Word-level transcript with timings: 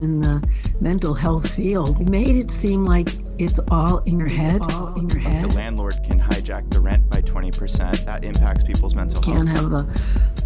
in 0.00 0.20
the 0.20 0.42
mental 0.80 1.14
health 1.14 1.48
field. 1.52 1.98
You 2.00 2.06
made 2.06 2.34
it 2.34 2.50
seem 2.50 2.84
like 2.84 3.08
it's 3.38 3.60
all 3.70 3.98
in 3.98 4.18
your 4.18 4.28
head 4.28 4.60
all 4.72 4.92
in 4.94 5.08
your 5.08 5.20
head. 5.20 5.50
the 5.50 5.54
landlord 5.54 5.94
can 6.04 6.20
hijack 6.20 6.68
the 6.72 6.80
rent 6.80 7.08
by 7.08 7.20
20% 7.20 8.04
that 8.04 8.24
impacts 8.24 8.64
people's 8.64 8.96
mental 8.96 9.22
health. 9.22 9.36
can't 9.36 9.48
have 9.56 9.72
a 9.72 9.86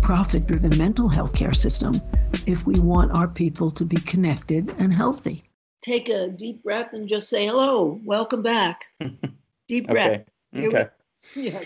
profit 0.03 0.46
driven 0.46 0.76
mental 0.76 1.08
health 1.08 1.32
care 1.34 1.54
system 1.54 1.95
if 2.46 2.64
we 2.66 2.79
want 2.80 3.11
our 3.16 3.26
people 3.26 3.71
to 3.71 3.87
be 3.87 3.96
connected 3.96 4.74
and 4.79 4.92
healthy. 4.92 5.45
Take 5.80 6.10
a 6.10 6.28
deep 6.28 6.62
breath 6.62 6.92
and 6.92 7.08
just 7.08 7.30
say 7.30 7.46
hello 7.46 7.99
welcome 8.04 8.42
back. 8.42 8.85
Deep 9.67 9.87
breath. 9.87 10.24
Okay, 10.54 10.67
okay. 10.67 10.88
Yeah. 11.35 11.60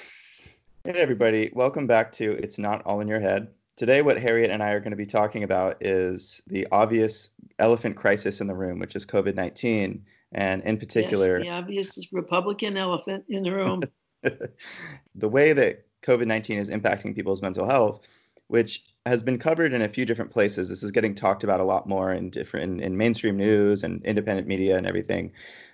hey 0.84 0.92
everybody. 1.00 1.50
Welcome 1.52 1.86
back 1.86 2.12
to 2.12 2.30
it's 2.32 2.58
not 2.58 2.82
all 2.84 3.00
in 3.00 3.06
your 3.08 3.20
head. 3.20 3.48
Today, 3.76 4.02
what 4.02 4.18
Harriet 4.18 4.50
and 4.50 4.62
I 4.62 4.72
are 4.72 4.80
going 4.80 4.90
to 4.90 4.96
be 4.96 5.06
talking 5.06 5.44
about 5.44 5.78
is 5.80 6.42
the 6.46 6.68
obvious 6.70 7.30
elephant 7.62 7.96
crisis 7.96 8.40
in 8.40 8.46
the 8.46 8.54
room, 8.54 8.78
which 8.78 8.96
is 8.96 9.06
COVID 9.06 9.34
19. 9.34 10.04
And 10.32 10.62
in 10.62 10.78
particular, 10.78 11.38
yes, 11.38 11.44
the 11.44 11.50
obvious 11.50 12.08
Republican 12.12 12.76
elephant 12.76 13.24
in 13.28 13.42
the 13.42 13.52
room. 13.52 13.82
the 15.14 15.28
way 15.28 15.52
that 15.52 15.84
COVID 16.02 16.26
19 16.26 16.58
is 16.58 16.70
impacting 16.70 17.14
people's 17.14 17.42
mental 17.42 17.66
health, 17.66 18.06
which 18.46 18.84
has 19.04 19.22
been 19.22 19.38
covered 19.38 19.72
in 19.72 19.82
a 19.82 19.88
few 19.88 20.04
different 20.04 20.30
places. 20.30 20.68
This 20.68 20.82
is 20.82 20.92
getting 20.92 21.14
talked 21.14 21.44
about 21.44 21.60
a 21.60 21.64
lot 21.64 21.88
more 21.88 22.12
in 22.12 22.30
different 22.30 22.64
in, 22.64 22.80
in 22.80 22.96
mainstream 22.96 23.36
news 23.36 23.82
and 23.84 24.04
independent 24.04 24.46
media 24.46 24.76
and 24.76 24.86
everything. 24.86 25.32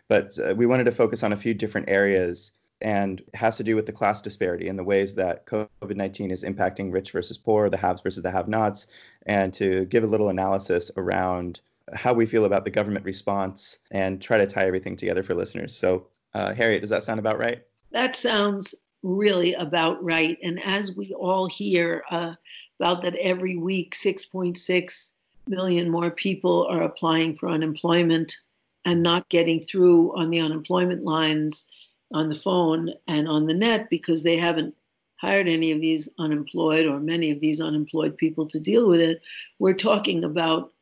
But 0.09 0.39
uh, 0.39 0.55
we 0.55 0.67
wanted 0.67 0.85
to 0.85 0.93
focus 0.93 1.23
on 1.23 1.33
a 1.33 1.37
few 1.37 1.55
different 1.55 1.91
areas 1.91 2.53
and 2.81 3.23
has 3.35 3.57
to 3.57 3.65
do 3.65 3.77
with 3.77 3.87
the 3.87 3.93
class 3.93 4.23
disparity 4.23 4.69
and 4.69 4.79
the 4.79 4.85
ways 4.85 5.17
that 5.17 5.47
COVID 5.47 5.97
19 5.97 6.31
is 6.31 6.45
impacting 6.45 6.93
rich 6.93 7.13
versus 7.13 7.37
poor, 7.37 7.69
the 7.69 7.77
haves 7.77 8.03
versus 8.03 8.23
the 8.23 8.31
have 8.31 8.49
nots, 8.49 8.87
and 9.27 9.53
to 9.55 9.85
give 9.87 10.05
a 10.05 10.07
little 10.07 10.29
analysis 10.29 10.91
around 10.97 11.61
how 11.95 12.13
we 12.13 12.27
feel 12.27 12.45
about 12.45 12.65
the 12.65 12.71
government 12.71 13.05
response 13.05 13.79
and 13.91 14.21
try 14.21 14.39
to 14.39 14.47
tie 14.47 14.67
everything 14.67 14.97
together 14.97 15.23
for 15.23 15.35
listeners. 15.35 15.77
So, 15.77 16.07
uh, 16.35 16.55
Harriet, 16.55 16.81
does 16.81 16.91
that 16.91 17.03
sound 17.03 17.19
about 17.19 17.39
right? 17.39 17.63
That 17.91 18.17
sounds 18.17 18.75
really 19.03 19.55
about 19.55 20.03
right. 20.03 20.39
And 20.43 20.61
as 20.65 20.95
we 20.95 21.13
all 21.15 21.47
hear 21.47 22.03
uh, 22.11 22.35
about 22.79 23.03
that 23.03 23.17
every 23.17 23.57
week, 23.57 23.95
6.6 23.95 25.11
million 25.47 25.91
more 25.91 26.11
people 26.11 26.67
are 26.69 26.83
applying 26.83 27.35
for 27.35 27.49
unemployment 27.49 28.37
and 28.85 29.03
not 29.03 29.29
getting 29.29 29.61
through 29.61 30.17
on 30.17 30.31
the 30.31 30.41
unemployment 30.41 31.05
lines 31.05 31.67
on 32.13 32.29
the 32.29 32.35
phone 32.35 32.91
and 33.07 33.29
on 33.29 33.47
the 33.47 33.55
net 33.55 33.91
because 33.91 34.23
they 34.23 34.37
haven't 34.37 34.75
hired 35.17 35.49
any 35.49 35.73
of 35.73 35.81
these 35.81 36.09
unemployed 36.19 36.87
or 36.87 37.01
many 37.01 37.31
of 37.31 37.41
these 37.41 37.61
unemployed 37.61 38.17
people 38.17 38.47
to 38.47 38.61
deal 38.61 38.89
with 38.89 39.01
it. 39.01 39.21
We're 39.59 39.75
talking 39.75 40.25
about 40.25 40.73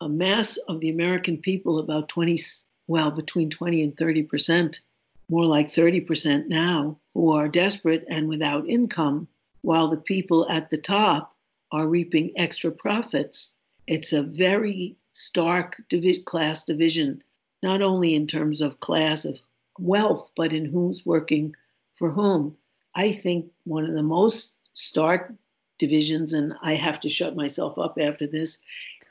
a 0.00 0.08
mass 0.08 0.56
of 0.56 0.80
the 0.80 0.88
American 0.88 1.38
people, 1.38 1.78
about 1.78 2.08
20, 2.08 2.38
well, 2.86 3.10
between 3.10 3.50
20 3.50 3.82
and 3.82 3.96
30 3.96 4.22
percent, 4.22 4.80
more 5.28 5.44
like 5.44 5.70
30 5.70 6.00
percent 6.00 6.48
now, 6.48 6.98
who 7.14 7.32
are 7.32 7.48
desperate 7.48 8.04
and 8.08 8.28
without 8.28 8.68
income, 8.68 9.28
while 9.62 9.88
the 9.88 9.96
people 9.96 10.48
at 10.48 10.70
the 10.70 10.78
top 10.78 11.36
are 11.70 11.86
reaping 11.86 12.32
extra 12.36 12.70
profits. 12.70 13.54
It's 13.86 14.12
a 14.12 14.22
very 14.22 14.96
stark 15.12 15.82
divi- 15.88 16.22
class 16.22 16.64
division, 16.64 17.22
not 17.62 17.82
only 17.82 18.14
in 18.14 18.26
terms 18.26 18.60
of 18.60 18.80
class 18.80 19.24
of 19.24 19.38
wealth, 19.78 20.30
but 20.36 20.52
in 20.52 20.64
who's 20.64 21.04
working 21.04 21.54
for 21.96 22.10
whom. 22.10 22.56
I 22.94 23.12
think 23.12 23.52
one 23.64 23.84
of 23.84 23.92
the 23.92 24.02
most 24.02 24.54
stark 24.74 25.32
divisions, 25.78 26.32
and 26.32 26.54
I 26.62 26.74
have 26.74 27.00
to 27.00 27.08
shut 27.08 27.36
myself 27.36 27.78
up 27.78 27.98
after 28.00 28.26
this, 28.26 28.58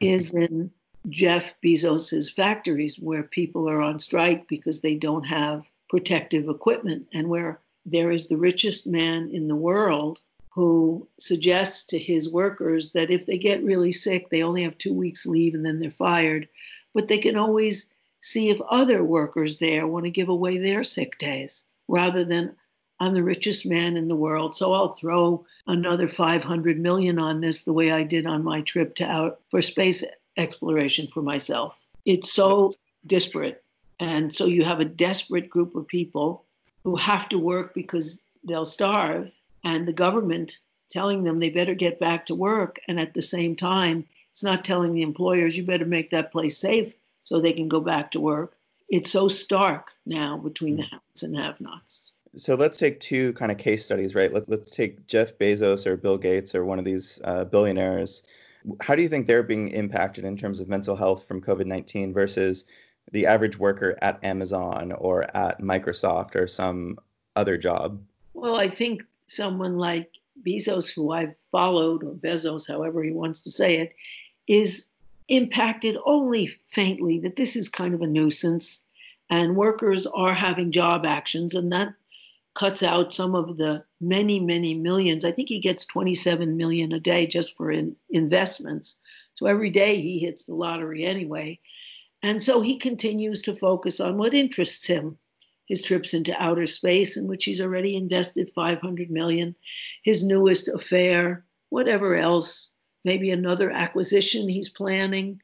is 0.02 0.32
in 0.32 0.72
Jeff 1.10 1.54
Bezos's 1.62 2.30
factories 2.30 3.00
where 3.00 3.24
people 3.24 3.70
are 3.70 3.82
on 3.82 4.00
strike 4.00 4.48
because 4.48 4.82
they 4.82 4.96
don't 4.96 5.26
have 5.26 5.66
protective 5.90 6.48
equipment 6.48 7.08
and 7.14 7.28
where 7.28 7.60
there 7.86 8.12
is 8.12 8.28
the 8.28 8.38
richest 8.38 8.86
man 8.86 9.30
in 9.32 9.48
the 9.48 9.56
world 9.56 10.22
who 10.52 11.08
suggests 11.20 11.86
to 11.86 12.00
his 12.00 12.30
workers 12.30 12.92
that 12.92 13.10
if 13.10 13.26
they 13.26 13.38
get 13.38 13.64
really 13.64 13.92
sick, 13.92 14.30
they 14.30 14.44
only 14.44 14.64
have 14.64 14.78
two 14.78 14.94
weeks 14.94 15.26
leave 15.26 15.54
and 15.54 15.66
then 15.66 15.80
they're 15.80 15.90
fired. 15.90 16.50
But 16.94 17.08
they 17.08 17.18
can 17.18 17.38
always 17.38 17.90
see 18.22 18.50
if 18.50 18.60
other 18.62 19.04
workers 19.04 19.58
there 19.58 19.88
want 19.88 20.06
to 20.06 20.12
give 20.12 20.30
away 20.30 20.58
their 20.58 20.84
sick 20.84 21.18
days 21.18 21.66
rather 21.88 22.26
than 22.26 22.56
I'm 23.00 23.14
the 23.14 23.24
richest 23.24 23.66
man 23.66 23.96
in 23.96 24.10
the 24.10 24.16
world, 24.16 24.56
so 24.56 24.74
I'll 24.74 24.90
throw 24.90 25.46
another 25.66 26.10
500 26.10 26.78
million 26.78 27.18
on 27.18 27.40
this 27.40 27.64
the 27.64 27.72
way 27.72 27.92
I 27.92 28.04
did 28.04 28.26
on 28.26 28.44
my 28.44 28.62
trip 28.62 28.96
to 28.96 29.06
out 29.06 29.40
for 29.50 29.62
space 29.62 30.04
exploration 30.40 31.08
for 31.08 31.22
myself. 31.22 31.80
It's 32.06 32.32
so 32.32 32.72
disparate. 33.06 33.64
And 34.00 34.34
so 34.34 34.46
you 34.46 34.64
have 34.64 34.80
a 34.80 34.86
desperate 34.86 35.50
group 35.50 35.76
of 35.76 35.88
people 35.88 36.46
who 36.84 36.96
have 36.96 37.30
to 37.30 37.38
work 37.38 37.74
because 37.74 38.22
they'll 38.44 38.66
starve 38.66 39.32
and 39.64 39.88
the 39.88 39.94
government 39.94 40.58
telling 40.90 41.24
them 41.24 41.40
they 41.40 41.50
better 41.50 41.76
get 41.76 42.00
back 42.00 42.28
to 42.28 42.36
work 42.36 42.80
and 42.88 43.00
at 43.00 43.14
the 43.14 43.22
same 43.22 43.56
time 43.56 44.06
it's 44.32 44.44
not 44.44 44.64
telling 44.64 44.94
the 44.94 45.02
employers 45.02 45.58
you 45.58 45.66
better 45.66 45.86
make 45.86 46.12
that 46.12 46.32
place 46.32 46.58
safe 46.58 46.94
so 47.24 47.40
they 47.40 47.52
can 47.52 47.68
go 47.68 47.82
back 47.82 48.12
to 48.12 48.22
work. 48.22 48.56
It's 48.88 49.12
so 49.12 49.28
stark 49.28 49.90
now 50.06 50.38
between 50.38 50.78
the 50.78 50.84
haves 50.84 51.24
and 51.24 51.38
have-nots. 51.38 52.10
So 52.38 52.56
let's 52.56 52.78
take 52.78 53.00
two 53.00 53.34
kind 53.34 53.52
of 53.52 53.58
case 53.58 53.84
studies, 53.84 54.16
right? 54.16 54.32
Let, 54.32 54.48
let's 54.48 54.72
take 54.72 55.08
Jeff 55.08 55.38
Bezos 55.38 55.86
or 55.86 55.98
Bill 55.98 56.18
Gates 56.18 56.56
or 56.56 56.64
one 56.64 56.80
of 56.80 56.86
these 56.86 57.20
uh, 57.24 57.44
billionaires. 57.44 58.24
How 58.82 58.96
do 58.96 59.02
you 59.02 59.10
think 59.10 59.26
they're 59.26 59.44
being 59.44 59.70
impacted 59.70 60.26
in 60.26 60.38
terms 60.38 60.60
of 60.60 60.68
mental 60.68 60.96
health 60.96 61.28
from 61.28 61.42
COVID 61.42 61.66
19 61.66 62.14
versus 62.14 62.66
the 63.12 63.26
average 63.26 63.58
worker 63.58 63.98
at 64.02 64.24
Amazon 64.24 64.92
or 64.92 65.24
at 65.36 65.62
Microsoft 65.62 66.36
or 66.36 66.48
some 66.48 67.00
other 67.36 67.58
job? 67.58 68.02
Well, 68.34 68.56
I 68.56 68.70
think 68.70 69.04
someone 69.28 69.78
like 69.78 70.18
Bezos, 70.46 70.94
who 70.94 71.12
I've 71.12 71.36
followed, 71.52 72.04
or 72.04 72.14
Bezos, 72.14 72.68
however 72.68 73.04
he 73.04 73.12
wants 73.12 73.42
to 73.42 73.52
say 73.52 73.78
it, 73.78 73.96
is 74.48 74.88
impacted 75.28 75.98
only 76.06 76.48
faintly 76.48 77.20
that 77.20 77.36
this 77.36 77.56
is 77.56 77.70
kind 77.70 77.94
of 77.94 78.02
a 78.02 78.08
nuisance 78.08 78.84
and 79.30 79.56
workers 79.56 80.08
are 80.08 80.34
having 80.34 80.72
job 80.72 81.06
actions 81.06 81.54
and 81.54 81.72
that 81.72 81.94
cuts 82.60 82.84
out 82.84 83.14
some 83.14 83.36
of 83.36 83.58
the 83.58 83.84
many 84.02 84.40
many 84.40 84.74
millions 84.74 85.24
i 85.24 85.32
think 85.32 85.48
he 85.50 85.60
gets 85.60 85.86
27 85.86 86.58
million 86.58 86.92
a 86.94 87.00
day 87.00 87.26
just 87.26 87.56
for 87.56 87.72
in 87.72 87.96
investments 88.10 89.00
so 89.34 89.46
every 89.46 89.70
day 89.70 90.02
he 90.02 90.20
hits 90.20 90.46
the 90.46 90.54
lottery 90.54 91.06
anyway 91.06 91.58
and 92.22 92.42
so 92.42 92.60
he 92.62 92.78
continues 92.78 93.44
to 93.44 93.56
focus 93.56 94.00
on 94.00 94.18
what 94.18 94.34
interests 94.34 94.88
him 94.88 95.18
his 95.68 95.82
trips 95.82 96.14
into 96.14 96.42
outer 96.42 96.66
space 96.66 97.16
in 97.16 97.28
which 97.28 97.46
he's 97.46 97.62
already 97.62 97.96
invested 97.96 98.50
500 98.54 99.10
million 99.10 99.56
his 100.04 100.26
newest 100.26 100.68
affair 100.68 101.46
whatever 101.70 102.16
else 102.16 102.74
maybe 103.06 103.32
another 103.32 103.72
acquisition 103.72 104.50
he's 104.50 104.70
planning. 104.70 105.42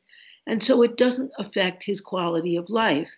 And 0.47 0.61
so 0.61 0.83
it 0.83 0.97
doesn't 0.97 1.31
affect 1.37 1.83
his 1.83 2.01
quality 2.01 2.57
of 2.57 2.69
life. 2.69 3.11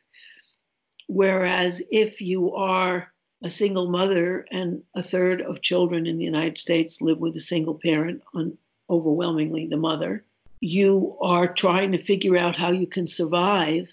Whereas 1.07 1.81
if 1.91 2.21
you 2.21 2.53
are 2.53 3.11
a 3.43 3.49
single 3.49 3.89
mother 3.89 4.45
and 4.51 4.83
a 4.95 5.03
third 5.03 5.41
of 5.41 5.61
children 5.61 6.07
in 6.07 6.17
the 6.17 6.25
United 6.25 6.57
States 6.57 7.01
live 7.01 7.19
with 7.19 7.35
a 7.35 7.41
single 7.41 7.75
parent, 7.75 8.21
on 8.33 8.57
overwhelmingly 8.89 9.67
the 9.67 9.77
mother, 9.77 10.25
you 10.59 11.17
are 11.21 11.53
trying 11.53 11.91
to 11.91 11.97
figure 11.97 12.37
out 12.37 12.55
how 12.55 12.71
you 12.71 12.87
can 12.87 13.07
survive 13.07 13.87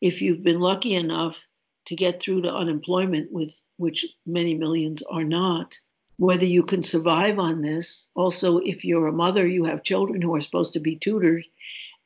if 0.00 0.22
you've 0.22 0.42
been 0.42 0.60
lucky 0.60 0.94
enough 0.94 1.48
to 1.86 1.96
get 1.96 2.20
through 2.20 2.42
to 2.42 2.54
unemployment 2.54 3.32
with 3.32 3.60
which 3.76 4.04
many 4.26 4.54
millions 4.54 5.02
are 5.02 5.24
not 5.24 5.78
whether 6.18 6.46
you 6.46 6.62
can 6.62 6.82
survive 6.82 7.38
on 7.38 7.60
this. 7.60 8.08
Also, 8.14 8.58
if 8.58 8.84
you're 8.84 9.06
a 9.06 9.12
mother, 9.12 9.46
you 9.46 9.64
have 9.64 9.82
children 9.82 10.22
who 10.22 10.34
are 10.34 10.40
supposed 10.40 10.72
to 10.72 10.80
be 10.80 10.96
tutored, 10.96 11.44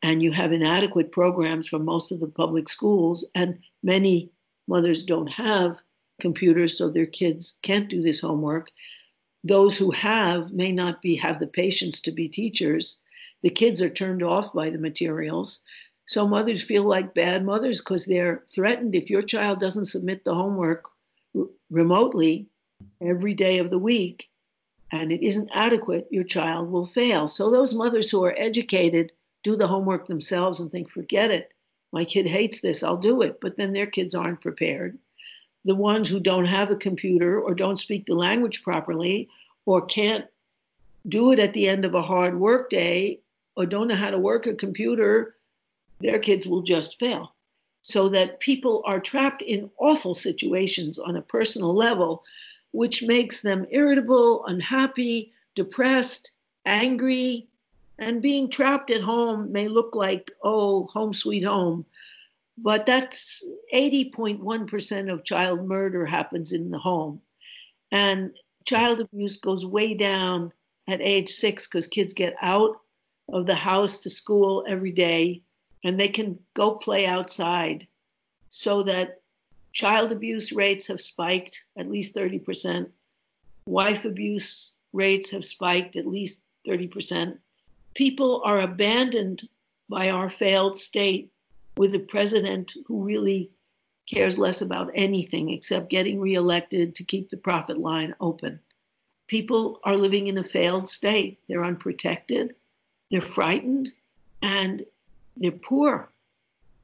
and 0.02 0.22
you 0.22 0.32
have 0.32 0.52
inadequate 0.52 1.12
programs 1.12 1.68
from 1.68 1.84
most 1.84 2.10
of 2.10 2.20
the 2.20 2.26
public 2.26 2.68
schools, 2.68 3.24
and 3.34 3.60
many 3.82 4.30
mothers 4.66 5.04
don't 5.04 5.28
have 5.28 5.76
computers, 6.20 6.76
so 6.78 6.88
their 6.88 7.06
kids 7.06 7.56
can't 7.62 7.88
do 7.88 8.02
this 8.02 8.20
homework. 8.20 8.70
Those 9.42 9.76
who 9.76 9.90
have 9.90 10.52
may 10.52 10.72
not 10.72 11.02
be 11.02 11.16
have 11.16 11.40
the 11.40 11.46
patience 11.46 12.02
to 12.02 12.12
be 12.12 12.28
teachers. 12.28 13.02
The 13.42 13.50
kids 13.50 13.80
are 13.82 13.90
turned 13.90 14.22
off 14.22 14.52
by 14.52 14.70
the 14.70 14.78
materials. 14.78 15.60
So 16.04 16.26
mothers 16.28 16.62
feel 16.62 16.84
like 16.84 17.14
bad 17.14 17.44
mothers 17.44 17.78
because 17.78 18.04
they're 18.04 18.42
threatened 18.52 18.94
if 18.94 19.10
your 19.10 19.22
child 19.22 19.60
doesn't 19.60 19.86
submit 19.86 20.24
the 20.24 20.34
homework 20.34 20.86
r- 21.36 21.46
remotely 21.70 22.48
every 23.00 23.34
day 23.34 23.58
of 23.58 23.70
the 23.70 23.78
week 23.78 24.28
and 24.92 25.12
it 25.12 25.22
isn't 25.22 25.50
adequate, 25.54 26.08
your 26.10 26.24
child 26.24 26.70
will 26.70 26.86
fail. 26.86 27.28
So 27.28 27.50
those 27.50 27.74
mothers 27.74 28.10
who 28.10 28.24
are 28.24 28.34
educated 28.36 29.12
do 29.42 29.56
the 29.56 29.68
homework 29.68 30.06
themselves 30.06 30.60
and 30.60 30.70
think, 30.70 30.90
forget 30.90 31.30
it. 31.30 31.52
My 31.92 32.04
kid 32.04 32.26
hates 32.26 32.60
this, 32.60 32.82
I'll 32.82 32.96
do 32.96 33.22
it. 33.22 33.40
But 33.40 33.56
then 33.56 33.72
their 33.72 33.86
kids 33.86 34.14
aren't 34.14 34.42
prepared. 34.42 34.98
The 35.64 35.74
ones 35.74 36.08
who 36.08 36.20
don't 36.20 36.46
have 36.46 36.70
a 36.70 36.76
computer 36.76 37.40
or 37.40 37.54
don't 37.54 37.78
speak 37.78 38.06
the 38.06 38.14
language 38.14 38.62
properly 38.62 39.28
or 39.66 39.84
can't 39.84 40.26
do 41.06 41.32
it 41.32 41.38
at 41.38 41.52
the 41.54 41.68
end 41.68 41.84
of 41.84 41.94
a 41.94 42.02
hard 42.02 42.38
work 42.38 42.70
day 42.70 43.20
or 43.56 43.66
don't 43.66 43.88
know 43.88 43.94
how 43.94 44.10
to 44.10 44.18
work 44.18 44.46
a 44.46 44.54
computer 44.54 45.34
their 46.00 46.18
kids 46.18 46.46
will 46.46 46.62
just 46.62 46.98
fail. 46.98 47.34
So 47.82 48.08
that 48.10 48.40
people 48.40 48.82
are 48.84 49.00
trapped 49.00 49.42
in 49.42 49.70
awful 49.78 50.14
situations 50.14 50.98
on 50.98 51.16
a 51.16 51.22
personal 51.22 51.74
level, 51.74 52.24
which 52.72 53.02
makes 53.02 53.40
them 53.40 53.66
irritable, 53.70 54.44
unhappy, 54.46 55.32
depressed, 55.54 56.32
angry, 56.66 57.46
and 57.98 58.22
being 58.22 58.50
trapped 58.50 58.90
at 58.90 59.02
home 59.02 59.52
may 59.52 59.68
look 59.68 59.94
like, 59.94 60.30
oh, 60.42 60.84
home 60.86 61.12
sweet 61.12 61.44
home. 61.44 61.86
But 62.62 62.86
that's 62.86 63.44
80.1% 63.72 65.12
of 65.12 65.24
child 65.24 65.66
murder 65.66 66.04
happens 66.04 66.52
in 66.52 66.70
the 66.70 66.78
home. 66.78 67.22
And 67.90 68.32
child 68.64 69.00
abuse 69.00 69.38
goes 69.38 69.64
way 69.64 69.94
down 69.94 70.52
at 70.86 71.00
age 71.00 71.30
six 71.30 71.66
because 71.66 71.86
kids 71.86 72.12
get 72.12 72.34
out 72.40 72.80
of 73.32 73.46
the 73.46 73.54
house 73.54 73.98
to 73.98 74.10
school 74.10 74.64
every 74.66 74.92
day 74.92 75.42
and 75.82 75.98
they 75.98 76.08
can 76.08 76.38
go 76.54 76.72
play 76.72 77.06
outside 77.06 77.86
so 78.48 78.82
that 78.82 79.20
child 79.72 80.12
abuse 80.12 80.52
rates 80.52 80.88
have 80.88 81.00
spiked 81.00 81.64
at 81.78 81.88
least 81.88 82.14
30%. 82.14 82.90
Wife 83.66 84.04
abuse 84.04 84.72
rates 84.92 85.30
have 85.30 85.44
spiked 85.44 85.96
at 85.96 86.06
least 86.06 86.40
30% 86.66 87.38
people 87.94 88.42
are 88.44 88.60
abandoned 88.60 89.42
by 89.88 90.10
our 90.10 90.28
failed 90.28 90.78
state 90.78 91.30
with 91.76 91.94
a 91.94 91.98
president 91.98 92.74
who 92.86 93.02
really 93.02 93.50
cares 94.06 94.38
less 94.38 94.60
about 94.60 94.90
anything 94.94 95.50
except 95.50 95.90
getting 95.90 96.20
reelected 96.20 96.96
to 96.96 97.04
keep 97.04 97.30
the 97.30 97.36
profit 97.36 97.78
line 97.78 98.14
open. 98.20 98.60
People 99.28 99.80
are 99.84 99.96
living 99.96 100.26
in 100.26 100.38
a 100.38 100.44
failed 100.44 100.88
state. 100.88 101.38
They're 101.48 101.64
unprotected, 101.64 102.54
they're 103.10 103.20
frightened, 103.20 103.90
and 104.42 104.84
they're 105.36 105.52
poor. 105.52 106.10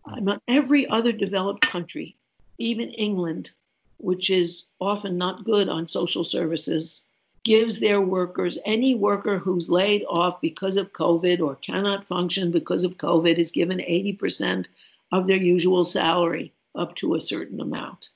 Um, 0.04 0.40
every 0.46 0.88
other 0.88 1.10
developed 1.10 1.62
country, 1.62 2.14
even 2.58 2.90
England, 2.90 3.50
which 3.98 4.30
is 4.30 4.66
often 4.80 5.18
not 5.18 5.44
good 5.44 5.68
on 5.68 5.88
social 5.88 6.22
services, 6.22 7.05
gives 7.46 7.78
their 7.78 8.00
workers, 8.00 8.58
any 8.64 8.96
worker 8.96 9.38
who's 9.38 9.70
laid 9.70 10.04
off 10.08 10.40
because 10.40 10.74
of 10.74 10.92
COVID 10.92 11.40
or 11.40 11.54
cannot 11.54 12.08
function 12.08 12.50
because 12.50 12.82
of 12.82 12.98
COVID, 12.98 13.38
is 13.38 13.52
given 13.52 13.78
80% 13.78 14.66
of 15.12 15.28
their 15.28 15.36
usual 15.36 15.84
salary 15.84 16.52
up 16.74 16.96
to 16.96 17.14
a 17.14 17.20
certain 17.20 17.60
amount 17.60 18.08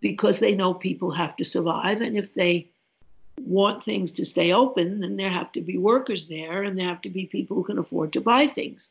because 0.00 0.38
they 0.38 0.54
know 0.54 0.72
people 0.72 1.10
have 1.10 1.36
to 1.36 1.44
survive. 1.44 2.00
And 2.00 2.16
if 2.16 2.32
they 2.32 2.70
want 3.42 3.84
things 3.84 4.12
to 4.12 4.24
stay 4.24 4.54
open, 4.54 5.00
then 5.00 5.16
there 5.16 5.28
have 5.28 5.52
to 5.52 5.60
be 5.60 5.76
workers 5.76 6.26
there 6.26 6.62
and 6.62 6.78
there 6.78 6.88
have 6.88 7.02
to 7.02 7.10
be 7.10 7.26
people 7.26 7.58
who 7.58 7.64
can 7.64 7.76
afford 7.76 8.14
to 8.14 8.22
buy 8.22 8.46
things. 8.46 8.90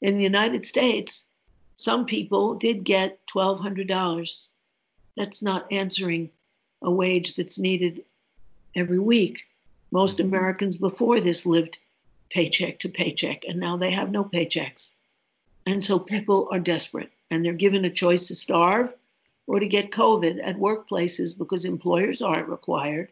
In 0.00 0.18
the 0.18 0.22
United 0.22 0.64
States, 0.64 1.26
some 1.74 2.06
people 2.06 2.54
did 2.54 2.84
get 2.84 3.18
$1,200. 3.34 4.46
That's 5.16 5.42
not 5.42 5.72
answering 5.72 6.30
a 6.80 6.92
wage 6.92 7.34
that's 7.34 7.58
needed 7.58 8.04
every 8.76 8.98
week. 8.98 9.46
Most. 9.90 10.20
Americans 10.20 10.76
before 10.76 11.20
this 11.20 11.46
lived 11.46 11.78
paycheck 12.28 12.80
to 12.80 12.88
paycheck, 12.88 13.44
and 13.44 13.58
now 13.58 13.76
they 13.76 13.90
have 13.92 14.10
no 14.10 14.24
paychecks. 14.24 14.92
And 15.64 15.84
so 15.84 15.98
people 15.98 16.48
are 16.52 16.60
desperate 16.60 17.10
and 17.30 17.44
they're 17.44 17.52
given 17.52 17.84
a 17.84 17.90
choice 17.90 18.26
to 18.26 18.34
starve 18.34 18.92
or 19.46 19.60
to 19.60 19.66
get 19.66 19.90
COVID 19.90 20.40
at 20.42 20.56
workplaces 20.56 21.36
because 21.36 21.64
employers 21.64 22.22
aren't 22.22 22.48
required 22.48 23.08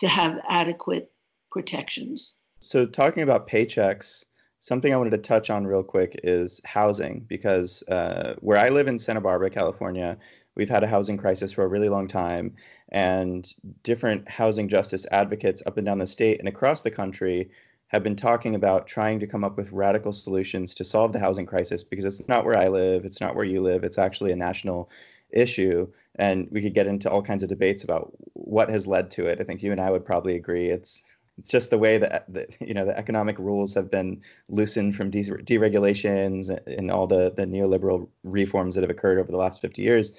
to 0.00 0.08
have 0.08 0.40
adequate 0.48 1.10
protections. 1.50 2.32
So, 2.60 2.86
talking 2.86 3.22
about 3.22 3.48
paychecks, 3.48 4.24
something 4.60 4.92
I 4.92 4.96
wanted 4.96 5.10
to 5.10 5.18
touch 5.18 5.50
on 5.50 5.66
real 5.66 5.82
quick 5.82 6.20
is 6.22 6.60
housing 6.64 7.20
because 7.20 7.82
uh, 7.88 8.36
where 8.40 8.58
I 8.58 8.68
live 8.68 8.88
in 8.88 8.98
Santa 8.98 9.20
Barbara, 9.20 9.50
California, 9.50 10.16
We've 10.54 10.68
had 10.68 10.84
a 10.84 10.88
housing 10.88 11.16
crisis 11.16 11.52
for 11.52 11.64
a 11.64 11.68
really 11.68 11.88
long 11.88 12.08
time, 12.08 12.56
and 12.90 13.50
different 13.82 14.28
housing 14.28 14.68
justice 14.68 15.06
advocates 15.10 15.62
up 15.64 15.78
and 15.78 15.86
down 15.86 15.98
the 15.98 16.06
state 16.06 16.40
and 16.40 16.48
across 16.48 16.82
the 16.82 16.90
country 16.90 17.50
have 17.88 18.02
been 18.02 18.16
talking 18.16 18.54
about 18.54 18.86
trying 18.86 19.20
to 19.20 19.26
come 19.26 19.44
up 19.44 19.56
with 19.56 19.72
radical 19.72 20.12
solutions 20.12 20.74
to 20.74 20.84
solve 20.84 21.12
the 21.12 21.18
housing 21.18 21.44
crisis 21.44 21.84
because 21.84 22.06
it's 22.06 22.26
not 22.26 22.44
where 22.44 22.56
I 22.56 22.68
live, 22.68 23.04
it's 23.04 23.20
not 23.20 23.34
where 23.34 23.44
you 23.44 23.62
live, 23.62 23.84
it's 23.84 23.98
actually 23.98 24.32
a 24.32 24.36
national 24.36 24.90
issue. 25.30 25.88
And 26.16 26.48
we 26.50 26.62
could 26.62 26.74
get 26.74 26.86
into 26.86 27.10
all 27.10 27.22
kinds 27.22 27.42
of 27.42 27.50
debates 27.50 27.84
about 27.84 28.12
what 28.32 28.70
has 28.70 28.86
led 28.86 29.10
to 29.12 29.26
it. 29.26 29.40
I 29.40 29.44
think 29.44 29.62
you 29.62 29.72
and 29.72 29.80
I 29.80 29.90
would 29.90 30.04
probably 30.04 30.36
agree 30.36 30.70
it's 30.70 31.16
it's 31.38 31.50
just 31.50 31.70
the 31.70 31.78
way 31.78 31.96
that, 31.98 32.26
you 32.60 32.74
know 32.74 32.84
the 32.84 32.96
economic 32.96 33.38
rules 33.38 33.74
have 33.74 33.90
been 33.90 34.20
loosened 34.48 34.94
from 34.94 35.10
de- 35.10 35.24
deregulations 35.24 36.50
and 36.66 36.90
all 36.90 37.06
the 37.06 37.32
the 37.34 37.46
neoliberal 37.46 38.08
reforms 38.22 38.74
that 38.74 38.82
have 38.82 38.90
occurred 38.90 39.18
over 39.18 39.32
the 39.32 39.38
last 39.38 39.60
50 39.60 39.82
years 39.82 40.14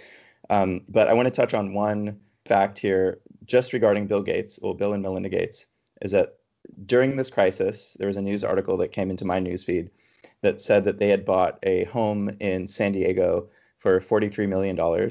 um, 0.50 0.82
but 0.90 1.08
I 1.08 1.14
want 1.14 1.28
to 1.28 1.32
touch 1.32 1.54
on 1.54 1.74
one 1.74 2.20
fact 2.46 2.80
here, 2.80 3.20
just 3.46 3.74
regarding 3.74 4.08
Bill 4.08 4.22
Gates, 4.22 4.60
well, 4.62 4.74
Bill 4.74 4.94
and 4.94 5.02
Melinda 5.02 5.30
Gates, 5.30 5.66
is 6.02 6.12
that 6.12 6.38
during 6.86 7.16
this 7.16 7.30
crisis, 7.30 7.96
there 8.00 8.08
was 8.08 8.18
a 8.18 8.22
news 8.22 8.44
article 8.44 8.78
that 8.78 8.92
came 8.92 9.10
into 9.10 9.26
my 9.26 9.40
newsfeed 9.40 9.90
that 10.42 10.62
said 10.62 10.86
that 10.86 10.98
they 10.98 11.10
had 11.10 11.26
bought 11.26 11.60
a 11.64 11.86
home 11.86 12.30
in 12.40 12.68
San 12.68 12.92
Diego 12.92 13.50
for 13.80 14.00
$43 14.00 14.48
million. 14.48 15.10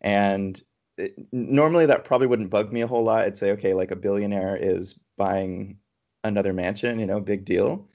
And 0.00 0.62
it, 0.96 1.14
normally 1.32 1.86
that 1.86 2.04
probably 2.04 2.26
wouldn't 2.26 2.50
bug 2.50 2.72
me 2.72 2.80
a 2.82 2.86
whole 2.86 3.04
lot. 3.04 3.24
I'd 3.24 3.38
say, 3.38 3.52
okay, 3.52 3.74
like 3.74 3.90
a 3.90 3.96
billionaire 3.96 4.56
is 4.56 4.98
buying 5.16 5.78
another 6.22 6.52
mansion, 6.52 6.98
you 6.98 7.06
know, 7.06 7.20
big 7.20 7.44
deal. 7.44 7.88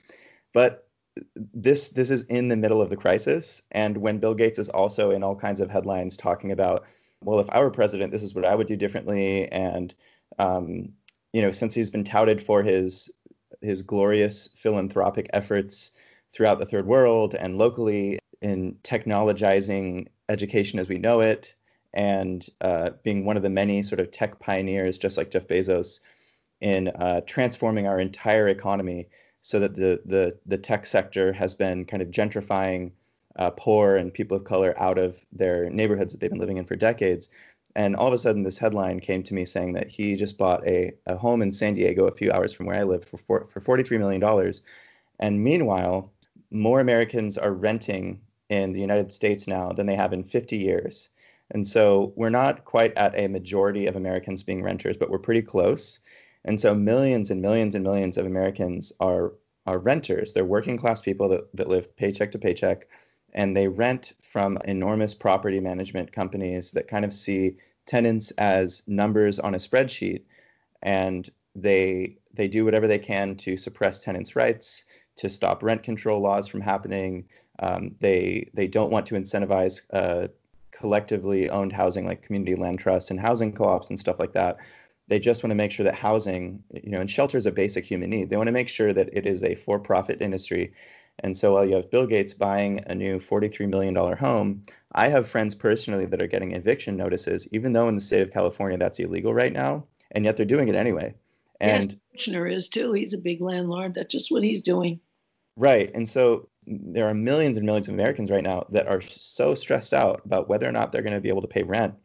But 0.54 0.89
this 1.36 1.90
this 1.90 2.10
is 2.10 2.24
in 2.26 2.48
the 2.48 2.56
middle 2.56 2.82
of 2.82 2.90
the 2.90 2.98
crisis, 2.98 3.62
and 3.72 3.98
when 3.98 4.20
Bill 4.20 4.34
Gates 4.34 4.60
is 4.60 4.70
also 4.70 5.12
in 5.12 5.24
all 5.24 5.36
kinds 5.36 5.62
of 5.62 5.70
headlines 5.70 6.18
talking 6.18 6.52
about, 6.52 6.86
well, 7.24 7.40
if 7.40 7.50
I 7.50 7.60
were 7.60 7.72
president, 7.72 8.12
this 8.12 8.24
is 8.24 8.34
what 8.34 8.46
I 8.46 8.56
would 8.56 8.68
do 8.68 8.76
differently, 8.76 9.48
and 9.52 9.94
um, 10.38 10.94
you 11.34 11.42
know, 11.42 11.52
since 11.52 11.74
he's 11.74 11.92
been 11.92 12.04
touted 12.04 12.42
for 12.42 12.64
his 12.64 13.12
his 13.62 13.82
glorious 13.82 14.48
philanthropic 14.56 15.30
efforts 15.34 15.92
throughout 16.32 16.60
the 16.60 16.66
third 16.66 16.86
world 16.86 17.36
and 17.36 17.58
locally 17.58 18.20
in 18.42 18.78
technologizing 18.84 20.08
education 20.30 20.80
as 20.80 20.88
we 20.88 20.98
know 20.98 21.22
it 21.22 21.56
and 21.94 22.46
uh, 22.62 22.92
being 23.04 23.26
one 23.26 23.36
of 23.36 23.44
the 23.44 23.50
many 23.50 23.84
sort 23.84 24.00
of 24.00 24.12
tech 24.12 24.40
pioneers, 24.40 25.00
just 25.00 25.18
like 25.18 25.32
Jeff 25.32 25.48
Bezos, 25.48 26.00
in 26.62 26.88
uh, 26.90 27.22
transforming 27.26 27.88
our 27.88 28.00
entire 28.00 28.48
economy 28.48 29.10
so 29.42 29.60
that 29.60 29.76
the 29.76 30.02
the 30.06 30.38
the 30.46 30.58
tech 30.58 30.86
sector 30.86 31.34
has 31.34 31.56
been 31.56 31.86
kind 31.86 32.02
of 32.02 32.10
gentrifying 32.10 32.92
uh, 33.36 33.52
poor 33.52 33.96
and 33.96 34.14
people 34.14 34.36
of 34.36 34.44
color 34.44 34.74
out 34.78 34.98
of 34.98 35.26
their 35.32 35.70
neighborhoods 35.70 36.14
that 36.14 36.20
they've 36.20 36.30
been 36.30 36.40
living 36.40 36.58
in 36.58 36.66
for 36.66 36.76
decades. 36.76 37.30
And 37.76 37.96
all 37.96 38.08
of 38.08 38.14
a 38.14 38.18
sudden, 38.18 38.44
this 38.44 38.58
headline 38.58 39.00
came 39.00 39.24
to 39.24 39.34
me 39.34 39.46
saying 39.46 39.74
that 39.74 39.90
he 39.90 40.16
just 40.16 40.38
bought 40.38 40.68
a, 40.68 40.94
a 41.06 41.16
home 41.16 41.42
in 41.42 41.54
San 41.54 41.76
Diego, 41.76 42.08
a 42.08 42.12
few 42.12 42.32
hours 42.32 42.52
from 42.52 42.66
where 42.66 42.76
I 42.76 42.84
live, 42.84 43.06
for 43.06 43.18
four, 43.18 43.46
for 43.46 43.62
$43 43.62 44.00
million. 44.00 44.54
And 45.20 45.44
meanwhile, 45.44 46.12
more 46.52 46.80
Americans 46.80 47.38
are 47.38 47.54
renting 47.54 48.22
in 48.50 48.74
the 48.74 48.82
United 48.82 49.14
States 49.14 49.48
now 49.48 49.72
than 49.72 49.86
they 49.86 49.96
have 49.96 50.14
in 50.14 50.24
50 50.24 50.58
years. 50.58 51.10
And 51.52 51.68
so 51.68 52.12
we're 52.16 52.30
not 52.30 52.66
quite 52.66 52.96
at 52.98 53.18
a 53.18 53.28
majority 53.28 53.86
of 53.86 53.96
Americans 53.96 54.44
being 54.44 54.64
renters, 54.64 54.98
but 54.98 55.10
we're 55.10 55.20
pretty 55.20 55.44
close. 55.44 56.00
And 56.46 56.60
so 56.60 56.74
millions 56.74 57.32
and 57.32 57.42
millions 57.42 57.76
and 57.76 57.84
millions 57.84 58.18
of 58.18 58.26
Americans 58.26 58.94
are 59.00 59.34
are 59.66 59.78
renters. 59.78 60.34
They're 60.34 60.46
working 60.46 60.78
class 60.78 61.02
people 61.02 61.30
that, 61.30 61.56
that 61.56 61.68
live 61.68 61.96
paycheck 61.96 62.32
to 62.32 62.40
paycheck 62.40 62.88
and 63.34 63.56
they 63.56 63.68
rent 63.68 64.14
from 64.22 64.58
enormous 64.66 65.14
property 65.14 65.60
management 65.60 66.12
companies 66.12 66.72
that 66.72 66.88
kind 66.88 67.06
of 67.06 67.14
see 67.14 67.58
tenants 67.86 68.32
as 68.32 68.84
numbers 68.88 69.40
on 69.40 69.54
a 69.54 69.58
spreadsheet 69.58 70.24
and 70.82 71.30
they 71.56 72.18
they 72.34 72.48
do 72.48 72.64
whatever 72.64 72.88
they 72.88 73.00
can 73.00 73.36
to 73.36 73.58
suppress 73.58 74.02
tenants' 74.02 74.36
rights, 74.36 74.86
to 75.18 75.30
stop 75.30 75.64
rent 75.64 75.84
control 75.84 76.22
laws 76.22 76.48
from 76.48 76.62
happening. 76.62 77.26
Um, 77.60 77.96
they 78.00 78.50
they 78.54 78.68
don't 78.68 78.92
want 78.92 79.08
to 79.08 79.16
incentivize 79.16 79.82
uh, 79.92 80.28
collectively 80.72 81.50
owned 81.50 81.74
housing 81.74 82.06
like 82.06 82.22
community 82.22 82.56
land 82.56 82.80
trusts 82.80 83.12
and 83.12 83.20
housing 83.20 83.52
co-ops 83.52 83.90
and 83.90 84.00
stuff 84.00 84.20
like 84.20 84.34
that 84.34 84.58
they 85.10 85.20
just 85.20 85.44
want 85.44 85.52
to 85.52 85.56
make 85.56 85.72
sure 85.72 85.84
that 85.84 85.96
housing, 85.96 86.64
you 86.72 86.92
know, 86.92 87.02
and 87.02 87.10
shelter 87.10 87.38
is 87.38 87.46
a 87.46 87.52
basic 87.52 87.84
human 87.84 88.10
need. 88.10 88.30
They 88.30 88.38
want 88.38 88.48
to 88.48 88.54
make 88.54 88.70
sure 88.70 88.94
that 88.94 89.10
it 89.12 89.26
is 89.26 89.44
a 89.44 89.56
for-profit 89.56 90.22
industry. 90.22 90.74
And 91.22 91.38
so 91.38 91.54
while 91.54 91.66
you 91.66 91.76
have 91.76 91.92
Bill 91.92 92.08
Gates 92.08 92.34
buying 92.34 92.84
a 92.88 92.96
new 92.96 93.20
$43 93.20 93.68
million 93.68 93.96
home, 93.96 94.64
I 94.94 95.10
have 95.10 95.28
friends 95.28 95.56
personally 95.56 96.06
that 96.06 96.22
are 96.22 96.28
getting 96.28 96.54
eviction 96.54 96.96
notices, 96.96 97.48
even 97.52 97.74
though 97.74 97.90
in 97.90 97.96
the 97.96 98.02
state 98.02 98.22
of 98.22 98.32
California 98.32 98.78
that's 98.78 99.00
illegal 99.00 99.34
right 99.34 99.52
now, 99.52 99.86
and 100.12 100.24
yet 100.24 100.38
they're 100.38 100.46
doing 100.46 100.70
it 100.70 100.76
anyway. 100.76 101.16
And 101.60 101.98
yes, 102.14 102.28
Kushner 102.28 102.54
is 102.54 102.70
too. 102.70 102.94
He's 102.94 103.14
a 103.14 103.18
big 103.18 103.42
landlord. 103.42 103.96
That's 103.96 104.12
just 104.12 104.32
what 104.32 104.44
he's 104.44 104.64
doing. 104.64 105.02
Right. 105.58 105.92
And 105.94 106.08
so 106.08 106.48
there 106.66 107.10
are 107.10 107.14
millions 107.14 107.58
and 107.58 107.66
millions 107.66 107.90
of 107.90 107.96
Americans 107.96 108.32
right 108.32 108.44
now 108.44 108.66
that 108.70 108.88
are 108.88 109.02
so 109.02 109.56
stressed 109.56 109.94
out 109.94 110.22
about 110.24 110.48
whether 110.48 110.70
or 110.70 110.72
not 110.72 110.92
they're 110.92 111.02
going 111.02 111.16
to 111.16 111.20
be 111.20 111.30
able 111.30 111.42
to 111.42 111.48
pay 111.48 111.64
rent 111.64 111.96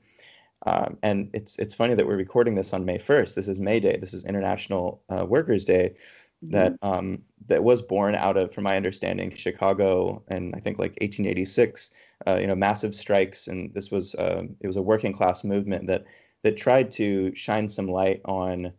um, 0.65 0.99
and 1.03 1.31
it's 1.35 1.59
it's 1.59 1.75
funny 1.75 1.95
that 1.95 2.07
we're 2.07 2.17
recording 2.17 2.55
this 2.55 2.73
on 2.73 2.85
May 2.85 2.99
1st. 2.99 3.35
This 3.35 3.49
is 3.49 3.59
May 3.59 3.81
Day. 3.81 3.99
This 3.99 4.15
is 4.15 4.25
International 4.25 5.03
uh, 5.09 5.27
Workers' 5.27 5.65
Day. 5.65 5.97
that 6.43 6.75
um, 6.83 7.23
that 7.47 7.65
was 7.65 7.83
born 7.83 8.15
out 8.15 8.37
of, 8.37 8.53
from 8.53 8.65
my 8.65 8.77
understanding, 8.77 9.35
Chicago 9.35 10.23
and 10.29 10.55
I 10.55 10.61
think 10.61 10.79
like 10.79 10.93
1886. 11.01 11.91
Uh, 12.27 12.39
you 12.41 12.47
know, 12.47 12.55
massive 12.55 12.95
strikes, 12.95 13.49
and 13.49 13.75
this 13.75 13.91
was 13.91 14.15
uh, 14.15 14.43
it 14.61 14.67
was 14.67 14.77
a 14.77 14.83
working 14.83 15.13
class 15.13 15.45
movement 15.45 15.87
that 15.89 16.05
that 16.43 16.57
tried 16.57 16.93
to 16.93 17.35
shine 17.35 17.69
some 17.69 17.87
light 17.87 18.21
on 18.25 18.73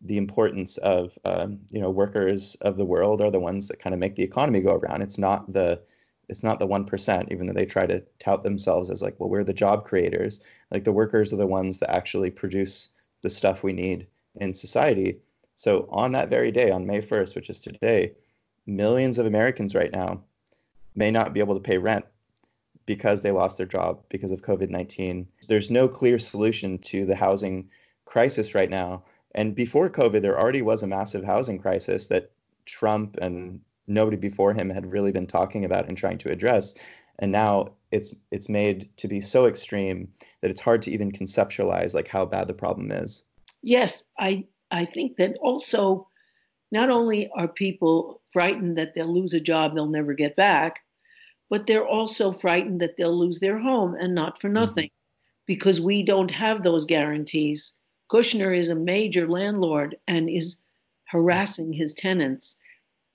the 0.00 0.16
importance 0.16 0.76
of 0.78 1.16
um, 1.24 1.60
you 1.70 1.80
know 1.80 1.90
workers 1.90 2.56
of 2.60 2.76
the 2.76 2.84
world 2.84 3.20
are 3.20 3.30
the 3.30 3.40
ones 3.40 3.68
that 3.68 3.80
kind 3.80 3.94
of 3.94 4.00
make 4.00 4.16
the 4.16 4.22
economy 4.22 4.60
go 4.60 4.74
around. 4.74 5.02
It's 5.02 5.18
not 5.18 5.52
the 5.52 5.82
it's 6.28 6.42
not 6.42 6.58
the 6.58 6.66
one 6.66 6.84
percent, 6.84 7.28
even 7.30 7.46
though 7.46 7.54
they 7.54 7.66
try 7.66 7.86
to 7.86 8.02
tout 8.18 8.42
themselves 8.42 8.90
as 8.90 9.00
like, 9.00 9.18
well, 9.18 9.30
we're 9.30 9.44
the 9.44 9.54
job 9.54 9.84
creators. 9.84 10.40
Like 10.70 10.84
the 10.84 10.92
workers 10.92 11.32
are 11.32 11.36
the 11.36 11.46
ones 11.46 11.78
that 11.78 11.90
actually 11.90 12.30
produce 12.30 12.90
the 13.22 13.30
stuff 13.30 13.62
we 13.62 13.72
need 13.72 14.06
in 14.36 14.54
society. 14.54 15.20
So 15.56 15.88
on 15.90 16.12
that 16.12 16.30
very 16.30 16.52
day, 16.52 16.70
on 16.70 16.86
May 16.86 17.00
1st, 17.00 17.34
which 17.34 17.50
is 17.50 17.58
today, 17.58 18.12
millions 18.66 19.18
of 19.18 19.26
Americans 19.26 19.74
right 19.74 19.90
now 19.90 20.22
may 20.94 21.10
not 21.10 21.32
be 21.32 21.40
able 21.40 21.54
to 21.54 21.60
pay 21.60 21.78
rent 21.78 22.04
because 22.86 23.22
they 23.22 23.32
lost 23.32 23.56
their 23.58 23.66
job 23.66 24.02
because 24.08 24.30
of 24.30 24.42
COVID 24.42 24.70
19. 24.70 25.26
There's 25.48 25.70
no 25.70 25.88
clear 25.88 26.18
solution 26.18 26.78
to 26.78 27.06
the 27.06 27.16
housing 27.16 27.70
crisis 28.04 28.54
right 28.54 28.70
now. 28.70 29.04
And 29.34 29.54
before 29.54 29.90
COVID, 29.90 30.22
there 30.22 30.38
already 30.38 30.62
was 30.62 30.82
a 30.82 30.86
massive 30.86 31.24
housing 31.24 31.58
crisis 31.58 32.06
that 32.06 32.30
Trump 32.64 33.16
and 33.20 33.60
nobody 33.88 34.16
before 34.16 34.52
him 34.52 34.70
had 34.70 34.92
really 34.92 35.12
been 35.12 35.26
talking 35.26 35.64
about 35.64 35.88
and 35.88 35.96
trying 35.96 36.18
to 36.18 36.30
address. 36.30 36.74
And 37.18 37.32
now 37.32 37.72
it's 37.90 38.14
it's 38.30 38.48
made 38.48 38.90
to 38.98 39.08
be 39.08 39.20
so 39.20 39.46
extreme 39.46 40.08
that 40.40 40.50
it's 40.50 40.60
hard 40.60 40.82
to 40.82 40.90
even 40.90 41.10
conceptualize 41.10 41.94
like 41.94 42.08
how 42.08 42.24
bad 42.24 42.48
the 42.48 42.54
problem 42.54 42.90
is. 42.92 43.24
Yes, 43.62 44.04
I 44.18 44.44
I 44.70 44.84
think 44.84 45.16
that 45.16 45.36
also 45.40 46.08
not 46.70 46.90
only 46.90 47.30
are 47.34 47.48
people 47.48 48.20
frightened 48.30 48.78
that 48.78 48.94
they'll 48.94 49.12
lose 49.12 49.34
a 49.34 49.40
job 49.40 49.74
they'll 49.74 49.86
never 49.86 50.12
get 50.12 50.36
back, 50.36 50.80
but 51.48 51.66
they're 51.66 51.86
also 51.86 52.30
frightened 52.30 52.80
that 52.80 52.96
they'll 52.96 53.18
lose 53.18 53.40
their 53.40 53.58
home 53.58 53.94
and 53.94 54.14
not 54.14 54.40
for 54.40 54.48
mm-hmm. 54.48 54.54
nothing 54.54 54.86
mm-hmm. 54.86 55.44
because 55.46 55.80
we 55.80 56.02
don't 56.02 56.30
have 56.30 56.62
those 56.62 56.84
guarantees. 56.84 57.74
Kushner 58.10 58.56
is 58.56 58.68
a 58.68 58.74
major 58.74 59.28
landlord 59.28 59.96
and 60.06 60.28
is 60.28 60.56
harassing 61.06 61.72
his 61.72 61.94
tenants. 61.94 62.56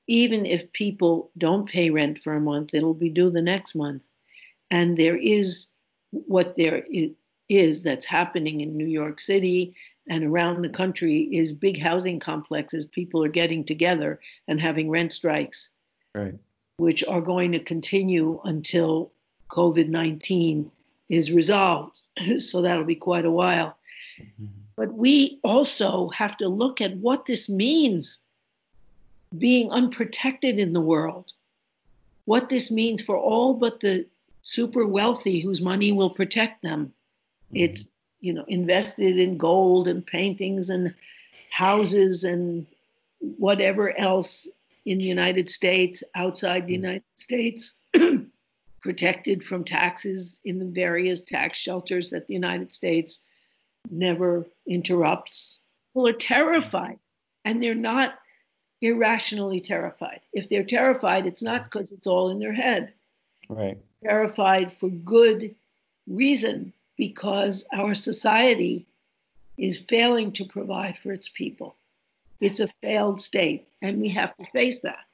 Even 0.07 0.45
if 0.45 0.73
people 0.73 1.31
don't 1.37 1.69
pay 1.69 1.89
rent 1.89 2.19
for 2.19 2.33
a 2.33 2.41
month, 2.41 2.73
it'll 2.73 2.93
be 2.93 3.09
due 3.09 3.29
the 3.29 3.41
next 3.41 3.75
month. 3.75 4.07
And 4.69 4.97
there 4.97 5.17
is 5.17 5.67
what 6.11 6.57
there 6.57 6.83
is 7.49 7.83
that's 7.83 8.05
happening 8.05 8.61
in 8.61 8.77
New 8.77 8.87
York 8.87 9.19
City 9.19 9.75
and 10.07 10.23
around 10.25 10.61
the 10.61 10.69
country 10.69 11.21
is 11.21 11.53
big 11.53 11.79
housing 11.79 12.19
complexes. 12.19 12.85
People 12.85 13.23
are 13.23 13.29
getting 13.29 13.63
together 13.63 14.19
and 14.47 14.59
having 14.59 14.89
rent 14.89 15.13
strikes, 15.13 15.69
right. 16.13 16.35
which 16.77 17.03
are 17.05 17.21
going 17.21 17.53
to 17.53 17.59
continue 17.59 18.41
until 18.43 19.11
COVID 19.49 19.87
19 19.87 20.69
is 21.09 21.31
resolved. 21.31 22.01
so 22.39 22.61
that'll 22.61 22.83
be 22.83 22.95
quite 22.95 23.25
a 23.25 23.31
while. 23.31 23.77
Mm-hmm. 24.19 24.45
But 24.75 24.93
we 24.93 25.39
also 25.43 26.09
have 26.09 26.35
to 26.37 26.47
look 26.47 26.81
at 26.81 26.97
what 26.97 27.25
this 27.25 27.47
means 27.47 28.19
being 29.37 29.71
unprotected 29.71 30.59
in 30.59 30.73
the 30.73 30.81
world, 30.81 31.33
what 32.25 32.49
this 32.49 32.71
means 32.71 33.01
for 33.01 33.17
all 33.17 33.53
but 33.53 33.79
the 33.79 34.05
super 34.43 34.85
wealthy 34.85 35.39
whose 35.39 35.61
money 35.61 35.91
will 35.91 36.09
protect 36.09 36.61
them. 36.61 36.93
Mm-hmm. 37.47 37.57
It's 37.57 37.89
you 38.23 38.33
know, 38.33 38.45
invested 38.47 39.19
in 39.19 39.37
gold 39.37 39.89
and 39.89 40.05
paintings 40.05 40.69
and 40.69 40.93
houses 41.51 42.23
and 42.23 42.65
whatever 43.19 43.97
else 43.97 44.47
in 44.85 44.97
the 44.97 45.03
United 45.03 45.49
States, 45.49 46.03
outside 46.15 46.65
the 46.65 46.73
United 46.73 47.03
States, 47.15 47.73
protected 48.81 49.43
from 49.43 49.65
taxes 49.65 50.39
in 50.45 50.57
the 50.57 50.65
various 50.65 51.21
tax 51.23 51.57
shelters 51.57 52.11
that 52.11 52.27
the 52.27 52.33
United 52.33 52.71
States 52.71 53.19
never 53.91 54.45
interrupts. 54.65 55.59
People 55.89 56.07
are 56.07 56.13
terrified, 56.13 56.99
and 57.43 57.61
they're 57.61 57.75
not 57.75 58.13
irrationally 58.83 59.61
terrified. 59.61 60.19
If 60.33 60.49
they're 60.49 60.65
terrified, 60.65 61.25
it's 61.25 61.41
not 61.41 61.63
because 61.63 61.91
it's 61.91 62.05
all 62.05 62.29
in 62.29 62.39
their 62.39 62.53
head. 62.53 62.91
Right. 63.47 63.77
Terrified 64.03 64.73
for 64.73 64.89
good 64.89 65.55
reason 66.05 66.73
because 66.97 67.65
our 67.73 67.93
society 67.93 68.85
is 69.57 69.79
failing 69.79 70.33
to 70.33 70.45
provide 70.45 70.97
for 70.97 71.13
its 71.13 71.29
people. 71.29 71.75
It's 72.41 72.59
a 72.59 72.67
failed 72.67 73.21
state, 73.21 73.69
and 73.81 74.01
we 74.01 74.09
have 74.09 74.35
to 74.35 74.45
face 74.51 74.81
that. 74.81 75.05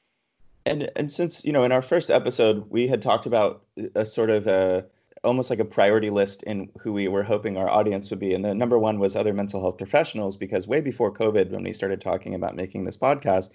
And 0.65 0.89
and 0.95 1.11
since 1.11 1.45
you 1.45 1.53
know, 1.53 1.63
in 1.63 1.71
our 1.71 1.83
first 1.83 2.09
episode, 2.09 2.71
we 2.71 2.87
had 2.87 3.03
talked 3.03 3.27
about 3.27 3.63
a 3.93 4.03
sort 4.03 4.31
of 4.31 4.47
a 4.47 4.85
almost 5.23 5.49
like 5.49 5.59
a 5.59 5.65
priority 5.65 6.09
list 6.09 6.43
in 6.43 6.69
who 6.81 6.93
we 6.93 7.07
were 7.07 7.23
hoping 7.23 7.57
our 7.57 7.69
audience 7.69 8.09
would 8.09 8.19
be. 8.19 8.33
And 8.33 8.43
the 8.43 8.53
number 8.53 8.77
one 8.77 8.99
was 8.99 9.15
other 9.15 9.33
mental 9.33 9.61
health 9.61 9.77
professionals, 9.77 10.37
because 10.37 10.67
way 10.67 10.81
before 10.81 11.13
COVID, 11.13 11.51
when 11.51 11.63
we 11.63 11.73
started 11.73 12.01
talking 12.01 12.35
about 12.35 12.55
making 12.55 12.83
this 12.83 12.97
podcast, 12.97 13.51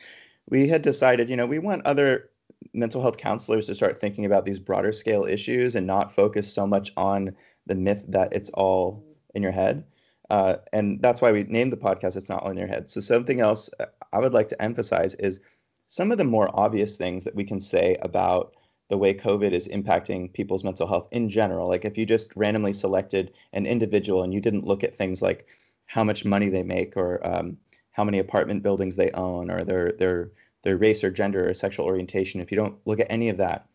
we 0.49 0.68
had 0.68 0.83
decided, 0.83 1.30
you 1.30 1.37
know, 1.37 1.47
we 1.47 1.59
want 1.59 1.87
other 1.87 2.30
mental 2.73 3.02
health 3.02 3.16
counselors 3.16 3.66
to 3.66 3.75
start 3.75 3.99
thinking 3.99 4.25
about 4.25 4.44
these 4.44 4.59
broader 4.59 4.92
scale 4.92 5.25
issues 5.25 5.75
and 5.76 5.87
not 5.87 6.14
focus 6.14 6.52
so 6.52 6.66
much 6.66 6.90
on 6.97 7.37
the 7.66 7.75
myth 7.75 8.04
that 8.09 8.33
it's 8.33 8.50
all 8.50 9.04
in 9.35 9.42
your 9.42 9.52
head. 9.52 9.85
Uh, 10.30 10.56
and 10.73 11.00
that's 11.02 11.21
why 11.21 11.33
we 11.33 11.44
named 11.44 11.73
the 11.73 11.76
podcast 11.76 12.16
It's 12.16 12.28
Not 12.28 12.42
All 12.42 12.50
in 12.50 12.56
Your 12.56 12.66
Head. 12.66 12.90
So, 12.90 13.00
something 13.00 13.40
else 13.40 13.71
I 14.12 14.18
would 14.18 14.33
like 14.33 14.49
to 14.49 14.62
emphasize 14.62 15.14
is 15.14 15.40
some 15.87 16.12
of 16.12 16.18
the 16.18 16.25
more 16.25 16.49
obvious 16.52 16.97
things 16.97 17.25
that 17.25 17.35
we 17.35 17.44
can 17.44 17.61
say 17.61 17.97
about 18.00 18.54
the 18.94 18.98
way 18.98 19.12
COVID 19.12 19.50
is 19.50 19.66
impacting 19.66 20.32
people's 20.32 20.62
mental 20.62 20.86
health 20.86 21.08
in 21.10 21.28
general. 21.28 21.68
Like, 21.68 21.84
if 21.84 21.98
you 21.98 22.06
just 22.06 22.32
randomly 22.36 22.72
selected 22.72 23.32
an 23.52 23.66
individual 23.66 24.22
and 24.22 24.32
you 24.32 24.40
didn't 24.40 24.68
look 24.68 24.84
at 24.84 24.94
things 24.94 25.20
like 25.20 25.48
how 25.86 26.04
much 26.04 26.24
money 26.24 26.48
they 26.48 26.62
make 26.62 26.96
or 26.96 27.20
um, 27.26 27.56
how 27.90 28.04
many 28.04 28.20
apartment 28.20 28.62
buildings 28.62 28.94
they 28.94 29.10
own 29.10 29.50
or 29.50 29.64
their, 29.64 29.90
their, 29.98 30.30
their 30.62 30.76
race 30.76 31.02
or 31.02 31.10
gender 31.10 31.48
or 31.48 31.54
sexual 31.54 31.86
orientation, 31.86 32.40
if 32.40 32.52
you 32.52 32.56
don't 32.56 32.78
look 32.84 33.00
at 33.00 33.10
any 33.10 33.30
of 33.30 33.38
that, 33.38 33.66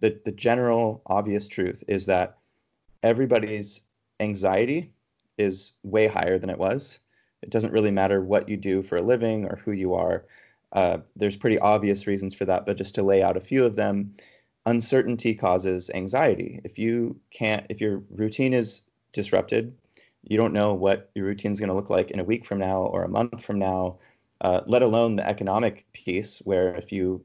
the, 0.00 0.18
the 0.24 0.32
general 0.32 1.02
obvious 1.04 1.48
truth 1.48 1.84
is 1.86 2.06
that 2.06 2.38
everybody's 3.02 3.82
anxiety 4.20 4.94
is 5.36 5.72
way 5.82 6.06
higher 6.06 6.38
than 6.38 6.48
it 6.48 6.58
was. 6.58 6.98
It 7.42 7.50
doesn't 7.50 7.74
really 7.74 7.90
matter 7.90 8.22
what 8.22 8.48
you 8.48 8.56
do 8.56 8.82
for 8.82 8.96
a 8.96 9.02
living 9.02 9.44
or 9.44 9.56
who 9.56 9.72
you 9.72 9.92
are. 9.92 10.24
Uh, 10.72 11.00
there's 11.14 11.36
pretty 11.36 11.58
obvious 11.58 12.06
reasons 12.06 12.32
for 12.32 12.46
that, 12.46 12.64
but 12.64 12.78
just 12.78 12.94
to 12.94 13.02
lay 13.02 13.22
out 13.22 13.36
a 13.36 13.40
few 13.40 13.66
of 13.66 13.76
them, 13.76 14.14
uncertainty 14.66 15.34
causes 15.34 15.90
anxiety. 15.94 16.60
If 16.64 16.78
you 16.78 17.20
can't, 17.30 17.66
if 17.68 17.80
your 17.80 18.02
routine 18.10 18.52
is 18.52 18.82
disrupted, 19.12 19.76
you 20.22 20.36
don't 20.36 20.52
know 20.52 20.74
what 20.74 21.10
your 21.14 21.26
routine 21.26 21.52
is 21.52 21.58
going 21.60 21.68
to 21.68 21.74
look 21.74 21.90
like 21.90 22.10
in 22.10 22.20
a 22.20 22.24
week 22.24 22.44
from 22.44 22.58
now 22.58 22.82
or 22.82 23.02
a 23.02 23.08
month 23.08 23.44
from 23.44 23.58
now, 23.58 23.98
uh, 24.40 24.60
let 24.66 24.82
alone 24.82 25.16
the 25.16 25.26
economic 25.26 25.86
piece, 25.92 26.38
where 26.38 26.74
if 26.76 26.92
you 26.92 27.24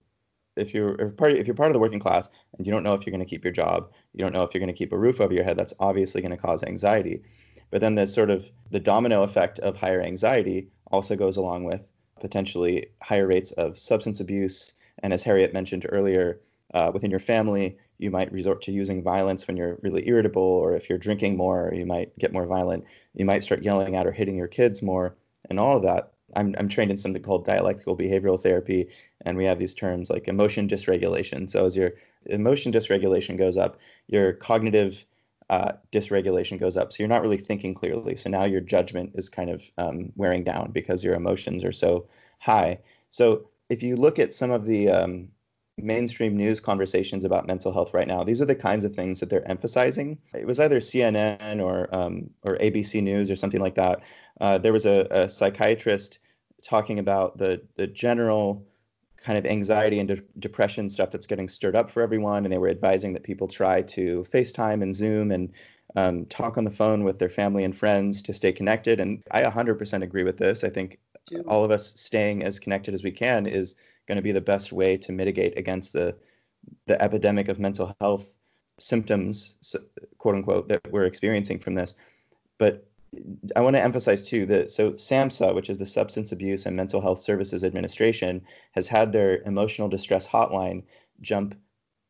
if 0.56 0.74
you're 0.74 1.00
if 1.00 1.16
part 1.16 1.34
if 1.34 1.46
you're 1.46 1.56
part 1.56 1.70
of 1.70 1.74
the 1.74 1.80
working 1.80 2.00
class 2.00 2.30
and 2.58 2.66
you 2.66 2.74
don't 2.74 2.84
know 2.84 2.94
if 2.94 3.06
you're 3.06 3.12
going 3.12 3.24
to 3.24 3.30
keep 3.30 3.44
your 3.44 3.54
job, 3.54 3.92
you 4.14 4.24
don't 4.24 4.34
know 4.34 4.44
if 4.44 4.54
you're 4.54 4.60
going 4.60 4.74
to 4.74 4.78
keep 4.78 4.92
a 4.92 4.98
roof 4.98 5.22
over 5.22 5.34
your 5.34 5.44
head, 5.44 5.58
that's 5.58 5.74
obviously 5.80 6.22
going 6.22 6.32
to 6.32 6.38
cause 6.38 6.64
anxiety. 6.64 7.22
But 7.70 7.82
then 7.82 7.96
the 7.96 8.08
sort 8.08 8.30
of 8.30 8.50
the 8.72 8.80
domino 8.80 9.24
effect 9.24 9.60
of 9.60 9.76
higher 9.76 10.02
anxiety 10.02 10.70
also 10.92 11.16
goes 11.16 11.38
along 11.38 11.66
with 11.66 11.86
potentially 12.20 12.88
higher 13.02 13.28
rates 13.28 13.52
of 13.52 13.78
substance 13.78 14.20
abuse. 14.20 14.74
And 15.00 15.14
as 15.14 15.22
Harriet 15.22 15.54
mentioned 15.54 15.86
earlier, 15.88 16.40
uh, 16.74 16.92
within 16.94 17.12
your 17.12 17.20
family, 17.20 17.78
you 17.98 18.12
might 18.12 18.32
resort 18.32 18.62
to 18.64 18.72
using 18.72 19.04
violence 19.04 19.48
when 19.48 19.58
you're 19.58 19.80
really 19.82 20.08
irritable, 20.08 20.42
or 20.42 20.76
if 20.76 20.90
you're 20.90 20.98
drinking 20.98 21.38
more, 21.38 21.72
you 21.74 21.86
might 21.86 22.18
get 22.20 22.34
more 22.34 22.46
violent. 22.46 22.86
You 23.14 23.26
might 23.26 23.44
start 23.44 23.64
yelling 23.64 23.96
at 23.96 24.08
or 24.08 24.12
hitting 24.12 24.36
your 24.38 24.48
kids 24.48 24.82
more, 24.82 25.16
and 25.50 25.60
all 25.60 25.78
of 25.78 25.84
that 25.84 26.14
I'm, 26.36 26.56
I'm 26.58 26.68
trained 26.68 26.92
in 26.92 26.98
something 26.98 27.22
called 27.22 27.46
dialectical 27.46 27.98
behavioral 27.98 28.42
therapy, 28.42 28.90
and 29.22 29.38
we 29.38 29.46
have 29.46 29.60
these 29.60 29.74
terms 29.74 30.10
like 30.10 30.28
emotion 30.28 30.68
dysregulation. 30.68 31.50
So 31.50 31.66
as 31.66 31.76
your 31.76 31.94
emotion 32.26 32.72
dysregulation 32.72 33.38
goes 33.38 33.58
up, 33.58 33.80
your 34.08 34.34
cognitive 34.34 35.06
uh, 35.50 35.74
dysregulation 35.92 36.60
goes 36.60 36.76
up. 36.76 36.92
So 36.92 36.98
you're 37.00 37.08
not 37.08 37.22
really 37.22 37.38
thinking 37.38 37.74
clearly. 37.74 38.18
So 38.18 38.30
now 38.30 38.44
your 38.44 38.62
judgment 38.62 39.12
is 39.16 39.30
kind 39.30 39.50
of 39.50 39.64
um, 39.78 40.12
wearing 40.16 40.44
down 40.44 40.72
because 40.72 41.04
your 41.04 41.16
emotions 41.16 41.64
are 41.64 41.72
so 41.72 42.08
high. 42.40 42.80
So 43.10 43.50
if 43.70 43.82
you 43.82 43.96
look 43.96 44.20
at 44.20 44.34
some 44.34 44.52
of 44.52 44.66
the 44.66 44.90
um, 44.90 45.30
mainstream 45.78 46.36
news 46.36 46.60
conversations 46.60 47.24
about 47.24 47.48
mental 47.48 47.72
health 47.72 47.94
right 47.94 48.08
now, 48.08 48.24
these 48.24 48.42
are 48.42 48.46
the 48.46 48.56
kinds 48.56 48.84
of 48.84 48.96
things 48.96 49.20
that 49.20 49.30
they're 49.30 49.48
emphasizing. 49.48 50.18
It 50.34 50.48
was 50.48 50.60
either 50.60 50.80
CNN 50.80 51.62
or 51.62 51.94
um, 51.96 52.32
or 52.44 52.58
ABC 52.58 53.04
News 53.04 53.30
or 53.30 53.36
something 53.36 53.62
like 53.62 53.76
that 53.76 54.02
uh, 54.40 54.58
there 54.58 54.74
was 54.74 54.86
a, 54.86 55.08
a, 55.10 55.30
psychiatrist 55.30 56.20
talking 56.64 57.00
about 57.00 57.38
the 57.38 57.62
the 57.76 57.88
general 57.88 58.66
kind 59.18 59.38
of 59.38 59.46
anxiety 59.46 60.00
and 60.00 60.08
de- 60.08 60.24
depression 60.38 60.90
stuff 60.90 61.12
that's 61.12 61.28
getting 61.28 61.48
stirred 61.48 61.76
up 61.76 61.90
for 61.90 62.02
everyone, 62.04 62.46
and 62.46 62.54
they 62.54 62.58
were 62.58 62.70
advising 62.70 63.14
that 63.14 63.24
people 63.24 63.48
try 63.48 63.82
to 63.82 64.24
FaceTime 64.32 64.84
and 64.84 64.96
Zoom 64.96 65.32
and 65.32 65.54
um, 65.96 66.26
talk 66.26 66.58
on 66.58 66.64
the 66.64 66.72
phone 66.72 67.04
with 67.04 67.18
their 67.18 67.30
family 67.30 67.64
and 67.64 67.76
friends 67.76 68.22
to 68.24 68.34
stay 68.34 68.52
connected. 68.52 69.00
And 69.00 69.24
I 69.32 69.42
100% 69.44 70.04
agree 70.04 70.24
with 70.24 70.38
this. 70.38 70.64
I 70.64 70.70
think 70.70 71.00
all 71.48 71.64
of 71.64 71.72
us 71.72 72.00
staying 72.00 72.44
as 72.44 72.60
connected 72.60 72.94
as 72.94 73.04
we 73.04 73.12
can 73.12 73.48
is 73.48 73.76
going 74.08 74.18
to 74.18 74.22
be 74.22 74.32
the 74.32 74.42
best 74.42 74.72
way 74.72 74.98
to 74.98 75.12
mitigate 75.12 75.58
against 75.58 75.94
the 75.94 76.16
the 76.86 77.02
epidemic 77.02 77.48
of 77.48 77.60
mental 77.60 77.96
health 78.02 78.28
symptoms, 78.80 79.76
quote 80.18 80.36
unquote, 80.36 80.68
that 80.70 80.82
we're 80.92 81.06
experiencing 81.06 81.60
from 81.60 81.76
this. 81.76 81.96
But 82.58 82.88
I 83.56 83.62
want 83.62 83.76
to 83.76 83.82
emphasize 83.82 84.28
too 84.28 84.46
that 84.48 84.72
so 84.72 84.94
SAMHSA, 84.94 85.56
which 85.56 85.70
is 85.70 85.78
the 85.78 85.86
Substance 85.86 86.32
Abuse 86.32 86.66
and 86.66 86.76
Mental 86.76 87.02
Health 87.02 87.22
Services 87.22 87.64
Administration, 87.64 88.46
has 88.72 88.88
had 88.88 89.12
their 89.12 89.42
emotional 89.44 89.90
distress 89.90 90.28
hotline 90.28 90.84
jump 91.22 91.56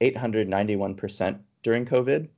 891% 0.02 1.40
during 1.64 1.86
COVID. 1.86 2.30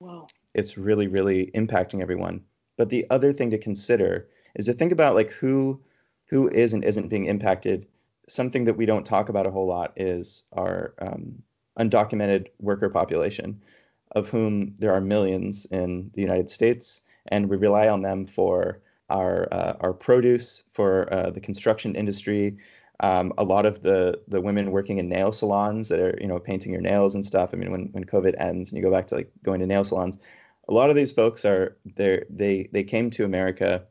Wow. 0.00 0.26
It's 0.54 0.78
really, 0.78 1.08
really 1.08 1.50
impacting 1.54 2.00
everyone. 2.00 2.44
But 2.76 2.90
the 2.90 3.06
other 3.10 3.32
thing 3.32 3.50
to 3.50 3.58
consider 3.58 4.28
is 4.54 4.66
to 4.66 4.72
think 4.72 4.92
about 4.92 5.14
like 5.14 5.30
who 5.30 5.80
who 6.26 6.48
is 6.48 6.72
and 6.72 6.84
isn't 6.84 7.08
being 7.08 7.26
impacted. 7.26 7.86
Something 8.28 8.64
that 8.64 8.76
we 8.76 8.86
don't 8.86 9.04
talk 9.04 9.28
about 9.28 9.46
a 9.46 9.50
whole 9.50 9.66
lot 9.66 9.92
is 9.96 10.44
our 10.52 10.94
um, 10.98 11.42
undocumented 11.78 12.48
worker 12.60 12.88
population, 12.88 13.62
of 14.12 14.28
whom 14.28 14.74
there 14.78 14.92
are 14.92 15.00
millions 15.00 15.66
in 15.66 16.10
the 16.14 16.22
United 16.22 16.48
States, 16.50 17.02
and 17.28 17.48
we 17.48 17.56
rely 17.56 17.88
on 17.88 18.02
them 18.02 18.26
for 18.26 18.80
our 19.10 19.48
uh, 19.52 19.74
our 19.80 19.92
produce, 19.92 20.64
for 20.70 21.12
uh, 21.12 21.30
the 21.30 21.40
construction 21.40 21.94
industry. 21.94 22.56
Um, 23.00 23.32
a 23.36 23.44
lot 23.44 23.66
of 23.66 23.82
the 23.82 24.20
the 24.28 24.40
women 24.40 24.70
working 24.70 24.98
in 24.98 25.08
nail 25.08 25.32
salons 25.32 25.88
that 25.88 26.00
are 26.00 26.16
you 26.20 26.26
know 26.26 26.38
painting 26.38 26.72
your 26.72 26.80
nails 26.80 27.14
and 27.14 27.24
stuff. 27.24 27.50
I 27.52 27.56
mean, 27.56 27.70
when 27.70 27.88
when 27.92 28.04
COVID 28.04 28.34
ends 28.38 28.70
and 28.70 28.78
you 28.78 28.84
go 28.84 28.94
back 28.94 29.08
to 29.08 29.16
like 29.16 29.30
going 29.42 29.60
to 29.60 29.66
nail 29.66 29.84
salons, 29.84 30.16
a 30.68 30.72
lot 30.72 30.90
of 30.90 30.96
these 30.96 31.12
folks 31.12 31.44
are 31.44 31.76
they 31.96 32.24
they 32.30 32.68
they 32.72 32.84
came 32.84 33.10
to 33.10 33.24
America 33.24 33.84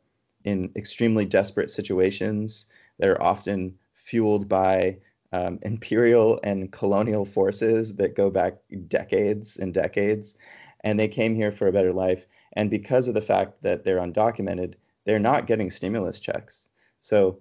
in 0.44 0.72
extremely 0.75 1.25
desperate 1.25 1.70
situations. 1.70 2.66
They're 3.00 3.22
often 3.22 3.78
fueled 4.03 4.48
by 4.48 4.98
um, 5.31 5.57
imperial 5.63 6.39
and 6.43 6.72
colonial 6.72 7.25
forces 7.25 7.95
that 7.95 8.15
go 8.15 8.29
back 8.29 8.57
decades 8.88 9.57
and 9.57 9.74
decades. 9.74 10.38
And 10.81 11.00
they 11.00 11.07
came 11.07 11.33
here 11.33 11.51
for 11.51 11.67
a 11.67 11.72
better 11.72 11.93
life. 11.93 12.25
And 12.53 12.69
because 12.69 13.07
of 13.07 13.15
the 13.15 13.22
fact 13.22 13.63
that 13.63 13.83
they're 13.83 14.00
undocumented, 14.00 14.75
they're 15.05 15.19
not 15.19 15.48
getting 15.48 15.72
stimulus 15.72 16.19
checks. 16.19 16.69
So, 17.01 17.39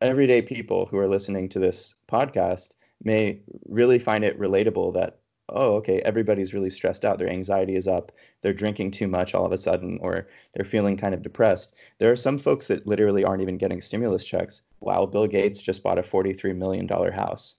everyday 0.00 0.42
people 0.42 0.86
who 0.86 0.98
are 0.98 1.08
listening 1.08 1.48
to 1.50 1.58
this 1.58 1.94
podcast 2.08 2.74
may 3.02 3.40
really 3.66 3.98
find 3.98 4.24
it 4.24 4.38
relatable 4.38 4.94
that 4.94 5.18
oh, 5.48 5.76
okay, 5.76 6.00
everybody's 6.00 6.54
really 6.54 6.70
stressed 6.70 7.04
out. 7.04 7.18
Their 7.18 7.30
anxiety 7.30 7.76
is 7.76 7.86
up. 7.86 8.12
They're 8.42 8.52
drinking 8.52 8.90
too 8.90 9.06
much 9.06 9.34
all 9.34 9.46
of 9.46 9.52
a 9.52 9.58
sudden, 9.58 9.98
or 10.00 10.28
they're 10.52 10.64
feeling 10.64 10.96
kind 10.96 11.14
of 11.14 11.22
depressed. 11.22 11.74
There 11.98 12.10
are 12.10 12.16
some 12.16 12.38
folks 12.38 12.66
that 12.68 12.86
literally 12.86 13.24
aren't 13.24 13.42
even 13.42 13.58
getting 13.58 13.80
stimulus 13.80 14.26
checks. 14.26 14.62
Wow, 14.80 15.06
Bill 15.06 15.26
Gates 15.26 15.62
just 15.62 15.82
bought 15.82 15.98
a 15.98 16.02
$43 16.02 16.56
million 16.56 16.88
house. 16.88 17.56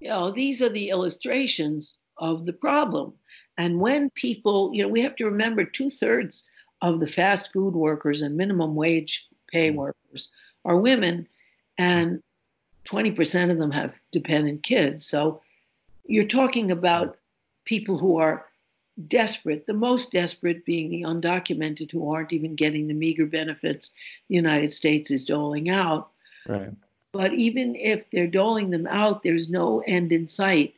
You 0.00 0.08
know, 0.08 0.32
these 0.32 0.62
are 0.62 0.68
the 0.68 0.90
illustrations 0.90 1.98
of 2.16 2.46
the 2.46 2.52
problem. 2.52 3.14
And 3.56 3.78
when 3.78 4.10
people, 4.10 4.70
you 4.74 4.82
know, 4.82 4.88
we 4.88 5.02
have 5.02 5.16
to 5.16 5.26
remember 5.26 5.64
two 5.64 5.90
thirds 5.90 6.48
of 6.82 6.98
the 6.98 7.06
fast 7.06 7.52
food 7.52 7.74
workers 7.74 8.22
and 8.22 8.36
minimum 8.36 8.74
wage 8.74 9.28
pay 9.50 9.68
mm-hmm. 9.68 9.78
workers 9.78 10.32
are 10.64 10.76
women, 10.76 11.28
and 11.78 12.22
20% 12.86 13.50
of 13.50 13.58
them 13.58 13.70
have 13.70 13.98
dependent 14.12 14.62
kids. 14.62 15.06
So 15.06 15.42
you're 16.06 16.24
talking 16.24 16.70
about 16.70 17.16
people 17.70 17.96
who 17.96 18.16
are 18.16 18.44
desperate, 19.06 19.64
the 19.64 19.72
most 19.72 20.10
desperate 20.10 20.64
being 20.64 20.90
the 20.90 21.02
undocumented 21.02 21.88
who 21.92 22.12
aren't 22.12 22.32
even 22.32 22.56
getting 22.56 22.88
the 22.88 22.94
meager 22.94 23.24
benefits 23.24 23.92
the 24.28 24.34
United 24.34 24.72
States 24.72 25.12
is 25.12 25.24
doling 25.24 25.70
out. 25.70 26.10
Right. 26.48 26.72
But 27.12 27.32
even 27.32 27.76
if 27.76 28.10
they're 28.10 28.26
doling 28.26 28.70
them 28.70 28.88
out, 28.88 29.22
there's 29.22 29.48
no 29.48 29.84
end 29.86 30.10
in 30.12 30.26
sight. 30.26 30.74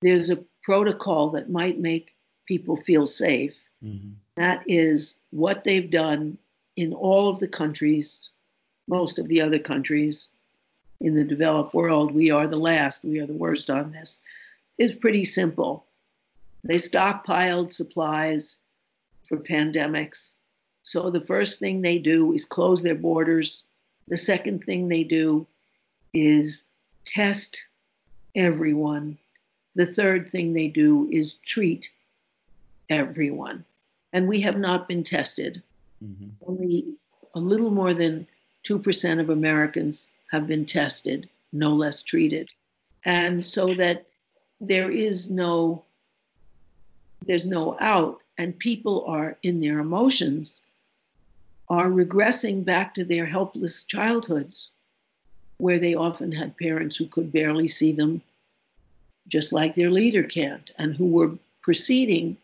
There's 0.00 0.30
a 0.30 0.42
protocol 0.62 1.28
that 1.32 1.50
might 1.50 1.78
make 1.78 2.14
people 2.46 2.78
feel 2.78 3.06
safe. 3.06 3.62
Mm-hmm. 3.84 4.12
That 4.36 4.62
is 4.66 5.18
what 5.32 5.62
they've 5.62 5.90
done 5.90 6.38
in 6.74 6.94
all 6.94 7.28
of 7.28 7.38
the 7.38 7.48
countries, 7.48 8.22
most 8.88 9.18
of 9.18 9.28
the 9.28 9.42
other 9.42 9.58
countries 9.58 10.30
in 11.02 11.14
the 11.14 11.24
developed 11.24 11.74
world. 11.74 12.14
We 12.14 12.30
are 12.30 12.46
the 12.46 12.56
last, 12.56 13.04
we 13.04 13.20
are 13.20 13.26
the 13.26 13.34
worst 13.34 13.68
on 13.68 13.92
this. 13.92 14.20
It's 14.78 14.98
pretty 14.98 15.24
simple 15.24 15.84
they 16.64 16.76
stockpiled 16.76 17.72
supplies 17.72 18.56
for 19.28 19.38
pandemics. 19.38 20.32
So 20.82 21.10
the 21.10 21.20
first 21.20 21.58
thing 21.58 21.80
they 21.80 21.98
do 21.98 22.32
is 22.32 22.44
close 22.44 22.82
their 22.82 22.94
borders. 22.94 23.66
The 24.08 24.16
second 24.16 24.64
thing 24.64 24.88
they 24.88 25.04
do 25.04 25.46
is 26.12 26.64
test 27.04 27.64
everyone. 28.34 29.18
The 29.76 29.86
third 29.86 30.30
thing 30.30 30.52
they 30.52 30.68
do 30.68 31.08
is 31.10 31.34
treat 31.34 31.90
everyone. 32.88 33.64
And 34.12 34.26
we 34.26 34.40
have 34.40 34.58
not 34.58 34.88
been 34.88 35.04
tested. 35.04 35.62
Mm-hmm. 36.04 36.28
Only 36.46 36.94
a 37.34 37.38
little 37.38 37.70
more 37.70 37.94
than 37.94 38.26
2% 38.64 39.20
of 39.20 39.30
Americans 39.30 40.08
have 40.30 40.46
been 40.46 40.66
tested, 40.66 41.28
no 41.52 41.74
less 41.74 42.02
treated. 42.02 42.50
And 43.04 43.46
so 43.46 43.74
that 43.74 44.06
there 44.60 44.90
is 44.90 45.30
no 45.30 45.84
there's 47.26 47.46
no 47.46 47.76
out, 47.80 48.20
and 48.38 48.58
people 48.58 49.04
are 49.06 49.36
in 49.42 49.60
their 49.60 49.78
emotions, 49.78 50.60
are 51.68 51.88
regressing 51.88 52.64
back 52.64 52.94
to 52.94 53.04
their 53.04 53.26
helpless 53.26 53.84
childhoods, 53.84 54.70
where 55.58 55.78
they 55.78 55.94
often 55.94 56.32
had 56.32 56.56
parents 56.56 56.96
who 56.96 57.06
could 57.06 57.30
barely 57.32 57.68
see 57.68 57.92
them, 57.92 58.22
just 59.28 59.52
like 59.52 59.74
their 59.74 59.90
leader 59.90 60.22
can't, 60.22 60.70
and 60.78 60.96
who 60.96 61.06
were 61.06 61.38
proceeding 61.62 62.36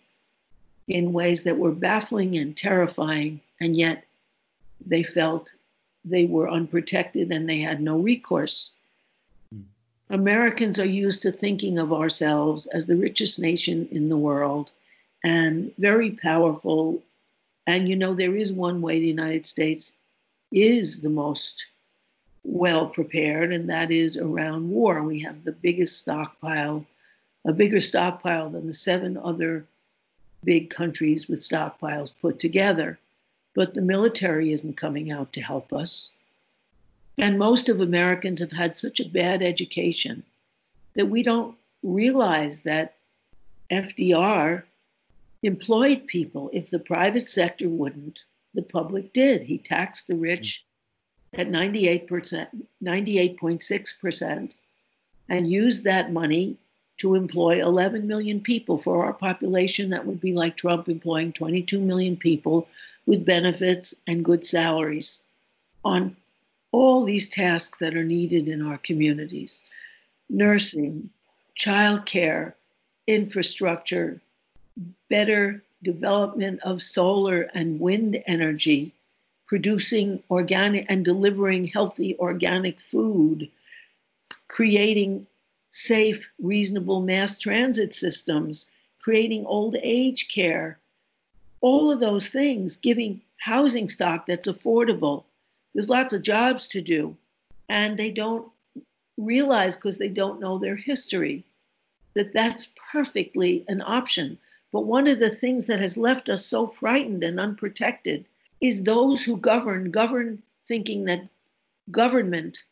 in 0.87 1.13
ways 1.13 1.43
that 1.45 1.59
were 1.59 1.73
baffling 1.73 2.37
and 2.37 2.57
terrifying, 2.57 3.41
and 3.61 3.77
yet 3.77 4.05
they 4.85 5.03
felt 5.03 5.49
they 6.05 6.27
were 6.27 6.49
unprotected 6.49 7.33
and 7.33 7.49
they 7.49 7.61
had 7.61 7.81
no 7.81 7.99
recourse. 7.99 8.71
Americans 10.09 10.79
are 10.79 10.87
used 10.87 11.23
to 11.23 11.33
thinking 11.33 11.79
of 11.79 11.93
ourselves 11.93 12.67
as 12.67 12.87
the 12.87 12.97
richest 12.97 13.41
nation 13.41 13.89
in 13.91 14.09
the 14.09 14.17
world 14.17 14.71
and 15.25 15.75
very 15.79 16.13
powerful. 16.13 17.03
And 17.67 17.89
you 17.89 17.97
know, 17.97 18.15
there 18.15 18.37
is 18.37 18.53
one 18.53 18.81
way 18.83 19.01
the 19.01 19.09
United 19.09 19.47
States 19.47 19.93
is 20.53 21.01
the 21.01 21.11
most 21.11 21.67
well 22.45 22.87
prepared, 22.87 23.53
and 23.53 23.69
that 23.69 23.91
is 23.91 24.17
around 24.17 24.71
war. 24.71 25.03
We 25.03 25.21
have 25.23 25.43
the 25.43 25.51
biggest 25.51 25.99
stockpile, 25.99 26.87
a 27.45 27.53
bigger 27.53 27.81
stockpile 27.81 28.51
than 28.51 28.69
the 28.69 28.75
seven 28.75 29.17
other 29.17 29.67
big 30.45 30.71
countries 30.71 31.29
with 31.29 31.41
stockpiles 31.41 32.15
put 32.23 32.39
together. 32.39 32.99
But 33.55 33.75
the 33.75 33.83
military 33.83 34.53
isn't 34.53 34.77
coming 34.77 35.11
out 35.11 35.33
to 35.33 35.41
help 35.41 35.73
us. 35.73 36.13
And 37.19 37.39
most 37.39 37.69
of 37.69 37.81
Americans 37.81 38.41
have 38.41 38.53
had 38.53 38.77
such 38.77 39.01
a 39.01 39.09
bad 39.09 39.43
education 39.43 40.23
that 40.95 41.09
we 41.09 41.23
don't 41.23 41.57
realize 41.83 42.61
that 42.61 42.95
FDR 43.71 44.63
employed 45.43 46.07
people. 46.07 46.51
If 46.53 46.71
the 46.71 46.79
private 46.79 47.31
sector 47.31 47.69
wouldn't, 47.69 48.19
the 48.55 48.63
public 48.63 49.13
did. 49.13 49.43
He 49.43 49.59
taxed 49.59 50.07
the 50.07 50.17
rich 50.17 50.65
mm. 51.35 51.41
at 51.41 51.49
98%, 51.49 52.49
98.6%, 52.83 54.57
and 55.29 55.51
used 55.51 55.85
that 55.85 56.13
money 56.13 56.57
to 56.99 57.15
employ 57.15 57.63
11 57.63 58.07
million 58.07 58.41
people. 58.41 58.79
For 58.79 59.05
our 59.05 59.13
population, 59.13 59.91
that 59.91 60.07
would 60.07 60.21
be 60.21 60.33
like 60.33 60.57
Trump 60.57 60.89
employing 60.89 61.33
22 61.33 61.81
million 61.81 62.17
people 62.17 62.69
with 63.05 63.25
benefits 63.25 63.95
and 64.07 64.25
good 64.25 64.47
salaries 64.47 65.23
on 65.85 66.17
all 66.73 67.05
these 67.05 67.29
tasks 67.29 67.79
that 67.79 67.95
are 67.95 68.05
needed 68.05 68.49
in 68.49 68.63
our 68.63 68.79
communities. 68.79 69.63
Nursing, 70.29 71.11
childcare, 71.59 72.55
infrastructure, 73.07 74.21
better 75.09 75.63
development 75.83 76.61
of 76.63 76.83
solar 76.83 77.43
and 77.43 77.81
wind 77.81 78.23
energy, 78.27 78.93
producing 79.47 80.23
organic 80.31 80.87
and 80.89 81.05
delivering 81.05 81.67
healthy 81.67 82.17
organic 82.19 82.81
food, 82.81 83.49
creating 84.49 85.27
safe, 85.71 86.29
reasonable 86.41 87.01
mass 87.01 87.39
transit 87.39 87.95
systems, 87.95 88.69
creating 89.01 89.47
old 89.47 89.77
age 89.81 90.29
care, 90.29 90.79
all 91.61 91.91
of 91.91 92.01
those 92.01 92.29
things, 92.29 92.77
giving 92.79 93.21
housing 93.37 93.89
stock 93.89 94.27
that's 94.27 94.49
affordable, 94.49 95.25
there's 95.77 95.91
lots 95.91 96.15
of 96.15 96.23
jobs 96.23 96.67
to 96.69 96.81
do, 96.81 97.15
and 97.69 97.99
they 97.99 98.11
don't 98.11 98.51
realize 99.19 99.77
because 99.77 99.99
they 99.99 100.09
don't 100.09 100.41
know 100.41 100.57
their 100.57 100.75
history 100.75 101.45
that 102.15 102.33
that's 102.33 102.73
perfectly 102.91 103.63
an 103.69 103.83
option. 103.83 104.39
But 104.73 104.87
one 104.87 105.07
of 105.07 105.19
the 105.19 105.29
things 105.29 105.67
that 105.67 105.79
has 105.81 105.99
left 105.99 106.31
us 106.31 106.47
so 106.47 106.67
frightened 106.67 107.23
and 107.23 107.39
unprotected 107.39 108.25
is 108.59 108.83
those 108.85 109.23
who 109.23 109.37
govern 109.37 109.91
govern 109.91 110.43
thinking 110.67 111.05
that 111.05 111.29
government 111.91 112.65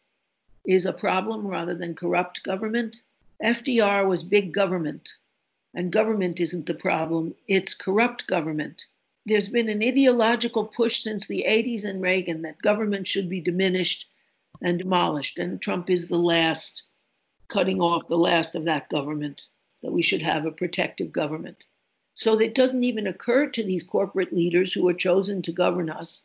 is 0.65 0.87
a 0.87 0.93
problem 0.95 1.47
rather 1.47 1.75
than 1.75 1.95
corrupt 1.95 2.43
government. 2.43 2.97
FDR 3.43 4.09
was 4.09 4.23
big 4.23 4.51
government, 4.51 5.13
and 5.75 5.93
government 5.93 6.41
isn't 6.41 6.65
the 6.65 6.73
problem, 6.73 7.35
it's 7.49 7.75
corrupt 7.75 8.27
government. 8.27 8.87
There's 9.27 9.49
been 9.49 9.69
an 9.69 9.83
ideological 9.83 10.67
push 10.67 11.03
since 11.03 11.27
the 11.27 11.47
80s 11.49 11.85
and 11.85 12.03
Reagan 12.03 12.43
that 12.43 12.61
government 12.61 13.07
should 13.07 13.29
be 13.29 13.41
diminished 13.41 14.07
and 14.63 14.79
demolished, 14.79 15.39
and 15.39 15.61
Trump 15.61 15.89
is 15.89 16.09
the 16.09 16.19
last, 16.19 16.83
cutting 17.49 17.81
off 17.81 18.09
the 18.09 18.19
last 18.19 18.55
of 18.55 18.67
that 18.67 18.89
government, 18.89 19.41
that 19.83 19.93
we 19.93 20.03
should 20.03 20.23
have 20.23 20.45
a 20.45 20.51
protective 20.51 21.11
government. 21.11 21.57
So 22.15 22.39
it 22.39 22.55
doesn't 22.55 22.85
even 22.85 23.07
occur 23.07 23.49
to 23.49 23.65
these 23.65 23.83
corporate 23.83 24.33
leaders 24.33 24.73
who 24.73 24.87
are 24.89 24.95
chosen 24.95 25.43
to 25.43 25.53
govern 25.53 25.91
us 25.91 26.25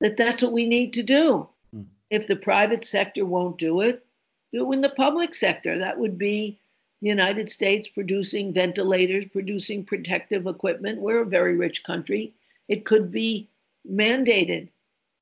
that 0.00 0.16
that's 0.16 0.42
what 0.42 0.52
we 0.52 0.66
need 0.66 0.94
to 0.94 1.02
do. 1.02 1.48
Mm. 1.74 1.86
If 2.10 2.26
the 2.26 2.36
private 2.36 2.84
sector 2.84 3.24
won't 3.24 3.58
do 3.58 3.80
it, 3.82 4.04
do 4.52 4.70
it 4.70 4.74
in 4.74 4.80
the 4.80 4.88
public 4.88 5.34
sector. 5.34 5.78
That 5.78 5.98
would 5.98 6.18
be 6.18 6.58
the 7.00 7.08
United 7.08 7.50
States 7.50 7.88
producing 7.88 8.52
ventilators, 8.52 9.26
producing 9.26 9.84
protective 9.84 10.46
equipment. 10.46 11.00
We're 11.00 11.22
a 11.22 11.26
very 11.26 11.56
rich 11.56 11.84
country. 11.84 12.34
It 12.68 12.84
could 12.84 13.10
be 13.10 13.48
mandated, 13.90 14.68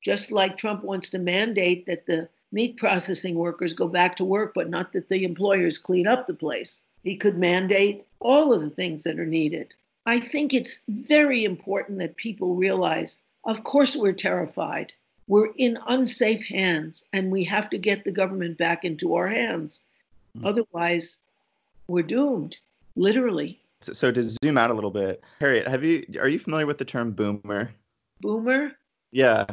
just 0.01 0.31
like 0.31 0.57
Trump 0.57 0.83
wants 0.83 1.09
to 1.11 1.19
mandate 1.19 1.85
that 1.87 2.05
the 2.05 2.29
meat 2.51 2.77
processing 2.77 3.35
workers 3.35 3.73
go 3.73 3.87
back 3.87 4.17
to 4.17 4.25
work, 4.25 4.53
but 4.53 4.69
not 4.69 4.93
that 4.93 5.09
the 5.09 5.23
employers 5.23 5.77
clean 5.77 6.07
up 6.07 6.27
the 6.27 6.33
place. 6.33 6.83
He 7.03 7.15
could 7.15 7.37
mandate 7.37 8.05
all 8.19 8.53
of 8.53 8.61
the 8.61 8.69
things 8.69 9.03
that 9.03 9.19
are 9.19 9.25
needed. 9.25 9.73
I 10.05 10.19
think 10.19 10.53
it's 10.53 10.81
very 10.87 11.43
important 11.43 11.99
that 11.99 12.15
people 12.15 12.55
realize 12.55 13.19
of 13.47 13.63
course, 13.63 13.95
we're 13.95 14.11
terrified. 14.11 14.91
We're 15.25 15.51
in 15.55 15.79
unsafe 15.87 16.45
hands, 16.45 17.05
and 17.13 17.31
we 17.31 17.45
have 17.45 17.69
to 17.69 17.77
get 17.77 18.03
the 18.03 18.11
government 18.11 18.57
back 18.57 18.83
into 18.83 19.15
our 19.15 19.29
hands. 19.29 19.79
Mm. 20.37 20.45
Otherwise, 20.45 21.19
we're 21.87 22.03
doomed, 22.03 22.57
literally. 22.97 23.57
So, 23.81 23.93
so, 23.93 24.11
to 24.11 24.23
zoom 24.23 24.57
out 24.57 24.71
a 24.71 24.73
little 24.73 24.91
bit, 24.91 25.23
Harriet, 25.39 25.67
have 25.67 25.83
you 25.83 26.03
are 26.19 26.27
you 26.27 26.39
familiar 26.39 26.65
with 26.65 26.79
the 26.79 26.85
term 26.85 27.11
boomer? 27.11 27.71
Boomer? 28.21 28.71
Yeah. 29.11 29.45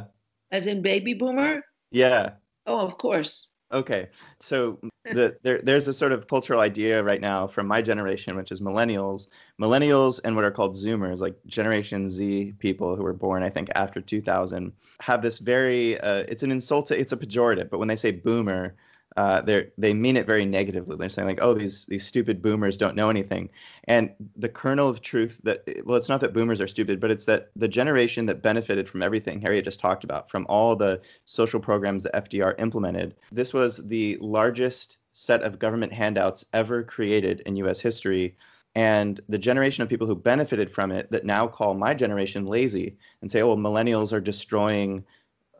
As 0.50 0.66
in 0.66 0.82
baby 0.82 1.14
boomer? 1.14 1.62
Yeah. 1.90 2.30
Oh, 2.66 2.80
of 2.80 2.96
course. 2.96 3.50
Okay, 3.72 4.08
so 4.38 4.78
the, 5.04 5.36
there, 5.42 5.60
there's 5.60 5.88
a 5.88 5.94
sort 5.94 6.12
of 6.12 6.28
cultural 6.28 6.60
idea 6.60 7.02
right 7.02 7.20
now 7.20 7.48
from 7.48 7.66
my 7.66 7.82
generation, 7.82 8.36
which 8.36 8.52
is 8.52 8.60
millennials, 8.60 9.28
millennials, 9.60 10.20
and 10.22 10.36
what 10.36 10.44
are 10.44 10.52
called 10.52 10.76
Zoomers, 10.76 11.18
like 11.18 11.34
Generation 11.46 12.08
Z 12.08 12.54
people 12.60 12.94
who 12.94 13.02
were 13.02 13.12
born, 13.12 13.42
I 13.42 13.50
think, 13.50 13.70
after 13.74 14.00
2000, 14.00 14.72
have 15.00 15.22
this 15.22 15.40
very, 15.40 15.98
uh, 15.98 16.24
it's 16.28 16.44
an 16.44 16.52
insult, 16.52 16.86
to, 16.88 16.98
it's 16.98 17.12
a 17.12 17.16
pejorative, 17.16 17.68
but 17.68 17.78
when 17.78 17.88
they 17.88 17.96
say 17.96 18.12
Boomer, 18.12 18.76
uh, 19.16 19.40
they 19.42 19.68
they 19.78 19.94
mean 19.94 20.16
it 20.16 20.26
very 20.26 20.44
negatively. 20.44 20.96
They're 20.96 21.08
saying 21.08 21.28
like, 21.28 21.38
oh, 21.40 21.54
these 21.54 21.86
these 21.86 22.04
stupid 22.04 22.42
boomers 22.42 22.76
don't 22.76 22.96
know 22.96 23.10
anything. 23.10 23.50
And 23.84 24.10
the 24.36 24.48
kernel 24.48 24.88
of 24.88 25.02
truth 25.02 25.40
that 25.44 25.64
well, 25.84 25.96
it's 25.96 26.08
not 26.08 26.20
that 26.20 26.32
boomers 26.32 26.60
are 26.60 26.66
stupid, 26.66 26.98
but 27.00 27.12
it's 27.12 27.26
that 27.26 27.50
the 27.54 27.68
generation 27.68 28.26
that 28.26 28.42
benefited 28.42 28.88
from 28.88 29.02
everything 29.02 29.40
Harriet 29.40 29.64
just 29.64 29.80
talked 29.80 30.04
about, 30.04 30.30
from 30.30 30.46
all 30.48 30.74
the 30.74 31.00
social 31.26 31.60
programs 31.60 32.02
that 32.02 32.14
FDR 32.14 32.58
implemented. 32.58 33.14
This 33.30 33.52
was 33.52 33.76
the 33.76 34.18
largest 34.20 34.98
set 35.12 35.42
of 35.42 35.60
government 35.60 35.92
handouts 35.92 36.44
ever 36.52 36.82
created 36.82 37.40
in 37.40 37.56
U.S. 37.56 37.80
history. 37.80 38.36
And 38.74 39.20
the 39.28 39.38
generation 39.38 39.82
of 39.84 39.88
people 39.88 40.08
who 40.08 40.16
benefited 40.16 40.68
from 40.68 40.90
it 40.90 41.12
that 41.12 41.24
now 41.24 41.46
call 41.46 41.74
my 41.74 41.94
generation 41.94 42.46
lazy 42.46 42.96
and 43.22 43.30
say, 43.30 43.40
oh, 43.40 43.56
millennials 43.56 44.12
are 44.12 44.20
destroying 44.20 45.04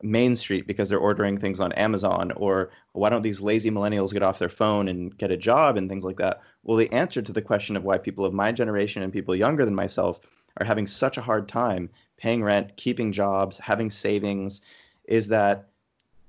Main 0.05 0.37
Street 0.37 0.67
because 0.67 0.89
they're 0.89 0.99
ordering 0.99 1.39
things 1.39 1.61
on 1.61 1.73
Amazon, 1.73 2.33
or 2.37 2.71
why 2.93 3.09
don't 3.09 3.23
these 3.23 3.41
lazy 3.41 3.71
millennials 3.71 4.13
get 4.13 4.23
off 4.23 4.39
their 4.39 4.49
phone 4.49 4.87
and 4.89 5.17
get 5.17 5.31
a 5.31 5.37
job 5.37 5.77
and 5.77 5.89
things 5.89 6.05
like 6.05 6.19
that? 6.19 6.43
Well, 6.63 6.77
the 6.77 6.93
answer 6.93 7.23
to 7.23 7.33
the 7.33 7.43
question 7.43 7.77
of 7.77 7.85
why 7.85 7.99
people 7.99 8.25
of 8.25 8.35
my 8.35 8.53
generation 8.53 9.03
and 9.03 9.13
people 9.13 9.35
younger 9.35 9.65
than 9.65 9.75
myself 9.75 10.21
are 10.59 10.67
having 10.67 10.87
such 10.87 11.17
a 11.17 11.23
hard 11.23 11.49
time 11.49 11.91
paying 12.17 12.45
rent, 12.45 12.77
keeping 12.77 13.13
jobs, 13.13 13.59
having 13.59 13.91
savings 13.91 14.61
is 15.07 15.29
that 15.29 15.69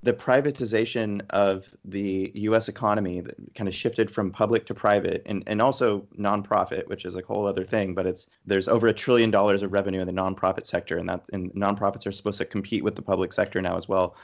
the 0.02 0.12
privatization 0.12 1.22
of 1.30 1.68
the 1.84 2.30
U.S. 2.34 2.68
economy 2.68 3.20
that 3.20 3.34
kind 3.54 3.66
of 3.66 3.74
shifted 3.74 4.10
from 4.10 4.30
public 4.30 4.66
to 4.66 4.74
private, 4.74 5.22
and, 5.26 5.42
and 5.46 5.60
also 5.60 6.06
nonprofit, 6.18 6.86
which 6.88 7.04
is 7.04 7.16
a 7.16 7.22
whole 7.22 7.46
other 7.46 7.64
thing. 7.64 7.94
But 7.94 8.06
it's 8.06 8.30
there's 8.44 8.68
over 8.68 8.86
a 8.88 8.92
trillion 8.92 9.30
dollars 9.30 9.62
of 9.62 9.72
revenue 9.72 10.00
in 10.00 10.06
the 10.06 10.12
nonprofit 10.12 10.66
sector, 10.66 10.96
and 10.98 11.08
that 11.08 11.24
and 11.32 11.52
nonprofits 11.54 12.06
are 12.06 12.12
supposed 12.12 12.38
to 12.38 12.44
compete 12.44 12.84
with 12.84 12.94
the 12.94 13.02
public 13.02 13.32
sector 13.32 13.60
now 13.60 13.76
as 13.76 13.88
well. 13.88 14.16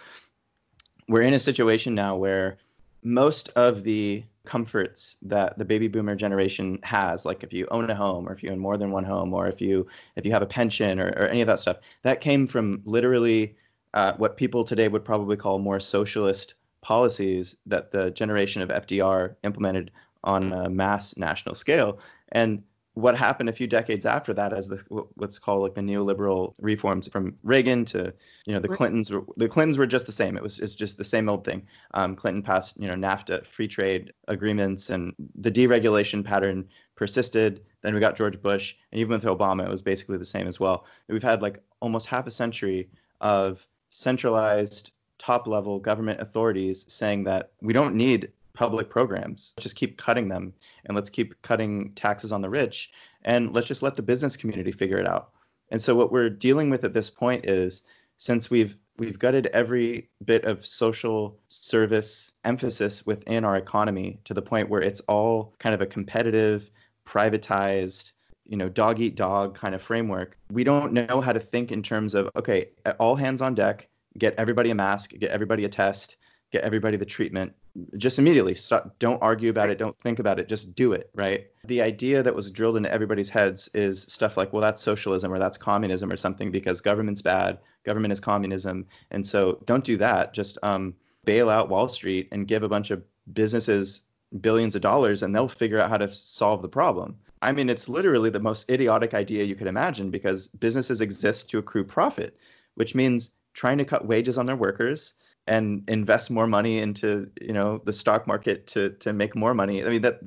We're 1.08 1.22
in 1.22 1.34
a 1.34 1.38
situation 1.38 1.94
now 1.94 2.16
where 2.16 2.58
most 3.02 3.48
of 3.56 3.82
the 3.82 4.24
comforts 4.44 5.16
that 5.22 5.56
the 5.58 5.64
baby 5.64 5.86
boomer 5.86 6.16
generation 6.16 6.78
has 6.82 7.24
like 7.24 7.44
if 7.44 7.52
you 7.52 7.66
own 7.70 7.88
a 7.88 7.94
home 7.94 8.28
or 8.28 8.32
if 8.32 8.42
you 8.42 8.50
own 8.50 8.58
more 8.58 8.76
than 8.76 8.90
one 8.90 9.04
home 9.04 9.32
or 9.32 9.46
if 9.46 9.60
you 9.60 9.86
if 10.16 10.26
you 10.26 10.32
have 10.32 10.42
a 10.42 10.46
pension 10.46 10.98
or, 10.98 11.06
or 11.08 11.28
any 11.28 11.40
of 11.40 11.46
that 11.46 11.60
stuff 11.60 11.76
that 12.02 12.20
came 12.20 12.46
from 12.46 12.82
literally 12.84 13.54
uh, 13.94 14.14
what 14.14 14.36
people 14.36 14.64
today 14.64 14.88
would 14.88 15.04
probably 15.04 15.36
call 15.36 15.58
more 15.58 15.80
socialist 15.80 16.54
policies 16.80 17.56
that 17.66 17.90
the 17.90 18.10
generation 18.10 18.62
of 18.62 18.68
FDR 18.68 19.36
implemented 19.44 19.90
on 20.24 20.52
a 20.52 20.68
mass 20.68 21.16
national 21.16 21.54
scale. 21.54 21.98
And 22.30 22.62
what 22.94 23.16
happened 23.16 23.48
a 23.48 23.52
few 23.52 23.66
decades 23.66 24.04
after 24.04 24.34
that 24.34 24.52
as 24.52 24.68
the 24.68 24.76
what's 25.14 25.38
called 25.38 25.62
like 25.62 25.74
the 25.74 25.80
neoliberal 25.80 26.54
reforms 26.60 27.08
from 27.08 27.36
Reagan 27.42 27.86
to 27.86 28.12
you 28.44 28.52
know 28.52 28.60
the 28.60 28.68
Clintons 28.68 29.10
were, 29.10 29.24
the 29.36 29.48
Clintons 29.48 29.78
were 29.78 29.86
just 29.86 30.06
the 30.06 30.12
same. 30.12 30.36
It 30.36 30.42
was 30.42 30.58
it's 30.58 30.74
just 30.74 30.98
the 30.98 31.04
same 31.04 31.28
old 31.28 31.44
thing. 31.44 31.66
Um, 31.94 32.14
Clinton 32.14 32.42
passed 32.42 32.78
you 32.78 32.88
know 32.88 32.94
NAFTA 32.94 33.46
free 33.46 33.68
trade 33.68 34.12
agreements 34.28 34.90
and 34.90 35.14
the 35.36 35.50
deregulation 35.50 36.24
pattern 36.24 36.68
persisted. 36.94 37.64
Then 37.80 37.94
we 37.94 38.00
got 38.00 38.16
George 38.16 38.40
Bush 38.42 38.76
and 38.92 39.00
even 39.00 39.12
with 39.12 39.24
Obama 39.24 39.64
it 39.64 39.70
was 39.70 39.82
basically 39.82 40.18
the 40.18 40.24
same 40.24 40.46
as 40.46 40.60
well. 40.60 40.84
We've 41.08 41.22
had 41.22 41.40
like 41.40 41.62
almost 41.80 42.06
half 42.06 42.26
a 42.26 42.30
century 42.30 42.90
of 43.20 43.66
centralized 43.92 44.90
top 45.18 45.46
level 45.46 45.78
government 45.78 46.20
authorities 46.20 46.84
saying 46.88 47.24
that 47.24 47.52
we 47.60 47.72
don't 47.72 47.94
need 47.94 48.32
public 48.54 48.90
programs. 48.90 49.52
Just 49.60 49.76
keep 49.76 49.96
cutting 49.96 50.28
them 50.28 50.54
and 50.84 50.94
let's 50.94 51.10
keep 51.10 51.40
cutting 51.42 51.92
taxes 51.94 52.32
on 52.32 52.40
the 52.40 52.50
rich 52.50 52.90
and 53.24 53.52
let's 53.52 53.68
just 53.68 53.82
let 53.82 53.94
the 53.94 54.02
business 54.02 54.36
community 54.36 54.72
figure 54.72 54.98
it 54.98 55.06
out. 55.06 55.30
And 55.70 55.80
so 55.80 55.94
what 55.94 56.10
we're 56.10 56.30
dealing 56.30 56.70
with 56.70 56.84
at 56.84 56.92
this 56.92 57.10
point 57.10 57.44
is 57.44 57.82
since 58.16 58.50
we've 58.50 58.76
we've 58.98 59.18
gutted 59.18 59.46
every 59.46 60.10
bit 60.24 60.44
of 60.44 60.66
social 60.66 61.38
service 61.48 62.32
emphasis 62.44 63.06
within 63.06 63.44
our 63.44 63.56
economy 63.56 64.20
to 64.24 64.34
the 64.34 64.42
point 64.42 64.68
where 64.68 64.82
it's 64.82 65.00
all 65.02 65.54
kind 65.58 65.74
of 65.74 65.80
a 65.80 65.86
competitive, 65.86 66.70
privatized, 67.06 68.12
you 68.52 68.58
know 68.58 68.68
dog 68.68 69.00
eat 69.00 69.16
dog 69.16 69.56
kind 69.56 69.74
of 69.74 69.82
framework 69.82 70.38
we 70.50 70.62
don't 70.62 70.92
know 70.92 71.20
how 71.20 71.32
to 71.32 71.40
think 71.40 71.72
in 71.72 71.82
terms 71.82 72.14
of 72.14 72.30
okay 72.36 72.68
all 73.00 73.16
hands 73.16 73.40
on 73.40 73.54
deck 73.54 73.88
get 74.18 74.34
everybody 74.36 74.70
a 74.70 74.74
mask 74.74 75.10
get 75.18 75.30
everybody 75.30 75.64
a 75.64 75.68
test 75.68 76.18
get 76.52 76.62
everybody 76.62 76.98
the 76.98 77.06
treatment 77.06 77.54
just 77.96 78.18
immediately. 78.18 78.54
Stop 78.54 78.98
don't 78.98 79.22
argue 79.22 79.48
about 79.48 79.70
it 79.70 79.78
don't 79.78 79.98
think 79.98 80.18
about 80.18 80.38
it 80.38 80.48
just 80.48 80.74
do 80.74 80.92
it 80.92 81.10
right? 81.14 81.46
The 81.64 81.80
idea 81.80 82.22
that 82.22 82.34
was 82.34 82.50
drilled 82.50 82.76
into 82.76 82.92
everybody's 82.92 83.30
heads 83.30 83.70
is 83.74 84.02
stuff 84.02 84.36
like 84.36 84.52
well 84.52 84.60
that's 84.60 84.82
socialism 84.82 85.32
or 85.32 85.38
that's 85.38 85.56
communism 85.56 86.12
or 86.12 86.16
something 86.16 86.50
because 86.50 86.82
government's 86.82 87.22
bad 87.22 87.58
government 87.84 88.12
is 88.12 88.20
communism. 88.20 88.86
And 89.10 89.26
so 89.26 89.62
don't 89.64 89.84
do 89.84 89.96
that. 89.96 90.34
Just 90.34 90.58
um, 90.62 90.94
bail 91.24 91.48
out 91.48 91.70
wall 91.70 91.88
street 91.88 92.28
and 92.32 92.46
give 92.46 92.62
a 92.62 92.68
bunch 92.68 92.90
of 92.90 93.02
businesses 93.32 94.02
billions 94.40 94.74
of 94.74 94.82
dollars 94.82 95.22
and 95.22 95.34
they'll 95.34 95.48
figure 95.48 95.78
out 95.78 95.90
how 95.90 95.96
to 95.98 96.12
solve 96.12 96.62
the 96.62 96.68
problem 96.68 97.16
I 97.42 97.52
mean, 97.52 97.68
it's 97.68 97.88
literally 97.88 98.30
the 98.30 98.40
most 98.40 98.70
idiotic 98.70 99.14
idea 99.14 99.44
you 99.44 99.56
could 99.56 99.66
imagine 99.66 100.10
because 100.10 100.46
businesses 100.46 101.00
exist 101.00 101.50
to 101.50 101.58
accrue 101.58 101.84
profit, 101.84 102.38
which 102.76 102.94
means 102.94 103.32
trying 103.52 103.78
to 103.78 103.84
cut 103.84 104.06
wages 104.06 104.38
on 104.38 104.46
their 104.46 104.56
workers 104.56 105.14
and 105.46 105.82
invest 105.88 106.30
more 106.30 106.46
money 106.46 106.78
into 106.78 107.28
you 107.40 107.52
know 107.52 107.78
the 107.78 107.92
stock 107.92 108.28
market 108.28 108.68
to 108.68 108.90
to 108.90 109.12
make 109.12 109.34
more 109.34 109.54
money. 109.54 109.84
I 109.84 109.88
mean 109.88 110.02
that 110.02 110.20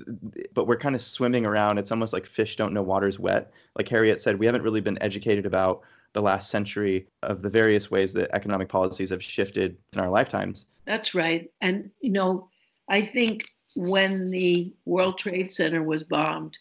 but 0.54 0.68
we're 0.68 0.78
kind 0.78 0.94
of 0.94 1.02
swimming 1.02 1.46
around. 1.46 1.78
It's 1.78 1.92
almost 1.92 2.12
like 2.12 2.26
fish 2.26 2.58
don't 2.58 2.74
know 2.74 2.84
water's 2.84 3.18
wet. 3.18 3.52
Like 3.78 3.88
harriet 3.88 4.22
said 4.22 4.38
we 4.38 4.46
haven't 4.46 4.64
really 4.64 4.82
been 4.82 5.02
educated 5.02 5.46
about 5.46 5.84
the 6.12 6.22
last 6.22 6.50
century 6.50 7.08
of 7.24 7.42
the 7.42 7.50
various 7.50 7.90
ways 7.90 8.14
that 8.14 8.30
economic 8.34 8.70
policies 8.70 9.10
have 9.10 9.24
shifted 9.24 9.78
in 9.94 10.00
our 10.00 10.10
lifetimes. 10.10 10.66
That's 10.86 11.16
right. 11.16 11.50
And 11.62 11.92
you 12.02 12.12
know 12.12 12.50
i 12.90 13.02
think 13.02 13.46
when 13.76 14.30
the 14.30 14.74
world 14.86 15.18
trade 15.18 15.52
center 15.52 15.82
was 15.82 16.04
bombed 16.04 16.58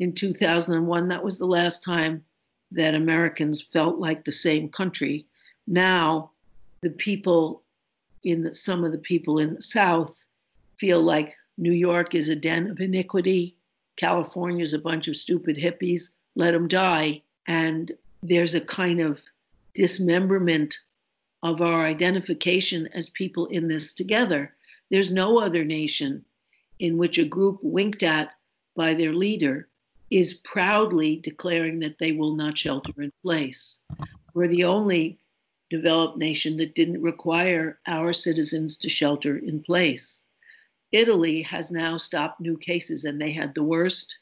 in 0.00 0.14
2001. 0.14 1.08
That 1.08 1.22
was 1.22 1.38
the 1.38 1.46
last 1.46 1.84
time 1.84 2.24
that 2.72 2.94
Americans 2.94 3.60
felt 3.60 3.98
like 3.98 4.24
the 4.24 4.32
same 4.32 4.68
country. 4.70 5.26
Now, 5.66 6.32
the 6.80 6.90
people 6.90 7.62
in 8.24 8.42
the, 8.42 8.54
some 8.54 8.82
of 8.84 8.92
the 8.92 8.98
people 8.98 9.38
in 9.38 9.54
the 9.54 9.62
South 9.62 10.26
feel 10.78 11.02
like 11.02 11.36
New 11.58 11.72
York 11.72 12.14
is 12.14 12.28
a 12.28 12.34
den 12.34 12.70
of 12.70 12.80
iniquity, 12.80 13.56
California 13.96 14.62
is 14.62 14.72
a 14.72 14.78
bunch 14.78 15.08
of 15.08 15.16
stupid 15.16 15.56
hippies, 15.56 16.10
let 16.34 16.52
them 16.52 16.66
die. 16.66 17.22
And 17.46 17.92
there's 18.22 18.54
a 18.54 18.60
kind 18.60 19.00
of 19.00 19.22
dismemberment 19.74 20.78
of 21.42 21.60
our 21.60 21.84
identification 21.84 22.88
as 22.94 23.10
people 23.10 23.46
in 23.46 23.68
this 23.68 23.92
together. 23.92 24.54
There's 24.90 25.12
no 25.12 25.38
other 25.38 25.64
nation 25.64 26.24
in 26.78 26.96
which 26.96 27.18
a 27.18 27.24
group 27.24 27.58
winked 27.62 28.02
at 28.02 28.30
by 28.74 28.94
their 28.94 29.12
leader 29.12 29.68
is 30.10 30.34
proudly 30.34 31.16
declaring 31.16 31.80
that 31.80 31.98
they 31.98 32.12
will 32.12 32.34
not 32.34 32.58
shelter 32.58 32.92
in 33.00 33.12
place. 33.22 33.78
We're 34.34 34.48
the 34.48 34.64
only 34.64 35.18
developed 35.70 36.18
nation 36.18 36.56
that 36.56 36.74
didn't 36.74 37.00
require 37.00 37.78
our 37.86 38.12
citizens 38.12 38.76
to 38.78 38.88
shelter 38.88 39.36
in 39.36 39.62
place. 39.62 40.22
Italy 40.92 41.42
has 41.42 41.70
now 41.70 41.96
stopped 41.96 42.40
new 42.40 42.56
cases, 42.56 43.04
and 43.04 43.20
they 43.20 43.30
had 43.30 43.54
the 43.54 43.62
worst 43.62 44.18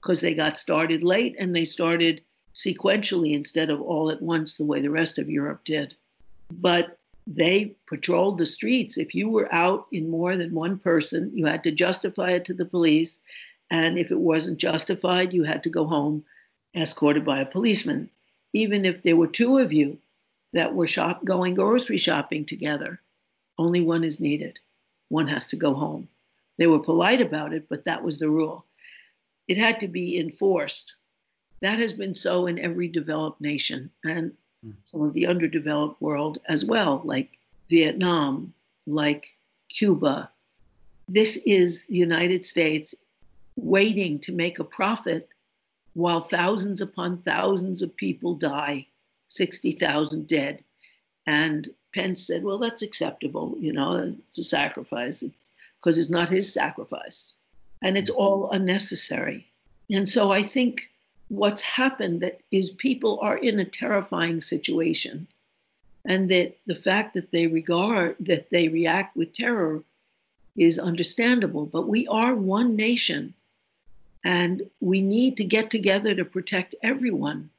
because 0.00 0.20
they 0.20 0.34
got 0.34 0.58
started 0.58 1.04
late 1.04 1.36
and 1.38 1.54
they 1.54 1.64
started 1.64 2.22
sequentially 2.54 3.34
instead 3.34 3.70
of 3.70 3.80
all 3.80 4.10
at 4.10 4.20
once 4.20 4.56
the 4.56 4.64
way 4.64 4.80
the 4.80 4.90
rest 4.90 5.18
of 5.18 5.30
Europe 5.30 5.64
did. 5.64 5.94
But 6.50 6.98
they 7.26 7.76
patrolled 7.86 8.38
the 8.38 8.46
streets. 8.46 8.98
If 8.98 9.14
you 9.14 9.28
were 9.28 9.52
out 9.54 9.86
in 9.92 10.10
more 10.10 10.36
than 10.36 10.52
one 10.52 10.78
person, 10.78 11.30
you 11.34 11.46
had 11.46 11.62
to 11.64 11.70
justify 11.70 12.32
it 12.32 12.44
to 12.46 12.54
the 12.54 12.64
police. 12.64 13.20
And 13.72 13.98
if 13.98 14.10
it 14.10 14.20
wasn't 14.20 14.58
justified, 14.58 15.32
you 15.32 15.44
had 15.44 15.62
to 15.62 15.70
go 15.70 15.86
home 15.86 16.26
escorted 16.74 17.24
by 17.24 17.40
a 17.40 17.46
policeman. 17.46 18.10
Even 18.52 18.84
if 18.84 19.02
there 19.02 19.16
were 19.16 19.26
two 19.26 19.56
of 19.56 19.72
you 19.72 19.96
that 20.52 20.74
were 20.74 20.86
shop 20.86 21.24
going 21.24 21.54
grocery 21.54 21.96
shopping 21.96 22.44
together, 22.44 23.00
only 23.56 23.80
one 23.80 24.04
is 24.04 24.20
needed. 24.20 24.58
One 25.08 25.26
has 25.28 25.48
to 25.48 25.56
go 25.56 25.72
home. 25.72 26.08
They 26.58 26.66
were 26.66 26.80
polite 26.80 27.22
about 27.22 27.54
it, 27.54 27.66
but 27.70 27.86
that 27.86 28.04
was 28.04 28.18
the 28.18 28.28
rule. 28.28 28.66
It 29.48 29.56
had 29.56 29.80
to 29.80 29.88
be 29.88 30.18
enforced. 30.18 30.96
That 31.62 31.78
has 31.78 31.94
been 31.94 32.14
so 32.14 32.46
in 32.48 32.58
every 32.58 32.88
developed 32.88 33.40
nation 33.40 33.90
and 34.04 34.36
mm. 34.62 34.74
some 34.84 35.00
of 35.00 35.14
the 35.14 35.28
underdeveloped 35.28 35.98
world 35.98 36.36
as 36.46 36.62
well, 36.62 37.00
like 37.06 37.30
Vietnam, 37.70 38.52
like 38.86 39.32
Cuba. 39.70 40.30
This 41.08 41.38
is 41.38 41.86
the 41.86 41.96
United 41.96 42.44
States 42.44 42.94
waiting 43.56 44.18
to 44.20 44.32
make 44.32 44.58
a 44.58 44.64
profit 44.64 45.28
while 45.94 46.20
thousands 46.20 46.80
upon 46.80 47.18
thousands 47.18 47.82
of 47.82 47.96
people 47.96 48.34
die, 48.34 48.86
60,000 49.28 50.26
dead. 50.26 50.64
And 51.26 51.68
Pence 51.94 52.26
said, 52.26 52.42
well, 52.42 52.58
that's 52.58 52.82
acceptable, 52.82 53.56
you 53.60 53.72
know, 53.72 54.16
a 54.38 54.42
sacrifice 54.42 55.22
because 55.78 55.98
it's 55.98 56.10
not 56.10 56.30
his 56.30 56.52
sacrifice. 56.52 57.34
And 57.82 57.98
it's 57.98 58.10
all 58.10 58.50
unnecessary. 58.50 59.46
And 59.90 60.08
so 60.08 60.32
I 60.32 60.42
think 60.42 60.90
what's 61.28 61.62
happened 61.62 62.20
that 62.20 62.40
is 62.50 62.70
people 62.70 63.18
are 63.20 63.36
in 63.36 63.58
a 63.58 63.64
terrifying 63.64 64.40
situation. 64.40 65.26
And 66.04 66.30
that 66.30 66.56
the 66.66 66.74
fact 66.74 67.14
that 67.14 67.30
they 67.30 67.46
regard, 67.46 68.16
that 68.20 68.50
they 68.50 68.68
react 68.68 69.16
with 69.16 69.34
terror 69.34 69.82
is 70.56 70.78
understandable. 70.78 71.66
But 71.66 71.88
we 71.88 72.06
are 72.08 72.34
one 72.34 72.76
nation 72.76 73.34
and 74.24 74.70
we 74.80 75.02
need 75.02 75.36
to 75.36 75.44
get 75.44 75.70
together 75.70 76.14
to 76.14 76.24
protect 76.24 76.74
everyone 76.82 77.50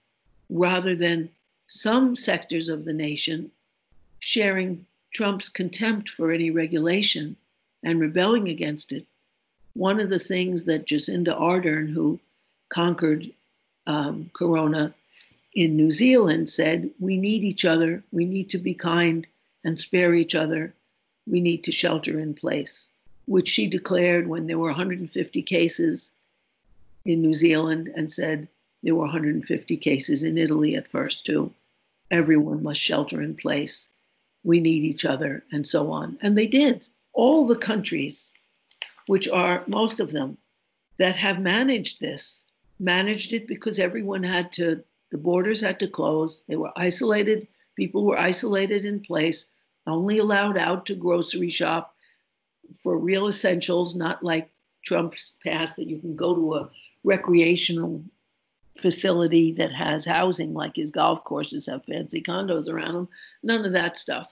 rather 0.49 0.95
than 0.95 1.29
some 1.67 2.15
sectors 2.15 2.69
of 2.69 2.85
the 2.85 2.93
nation 2.93 3.51
sharing 4.19 4.85
Trump's 5.13 5.49
contempt 5.49 6.09
for 6.09 6.31
any 6.31 6.51
regulation 6.51 7.35
and 7.83 7.99
rebelling 7.99 8.47
against 8.47 8.91
it. 8.91 9.05
One 9.73 9.99
of 9.99 10.09
the 10.09 10.19
things 10.19 10.65
that 10.65 10.85
Jacinda 10.85 11.37
Ardern, 11.39 11.91
who 11.91 12.19
conquered 12.69 13.31
um, 13.85 14.31
Corona 14.33 14.93
in 15.53 15.75
New 15.75 15.91
Zealand, 15.91 16.49
said 16.49 16.91
we 16.99 17.17
need 17.17 17.43
each 17.43 17.65
other, 17.65 18.03
we 18.11 18.25
need 18.25 18.51
to 18.51 18.57
be 18.57 18.73
kind 18.73 19.27
and 19.63 19.79
spare 19.79 20.13
each 20.13 20.35
other, 20.35 20.73
we 21.27 21.41
need 21.41 21.65
to 21.65 21.71
shelter 21.71 22.19
in 22.19 22.33
place, 22.33 22.87
which 23.25 23.49
she 23.49 23.67
declared 23.67 24.27
when 24.27 24.47
there 24.47 24.57
were 24.57 24.67
150 24.67 25.41
cases 25.41 26.11
in 27.05 27.21
New 27.21 27.33
Zealand 27.33 27.91
and 27.95 28.11
said 28.11 28.47
there 28.81 28.95
were 28.95 29.01
150 29.01 29.77
cases 29.77 30.23
in 30.23 30.37
Italy 30.37 30.75
at 30.75 30.87
first, 30.87 31.25
too. 31.25 31.53
Everyone 32.11 32.63
must 32.63 32.79
shelter 32.79 33.21
in 33.21 33.35
place. 33.35 33.89
We 34.43 34.59
need 34.59 34.83
each 34.83 35.05
other, 35.05 35.43
and 35.51 35.65
so 35.65 35.91
on. 35.91 36.17
And 36.21 36.37
they 36.37 36.47
did. 36.47 36.83
All 37.13 37.45
the 37.45 37.55
countries, 37.55 38.29
which 39.07 39.27
are 39.29 39.63
most 39.67 39.99
of 39.99 40.11
them, 40.11 40.37
that 40.97 41.15
have 41.15 41.39
managed 41.39 41.99
this, 41.99 42.41
managed 42.79 43.33
it 43.33 43.47
because 43.47 43.79
everyone 43.79 44.23
had 44.23 44.51
to, 44.53 44.83
the 45.11 45.17
borders 45.17 45.61
had 45.61 45.79
to 45.79 45.87
close. 45.87 46.43
They 46.47 46.55
were 46.55 46.71
isolated. 46.75 47.47
People 47.75 48.05
were 48.05 48.19
isolated 48.19 48.85
in 48.85 48.99
place, 48.99 49.47
only 49.87 50.19
allowed 50.19 50.57
out 50.57 50.85
to 50.87 50.95
grocery 50.95 51.49
shop 51.49 51.95
for 52.81 52.97
real 52.97 53.27
essentials, 53.27 53.95
not 53.95 54.23
like 54.23 54.51
Trump's 54.83 55.37
passed 55.43 55.77
that 55.77 55.87
you 55.87 55.99
can 55.99 56.15
go 56.15 56.35
to 56.35 56.55
a 56.55 56.69
recreational 57.03 58.03
facility 58.81 59.53
that 59.53 59.71
has 59.71 60.05
housing, 60.05 60.53
like 60.53 60.75
his 60.75 60.91
golf 60.91 61.23
courses 61.23 61.65
have 61.67 61.85
fancy 61.85 62.21
condos 62.21 62.67
around 62.67 62.93
them. 62.93 63.09
None 63.41 63.65
of 63.65 63.73
that 63.73 63.97
stuff. 63.97 64.27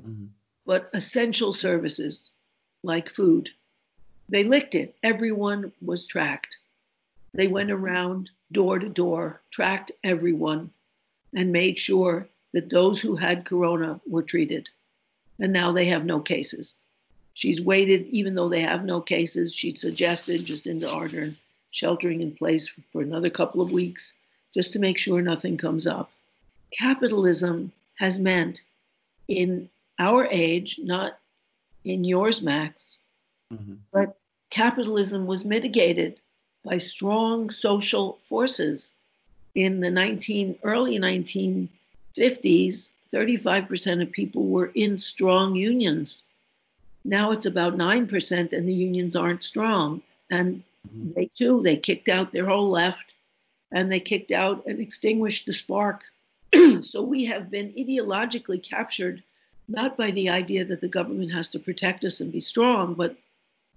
Mm-hmm. 0.00 0.26
But 0.66 0.90
essential 0.92 1.52
services 1.52 2.30
like 2.82 3.10
food, 3.10 3.50
they 4.28 4.44
licked 4.44 4.74
it. 4.74 4.94
Everyone 5.02 5.72
was 5.82 6.06
tracked. 6.06 6.58
They 7.34 7.48
went 7.48 7.70
around 7.70 8.30
door 8.52 8.78
to 8.78 8.88
door, 8.88 9.40
tracked 9.50 9.92
everyone, 10.04 10.70
and 11.34 11.52
made 11.52 11.78
sure 11.78 12.28
that 12.52 12.70
those 12.70 13.00
who 13.00 13.16
had 13.16 13.44
corona 13.44 14.00
were 14.06 14.22
treated. 14.22 14.68
And 15.38 15.52
now 15.52 15.72
they 15.72 15.86
have 15.86 16.04
no 16.04 16.20
cases. 16.20 16.76
She's 17.34 17.60
waited, 17.60 18.06
even 18.08 18.34
though 18.34 18.48
they 18.48 18.62
have 18.62 18.84
no 18.84 19.00
cases, 19.00 19.54
she 19.54 19.74
suggested, 19.76 20.44
Jacinda 20.44 20.88
Ardern, 20.88 21.36
sheltering 21.70 22.20
in 22.20 22.32
place 22.32 22.68
for 22.92 23.02
another 23.02 23.30
couple 23.30 23.60
of 23.60 23.72
weeks 23.72 24.12
just 24.52 24.72
to 24.72 24.78
make 24.78 24.98
sure 24.98 25.22
nothing 25.22 25.56
comes 25.56 25.86
up. 25.86 26.10
Capitalism 26.72 27.72
has 27.96 28.18
meant 28.18 28.62
in 29.28 29.68
our 29.98 30.26
age, 30.26 30.80
not 30.82 31.18
in 31.84 32.04
yours, 32.04 32.42
Max, 32.42 32.98
mm-hmm. 33.52 33.74
but 33.92 34.16
capitalism 34.50 35.26
was 35.26 35.44
mitigated 35.44 36.16
by 36.64 36.78
strong 36.78 37.50
social 37.50 38.18
forces. 38.28 38.92
In 39.54 39.80
the 39.80 39.90
19, 39.90 40.58
early 40.62 40.98
1950s, 40.98 42.90
35% 43.12 44.02
of 44.02 44.12
people 44.12 44.46
were 44.46 44.70
in 44.74 44.98
strong 44.98 45.54
unions. 45.54 46.24
Now 47.04 47.32
it's 47.32 47.46
about 47.46 47.76
9%, 47.76 48.52
and 48.52 48.68
the 48.68 48.74
unions 48.74 49.16
aren't 49.16 49.42
strong. 49.42 50.02
And 50.30 50.62
Mm-hmm. 50.88 51.12
They 51.14 51.30
too, 51.34 51.62
they 51.62 51.76
kicked 51.76 52.08
out 52.08 52.32
their 52.32 52.46
whole 52.46 52.70
left 52.70 53.12
and 53.72 53.90
they 53.90 54.00
kicked 54.00 54.32
out 54.32 54.66
and 54.66 54.80
extinguished 54.80 55.46
the 55.46 55.52
spark. 55.52 56.02
so 56.80 57.02
we 57.02 57.26
have 57.26 57.50
been 57.50 57.72
ideologically 57.72 58.62
captured 58.62 59.22
not 59.68 59.96
by 59.96 60.10
the 60.10 60.28
idea 60.28 60.64
that 60.64 60.80
the 60.80 60.88
government 60.88 61.30
has 61.32 61.48
to 61.50 61.58
protect 61.58 62.04
us 62.04 62.20
and 62.20 62.32
be 62.32 62.40
strong, 62.40 62.94
but 62.94 63.16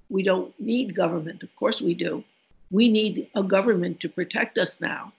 we 0.10 0.24
don't 0.24 0.60
need 0.60 0.96
government. 0.96 1.44
Of 1.44 1.56
course 1.56 1.82
we 1.82 1.94
do. 1.94 2.24
We 2.72 2.90
need 2.90 3.30
a 3.36 3.44
government 3.44 4.00
to 4.00 4.10
protect 4.10 4.58
us 4.58 4.82
now, 4.82 5.14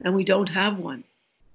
and 0.00 0.16
we 0.16 0.24
don't 0.24 0.48
have 0.48 0.78
one. 0.78 1.04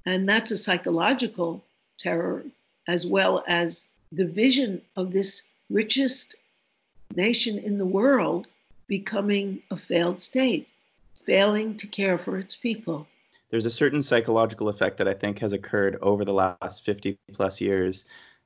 And 0.06 0.28
that's 0.28 0.52
a 0.52 0.58
psychological 0.58 1.62
terror 1.98 2.44
as 2.88 3.06
well 3.06 3.44
as 3.46 3.86
the 4.14 4.26
vision 4.26 4.82
of 4.96 5.12
this 5.12 5.44
richest 5.70 6.36
nation 7.16 7.60
in 7.60 7.78
the 7.78 7.86
world 7.86 8.48
becoming 8.90 9.62
a 9.72 9.78
failed 9.78 10.20
state, 10.20 10.68
failing 11.26 11.78
to 11.78 11.88
care 11.88 12.18
for 12.18 12.38
its 12.38 12.58
people. 12.58 13.08
There's 13.50 13.66
a 13.66 13.72
certain 13.72 14.04
psychological 14.04 14.68
effect 14.68 14.98
that 14.98 15.08
I 15.08 15.14
think 15.14 15.40
has 15.40 15.54
occurred 15.54 15.98
over 16.02 16.26
the 16.26 16.34
last 16.34 16.84
50 16.84 17.18
plus 17.32 17.62
years 17.62 18.06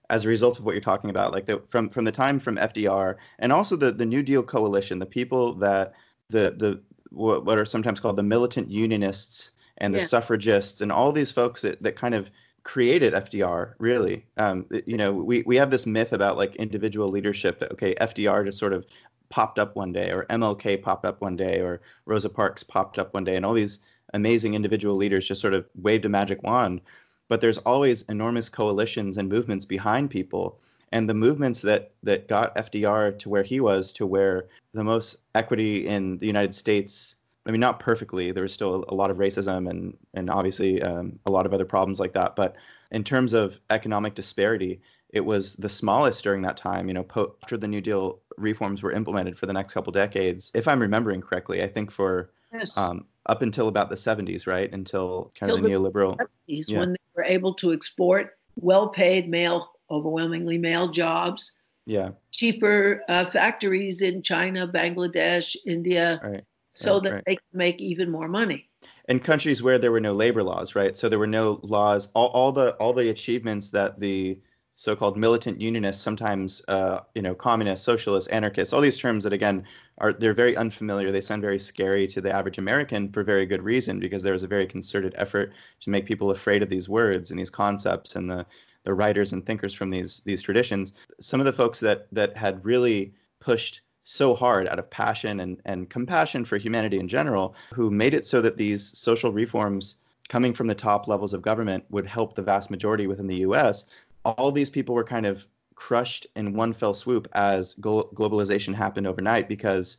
as 0.10 0.26
a 0.26 0.28
result 0.28 0.60
of 0.60 0.66
what 0.66 0.74
you're 0.76 0.82
talking 0.82 1.10
about, 1.10 1.32
like 1.32 1.48
the, 1.48 1.62
from 1.70 1.90
from 1.90 2.06
the 2.06 2.12
time 2.12 2.40
from 2.40 2.58
FDR 2.58 3.16
and 3.40 3.52
also 3.52 3.76
the 3.76 3.92
the 3.92 4.06
New 4.06 4.22
Deal 4.22 4.44
coalition, 4.44 5.00
the 5.00 5.06
people 5.06 5.56
that 5.56 5.94
the 6.30 6.54
the 6.56 6.82
what, 7.10 7.46
what 7.46 7.58
are 7.58 7.66
sometimes 7.66 8.00
called 8.00 8.18
the 8.18 8.24
militant 8.24 8.70
unionists 8.70 9.52
and 9.78 9.94
the 9.94 10.00
yeah. 10.00 10.06
suffragists 10.06 10.82
and 10.82 10.92
all 10.92 11.12
these 11.12 11.32
folks 11.32 11.62
that, 11.62 11.82
that 11.84 11.96
kind 11.96 12.16
of 12.16 12.30
created 12.64 13.14
FDR 13.14 13.74
really. 13.78 14.26
Um, 14.38 14.68
you 14.86 14.98
know, 14.98 15.14
we, 15.14 15.44
we 15.46 15.58
have 15.58 15.70
this 15.70 15.86
myth 15.86 16.14
about 16.14 16.38
like 16.38 16.56
individual 16.56 17.10
leadership 17.10 17.60
that 17.60 17.72
okay, 17.74 17.96
FDR 17.96 18.46
just 18.46 18.58
sort 18.58 18.74
of 18.74 18.86
popped 19.34 19.58
up 19.58 19.76
one 19.76 19.92
day, 19.92 20.12
or 20.12 20.28
MLK 20.30 20.80
popped 20.80 21.06
up 21.06 21.20
one 21.20 21.36
day, 21.36 21.60
or 21.60 21.82
Rosa 22.06 22.30
Parks 22.30 22.62
popped 22.62 23.00
up 23.00 23.16
one 23.16 23.24
day, 23.24 23.36
and 23.36 23.44
all 23.44 23.56
these 23.56 23.80
amazing 24.14 24.54
individual 24.54 24.96
leaders 24.96 25.28
just 25.28 25.42
sort 25.42 25.56
of 25.56 25.66
waved 25.74 26.06
a 26.06 26.10
magic 26.10 26.44
wand. 26.44 26.82
But 27.30 27.42
there's 27.42 27.58
always 27.58 28.04
enormous 28.04 28.50
coalitions 28.50 29.18
and 29.18 29.28
movements 29.30 29.66
behind 29.66 30.12
people. 30.12 30.60
And 30.92 31.10
the 31.10 31.16
movements 31.16 31.64
that, 31.64 31.94
that 32.04 32.28
got 32.28 32.56
FDR 32.56 33.18
to 33.18 33.30
where 33.30 33.42
he 33.42 33.60
was, 33.60 33.92
to 33.94 34.06
where 34.06 34.50
the 34.72 34.84
most 34.84 35.18
equity 35.34 35.88
in 35.88 36.20
the 36.20 36.28
United 36.28 36.54
States 36.54 37.16
I 37.46 37.52
mean, 37.52 37.60
not 37.60 37.82
perfectly. 37.82 38.32
There 38.32 38.44
was 38.44 38.54
still 38.54 38.86
a 38.88 38.96
lot 38.96 39.12
of 39.12 39.18
racism 39.18 39.70
and 39.70 39.98
and 40.14 40.30
obviously 40.30 40.82
um, 40.82 41.20
a 41.26 41.32
lot 41.32 41.46
of 41.46 41.54
other 41.54 41.66
problems 41.66 42.00
like 42.00 42.14
that. 42.14 42.38
But 42.38 42.56
in 42.90 43.04
terms 43.04 43.34
of 43.34 43.60
economic 43.70 44.16
disparity, 44.16 44.80
it 45.14 45.24
was 45.24 45.54
the 45.56 45.70
smallest 45.70 46.24
during 46.24 46.42
that 46.42 46.58
time. 46.58 46.88
You 46.88 46.96
know, 46.96 47.04
po- 47.04 47.36
after 47.44 47.56
the 47.56 47.68
New 47.68 47.82
Deal 47.82 48.20
reforms 48.38 48.82
were 48.82 48.92
implemented 48.92 49.38
for 49.38 49.46
the 49.46 49.54
next 49.54 49.74
couple 49.74 49.94
decades, 49.94 50.52
if 50.56 50.68
I'm 50.68 50.82
remembering 50.82 51.22
correctly, 51.22 51.62
I 51.62 51.68
think 51.68 51.92
for 51.92 52.32
yes. 52.52 52.76
um, 52.78 53.06
up 53.28 53.44
until 53.44 53.68
about 53.68 53.90
the 53.90 53.96
70s, 53.96 54.48
right, 54.48 54.74
until 54.74 55.32
kind 55.40 55.52
of 55.52 55.62
the, 55.62 55.68
the 55.68 55.74
neoliberal 55.76 56.18
70s, 56.50 56.66
yeah. 56.68 56.80
when 56.80 56.92
they 56.94 56.98
were 57.16 57.24
able 57.24 57.54
to 57.56 57.74
export 57.74 58.38
well-paid 58.60 59.30
male, 59.30 59.72
overwhelmingly 59.90 60.58
male 60.58 60.90
jobs. 60.90 61.54
Yeah. 61.86 62.12
Cheaper 62.32 63.04
uh, 63.08 63.30
factories 63.30 64.02
in 64.02 64.24
China, 64.24 64.68
Bangladesh, 64.68 65.56
India, 65.68 66.20
right. 66.24 66.44
so 66.74 66.96
right, 66.96 67.04
that 67.04 67.14
right. 67.14 67.24
they 67.28 67.36
can 67.36 67.46
make 67.54 67.80
even 67.82 68.10
more 68.10 68.28
money 68.28 68.68
in 69.08 69.20
countries 69.20 69.62
where 69.62 69.78
there 69.80 69.92
were 69.92 70.00
no 70.00 70.14
labor 70.14 70.44
laws, 70.44 70.76
right? 70.76 70.98
So 70.98 71.10
there 71.10 71.20
were 71.20 71.28
no 71.28 71.60
laws. 71.64 72.10
All, 72.14 72.28
all 72.28 72.52
the 72.52 72.72
all 72.76 72.94
the 72.94 73.10
achievements 73.10 73.70
that 73.70 74.00
the 74.00 74.40
so-called 74.76 75.18
militant 75.18 75.62
unionists, 75.62 76.04
sometimes 76.04 76.64
uh, 76.68 77.02
you 77.14 77.22
know 77.22 77.36
communists, 77.36 77.86
socialists, 77.86 78.30
anarchists, 78.32 78.74
all 78.74 78.82
these 78.82 78.98
terms 78.98 79.24
that 79.24 79.34
again 79.34 79.66
are 80.00 80.14
they're 80.14 80.34
very 80.34 80.58
unfamiliar. 80.58 81.12
They 81.12 81.22
sound 81.22 81.42
very 81.42 81.60
scary 81.60 82.08
to 82.08 82.22
the 82.22 82.34
average 82.34 82.58
American 82.58 83.12
for 83.12 83.24
very 83.24 83.46
good 83.46 83.62
reason 83.62 84.00
because 84.00 84.24
there 84.24 84.34
was 84.34 84.44
a 84.44 84.48
very 84.48 84.66
concerted 84.66 85.14
effort 85.18 85.54
to 85.82 85.90
make 85.90 86.06
people 86.06 86.32
afraid 86.32 86.64
of 86.64 86.70
these 86.70 86.90
words 86.90 87.30
and 87.30 87.40
these 87.40 87.50
concepts 87.50 88.16
and 88.16 88.30
the 88.30 88.46
the 88.84 88.94
writers 88.94 89.32
and 89.32 89.46
thinkers 89.46 89.74
from 89.74 89.90
these 89.90 90.22
these 90.22 90.42
traditions. 90.42 90.94
Some 91.20 91.40
of 91.40 91.46
the 91.46 91.54
folks 91.54 91.80
that 91.82 92.08
that 92.12 92.36
had 92.36 92.66
really 92.66 93.14
pushed 93.40 93.82
so 94.04 94.36
hard 94.36 94.68
out 94.68 94.80
of 94.80 94.90
passion 94.90 95.40
and, 95.40 95.62
and 95.66 95.90
compassion 95.90 96.44
for 96.44 96.58
humanity 96.58 97.00
in 97.00 97.08
general, 97.08 97.56
who 97.74 97.90
made 97.90 98.14
it 98.14 98.26
so 98.26 98.42
that 98.42 98.58
these 98.58 98.98
social 98.98 99.32
reforms 99.32 99.96
coming 100.30 100.54
from 100.54 100.68
the 100.68 100.76
top 100.76 101.08
levels 101.08 101.34
of 101.34 101.42
government 101.42 101.84
would 101.90 102.06
help 102.06 102.36
the 102.36 102.42
vast 102.42 102.72
majority 102.72 103.08
within 103.08 103.28
the 103.28 103.38
US. 103.38 103.86
All 104.26 104.52
these 104.52 104.70
people 104.70 104.96
were 104.96 105.04
kind 105.04 105.26
of 105.26 105.48
crushed 105.76 106.28
in 106.36 106.54
one 106.54 106.74
fell 106.74 106.94
swoop 106.94 107.28
as 107.34 107.76
globalization 107.76 108.74
happened 108.74 109.08
overnight 109.08 109.50
because 109.50 109.98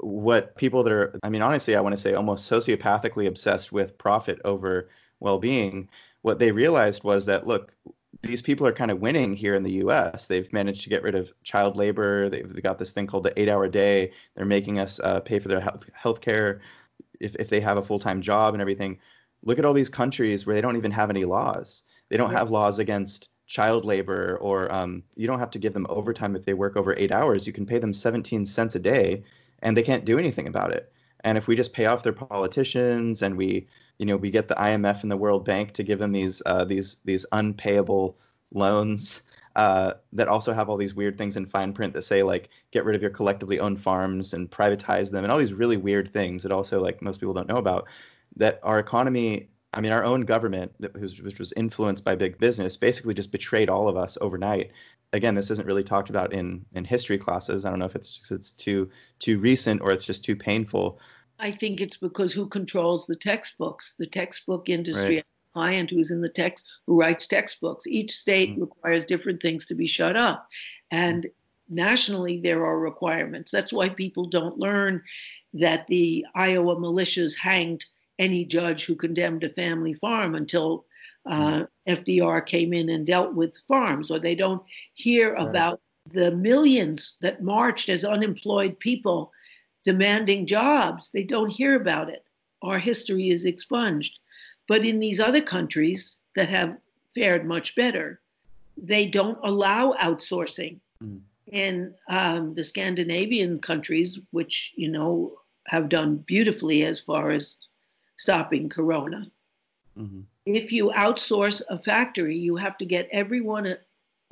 what 0.00 0.56
people 0.56 0.82
that 0.82 0.92
are, 0.92 1.18
I 1.22 1.28
mean, 1.28 1.42
honestly, 1.42 1.76
I 1.76 1.80
want 1.80 1.94
to 1.94 2.00
say 2.00 2.14
almost 2.14 2.50
sociopathically 2.50 3.26
obsessed 3.26 3.72
with 3.72 3.98
profit 3.98 4.40
over 4.44 4.88
well 5.20 5.38
being, 5.38 5.88
what 6.22 6.38
they 6.38 6.52
realized 6.52 7.04
was 7.04 7.26
that, 7.26 7.46
look, 7.46 7.76
these 8.22 8.42
people 8.42 8.66
are 8.66 8.72
kind 8.72 8.90
of 8.90 9.00
winning 9.00 9.34
here 9.34 9.54
in 9.54 9.62
the 9.62 9.72
U.S. 9.72 10.26
They've 10.26 10.52
managed 10.52 10.82
to 10.82 10.88
get 10.88 11.02
rid 11.02 11.14
of 11.14 11.32
child 11.42 11.76
labor. 11.76 12.28
They've 12.28 12.62
got 12.62 12.78
this 12.78 12.92
thing 12.92 13.06
called 13.06 13.24
the 13.24 13.40
eight-hour 13.40 13.68
day. 13.68 14.12
They're 14.34 14.44
making 14.44 14.78
us 14.78 14.98
uh, 15.00 15.20
pay 15.20 15.38
for 15.38 15.48
their 15.48 15.60
health 15.60 15.88
health 15.94 16.20
care 16.20 16.60
if 17.20 17.36
if 17.36 17.48
they 17.48 17.60
have 17.60 17.76
a 17.76 17.82
full-time 17.82 18.22
job 18.22 18.54
and 18.54 18.60
everything. 18.60 18.98
Look 19.44 19.58
at 19.58 19.64
all 19.64 19.74
these 19.74 19.90
countries 19.90 20.46
where 20.46 20.54
they 20.54 20.60
don't 20.60 20.76
even 20.76 20.90
have 20.90 21.10
any 21.10 21.24
laws. 21.24 21.84
They 22.08 22.16
don't 22.16 22.32
have 22.32 22.50
laws 22.50 22.78
against 22.78 23.28
child 23.46 23.84
labor, 23.84 24.36
or 24.40 24.72
um, 24.72 25.02
you 25.14 25.26
don't 25.26 25.38
have 25.38 25.52
to 25.52 25.58
give 25.58 25.72
them 25.72 25.86
overtime 25.88 26.36
if 26.36 26.44
they 26.44 26.54
work 26.54 26.76
over 26.76 26.94
eight 26.96 27.12
hours. 27.12 27.46
You 27.46 27.52
can 27.52 27.66
pay 27.66 27.78
them 27.78 27.92
17 27.92 28.44
cents 28.44 28.74
a 28.74 28.80
day, 28.80 29.24
and 29.62 29.76
they 29.76 29.82
can't 29.82 30.04
do 30.04 30.18
anything 30.18 30.48
about 30.48 30.72
it. 30.72 30.92
And 31.20 31.38
if 31.38 31.48
we 31.48 31.56
just 31.56 31.72
pay 31.72 31.86
off 31.86 32.02
their 32.02 32.12
politicians 32.12 33.22
and 33.22 33.36
we 33.36 33.66
you 33.98 34.06
know 34.06 34.16
we 34.16 34.30
get 34.30 34.48
the 34.48 34.54
IMF 34.54 35.02
and 35.02 35.10
the 35.10 35.16
World 35.16 35.44
Bank 35.44 35.72
to 35.74 35.82
give 35.82 35.98
them 35.98 36.12
these 36.12 36.42
uh, 36.44 36.64
these 36.64 36.96
these 37.04 37.26
unpayable 37.32 38.16
loans 38.52 39.22
uh, 39.56 39.94
that 40.12 40.28
also 40.28 40.52
have 40.52 40.68
all 40.68 40.76
these 40.76 40.94
weird 40.94 41.16
things 41.16 41.36
in 41.36 41.46
fine 41.46 41.72
print 41.72 41.94
that 41.94 42.02
say 42.02 42.22
like 42.22 42.50
get 42.70 42.84
rid 42.84 42.94
of 42.94 43.02
your 43.02 43.10
collectively 43.10 43.58
owned 43.58 43.80
farms 43.80 44.34
and 44.34 44.50
privatize 44.50 45.10
them 45.10 45.24
and 45.24 45.32
all 45.32 45.38
these 45.38 45.54
really 45.54 45.78
weird 45.78 46.12
things 46.12 46.42
that 46.42 46.52
also 46.52 46.80
like 46.80 47.00
most 47.00 47.20
people 47.20 47.34
don't 47.34 47.48
know 47.48 47.56
about 47.56 47.86
that 48.36 48.60
our 48.62 48.78
economy 48.78 49.48
I 49.76 49.82
mean, 49.82 49.92
our 49.92 50.04
own 50.04 50.22
government, 50.22 50.72
which 50.78 51.38
was 51.38 51.52
influenced 51.52 52.02
by 52.02 52.16
big 52.16 52.38
business, 52.38 52.78
basically 52.78 53.12
just 53.12 53.30
betrayed 53.30 53.68
all 53.68 53.88
of 53.88 53.96
us 53.98 54.16
overnight. 54.22 54.72
Again, 55.12 55.34
this 55.34 55.50
isn't 55.50 55.66
really 55.66 55.84
talked 55.84 56.08
about 56.08 56.32
in 56.32 56.64
in 56.72 56.84
history 56.84 57.18
classes. 57.18 57.64
I 57.64 57.70
don't 57.70 57.78
know 57.78 57.84
if 57.84 57.94
it's 57.94 58.18
it's 58.30 58.52
too 58.52 58.90
too 59.18 59.38
recent 59.38 59.82
or 59.82 59.90
it's 59.90 60.06
just 60.06 60.24
too 60.24 60.34
painful. 60.34 60.98
I 61.38 61.50
think 61.50 61.82
it's 61.82 61.98
because 61.98 62.32
who 62.32 62.48
controls 62.48 63.06
the 63.06 63.16
textbooks? 63.16 63.94
The 63.98 64.06
textbook 64.06 64.70
industry, 64.70 65.16
right. 65.16 65.26
client 65.52 65.90
who's 65.90 66.10
in 66.10 66.22
the 66.22 66.30
text, 66.30 66.66
who 66.86 66.98
writes 66.98 67.26
textbooks. 67.26 67.86
Each 67.86 68.12
state 68.12 68.52
mm-hmm. 68.52 68.62
requires 68.62 69.04
different 69.04 69.42
things 69.42 69.66
to 69.66 69.74
be 69.74 69.86
shut 69.86 70.16
up. 70.16 70.48
And 70.90 71.26
nationally, 71.68 72.40
there 72.40 72.64
are 72.64 72.78
requirements. 72.78 73.50
That's 73.50 73.74
why 73.74 73.90
people 73.90 74.30
don't 74.30 74.58
learn 74.58 75.02
that 75.52 75.86
the 75.86 76.24
Iowa 76.34 76.76
militias 76.76 77.36
hanged 77.36 77.84
any 78.18 78.44
judge 78.44 78.84
who 78.84 78.96
condemned 78.96 79.44
a 79.44 79.50
family 79.50 79.94
farm 79.94 80.34
until 80.34 80.86
uh, 81.26 81.64
mm-hmm. 81.86 81.92
FDR 81.92 82.44
came 82.46 82.72
in 82.72 82.88
and 82.88 83.06
dealt 83.06 83.34
with 83.34 83.56
farms, 83.68 84.10
or 84.10 84.18
they 84.18 84.34
don't 84.34 84.62
hear 84.94 85.34
right. 85.34 85.48
about 85.48 85.80
the 86.12 86.30
millions 86.30 87.16
that 87.20 87.42
marched 87.42 87.88
as 87.88 88.04
unemployed 88.04 88.78
people 88.78 89.32
demanding 89.84 90.46
jobs. 90.46 91.10
They 91.10 91.24
don't 91.24 91.50
hear 91.50 91.74
about 91.76 92.08
it. 92.10 92.24
Our 92.62 92.78
history 92.78 93.30
is 93.30 93.44
expunged. 93.44 94.18
But 94.68 94.84
in 94.84 94.98
these 94.98 95.20
other 95.20 95.40
countries 95.40 96.16
that 96.34 96.48
have 96.48 96.76
fared 97.14 97.46
much 97.46 97.74
better, 97.74 98.20
they 98.76 99.06
don't 99.06 99.38
allow 99.42 99.92
outsourcing. 99.94 100.80
Mm. 101.02 101.20
In 101.52 101.94
um, 102.08 102.54
the 102.54 102.64
Scandinavian 102.64 103.60
countries, 103.60 104.18
which 104.32 104.74
you 104.76 104.88
know 104.88 105.38
have 105.68 105.88
done 105.88 106.16
beautifully 106.16 106.84
as 106.84 106.98
far 106.98 107.30
as 107.30 107.58
stopping 108.16 108.68
corona, 108.68 109.30
mm-hmm. 109.98 110.20
if 110.44 110.72
you 110.72 110.92
outsource 110.94 111.62
a 111.68 111.78
factory, 111.78 112.36
you 112.36 112.56
have 112.56 112.76
to 112.78 112.84
get 112.84 113.08
everyone 113.12 113.66
a, 113.66 113.78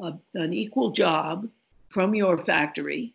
a, 0.01 0.19
an 0.35 0.53
equal 0.53 0.91
job 0.91 1.49
from 1.89 2.15
your 2.15 2.39
factory 2.39 3.15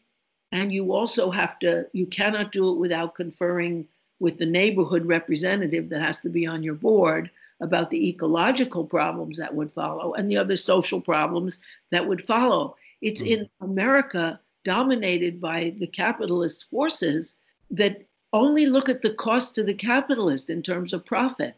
and 0.51 0.73
you 0.73 0.93
also 0.93 1.29
have 1.29 1.59
to, 1.59 1.85
you 1.93 2.05
cannot 2.05 2.51
do 2.51 2.71
it 2.71 2.77
without 2.77 3.15
conferring 3.15 3.87
with 4.19 4.37
the 4.37 4.45
neighborhood 4.45 5.05
representative 5.05 5.89
that 5.89 6.01
has 6.01 6.19
to 6.21 6.29
be 6.29 6.47
on 6.47 6.63
your 6.63 6.73
board 6.73 7.29
about 7.61 7.89
the 7.89 8.09
ecological 8.09 8.85
problems 8.85 9.37
that 9.37 9.53
would 9.53 9.71
follow 9.73 10.13
and 10.13 10.29
the 10.29 10.37
other 10.37 10.55
social 10.55 10.99
problems 10.99 11.57
that 11.91 12.07
would 12.07 12.25
follow. 12.25 12.75
It's 13.01 13.21
mm-hmm. 13.21 13.43
in 13.43 13.49
America 13.61 14.39
dominated 14.63 15.39
by 15.39 15.73
the 15.77 15.87
capitalist 15.87 16.65
forces 16.69 17.35
that 17.71 18.01
only 18.31 18.65
look 18.65 18.89
at 18.89 19.01
the 19.01 19.13
cost 19.13 19.55
to 19.55 19.63
the 19.63 19.73
capitalist 19.73 20.49
in 20.49 20.61
terms 20.61 20.93
of 20.93 21.05
profit, 21.05 21.55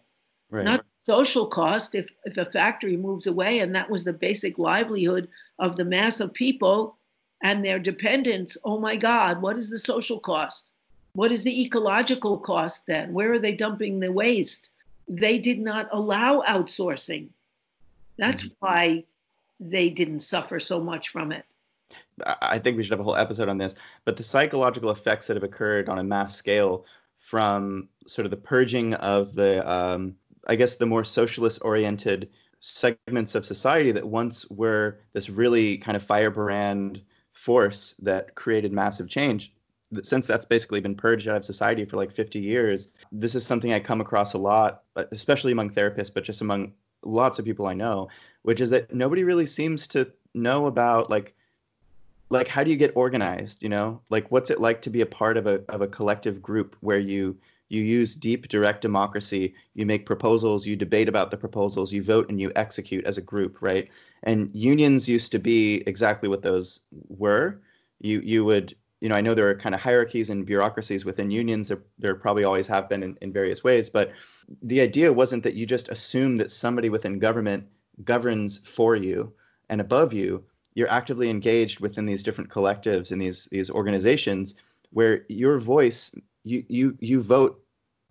right. 0.50 0.66
not 0.66 0.86
social 1.04 1.48
cost. 1.48 1.96
If, 1.96 2.10
if 2.26 2.38
a 2.38 2.46
factory 2.46 2.98
moves 2.98 3.28
away 3.28 3.60
and 3.60 3.76
that 3.76 3.90
was 3.90 4.04
the 4.04 4.14
basic 4.14 4.58
livelihood 4.58 5.28
of 5.60 5.76
the 5.76 5.86
mass 5.86 6.20
of 6.20 6.34
people, 6.34 6.98
and 7.42 7.66
their 7.66 7.80
dependents, 7.80 8.58
oh 8.64 8.80
my 8.80 8.96
God, 8.96 9.42
what 9.42 9.58
is 9.58 9.70
the 9.70 9.80
social 9.80 10.20
cost? 10.20 10.68
What 11.14 11.32
is 11.32 11.44
the 11.44 11.64
ecological 11.64 12.38
cost 12.38 12.86
then? 12.86 13.14
Where 13.14 13.34
are 13.34 13.40
they 13.40 13.54
dumping 13.54 14.00
the 14.00 14.12
waste? 14.12 14.70
They 15.08 15.40
did 15.40 15.60
not 15.60 15.90
allow 15.92 16.44
outsourcing. 16.48 17.30
That's 18.18 18.44
mm-hmm. 18.44 18.66
why 18.66 19.04
they 19.60 19.90
didn't 19.90 20.20
suffer 20.20 20.60
so 20.60 20.80
much 20.80 21.10
from 21.10 21.32
it. 21.32 21.46
I 22.26 22.60
think 22.60 22.78
we 22.78 22.84
should 22.84 22.92
have 22.92 23.00
a 23.00 23.04
whole 23.04 23.16
episode 23.16 23.50
on 23.50 23.58
this, 23.58 23.76
but 24.06 24.18
the 24.18 24.24
psychological 24.24 24.92
effects 24.92 25.28
that 25.28 25.36
have 25.36 25.44
occurred 25.44 25.90
on 25.90 26.00
a 26.00 26.04
mass 26.04 26.36
scale 26.36 26.86
from 27.18 27.90
sort 28.08 28.26
of 28.26 28.32
the 28.32 28.38
purging 28.38 28.94
of 28.96 29.36
the, 29.36 29.70
um, 29.70 30.16
I 30.48 30.56
guess, 30.56 30.78
the 30.78 30.86
more 30.86 31.04
socialist 31.04 31.62
oriented 31.64 32.30
segments 32.60 33.36
of 33.36 33.46
society 33.46 33.92
that 33.92 34.08
once 34.08 34.50
were 34.50 35.00
this 35.14 35.30
really 35.30 35.78
kind 35.78 35.96
of 35.96 36.04
firebrand 36.04 37.02
force 37.34 37.96
that 38.00 38.36
created 38.36 38.72
massive 38.72 39.10
change 39.10 39.54
since 40.04 40.28
that's 40.28 40.46
basically 40.46 40.80
been 40.80 40.96
purged 40.96 41.28
out 41.28 41.36
of 41.36 41.44
society 41.44 41.86
for 41.86 41.98
like 41.98 42.12
50 42.12 42.40
years 42.40 42.94
this 43.12 43.36
is 43.36 43.46
something 43.46 43.74
i 43.74 43.80
come 43.80 44.00
across 44.00 44.34
a 44.34 44.38
lot 44.38 44.84
especially 44.96 45.52
among 45.52 45.70
therapists 45.70 46.14
but 46.14 46.24
just 46.24 46.42
among 46.42 46.74
lots 47.04 47.40
of 47.40 47.46
people 47.46 47.66
i 47.66 47.74
know 47.74 48.10
which 48.44 48.62
is 48.62 48.70
that 48.70 48.94
nobody 48.94 49.24
really 49.24 49.48
seems 49.48 49.88
to 49.88 50.12
know 50.34 50.68
about 50.68 51.10
like 51.10 51.36
like 52.32 52.48
how 52.48 52.64
do 52.64 52.72
you 52.72 52.78
get 52.78 52.94
organized 52.96 53.62
you 53.62 53.70
know? 53.70 54.02
Like 54.10 54.32
what's 54.32 54.50
it 54.50 54.60
like 54.60 54.82
to 54.84 54.90
be 54.90 55.02
a 55.02 55.06
part 55.06 55.38
of 55.38 55.46
a 55.46 55.64
of 55.70 55.82
a 55.82 55.88
collective 55.88 56.42
group 56.42 56.76
where 56.80 57.00
you 57.00 57.38
you 57.70 57.84
use 57.84 58.16
deep 58.16 58.48
direct 58.48 58.82
democracy 58.82 59.54
you 59.74 59.86
make 59.86 60.06
proposals 60.06 60.66
you 60.66 60.76
debate 60.76 61.08
about 61.08 61.32
the 61.32 61.38
proposals 61.38 61.94
you 61.94 62.02
vote 62.02 62.30
and 62.30 62.42
you 62.42 62.52
execute 62.56 63.06
as 63.06 63.18
a 63.18 63.22
group 63.22 63.62
right? 63.62 63.90
And 64.24 64.50
unions 64.54 65.08
used 65.08 65.32
to 65.34 65.40
be 65.40 65.84
exactly 65.86 66.30
what 66.30 66.42
those 66.42 66.80
were. 67.10 67.62
You 68.00 68.22
you 68.22 68.46
would 68.46 68.76
you 69.02 69.10
know 69.10 69.16
i 69.16 69.22
know 69.22 69.34
there 69.34 69.50
are 69.50 69.56
kind 69.56 69.76
of 69.76 69.82
hierarchies 69.82 70.30
and 70.30 70.46
bureaucracies 70.46 71.04
within 71.04 71.32
unions. 71.32 71.68
There, 71.68 71.82
there 72.00 72.16
probably 72.16 72.46
always 72.46 72.68
have 72.68 72.88
been 72.88 73.04
in, 73.04 73.18
in 73.22 73.34
various 73.34 73.62
ways 73.64 73.90
but 73.90 74.14
the 74.62 74.82
idea 74.82 75.12
wasn't 75.12 75.44
that 75.44 75.56
you 75.56 75.66
just 75.66 75.90
assume 75.90 76.38
that 76.38 76.52
somebody 76.52 76.90
within 76.90 77.20
government 77.20 77.68
governs 78.04 78.58
for 78.58 78.96
you 78.96 79.34
and 79.70 79.82
above 79.82 80.14
you 80.14 80.46
you're 80.74 80.90
actively 80.90 81.30
engaged 81.30 81.80
within 81.80 82.06
these 82.06 82.24
different 82.24 82.50
collectives 82.50 83.12
and 83.12 83.22
these 83.22 83.46
these 83.46 83.70
organizations 83.70 84.56
where 84.92 85.26
your 85.30 85.58
voice 85.58 86.14
you 86.44 86.64
you 86.68 86.98
you 87.00 87.22
vote 87.22 87.64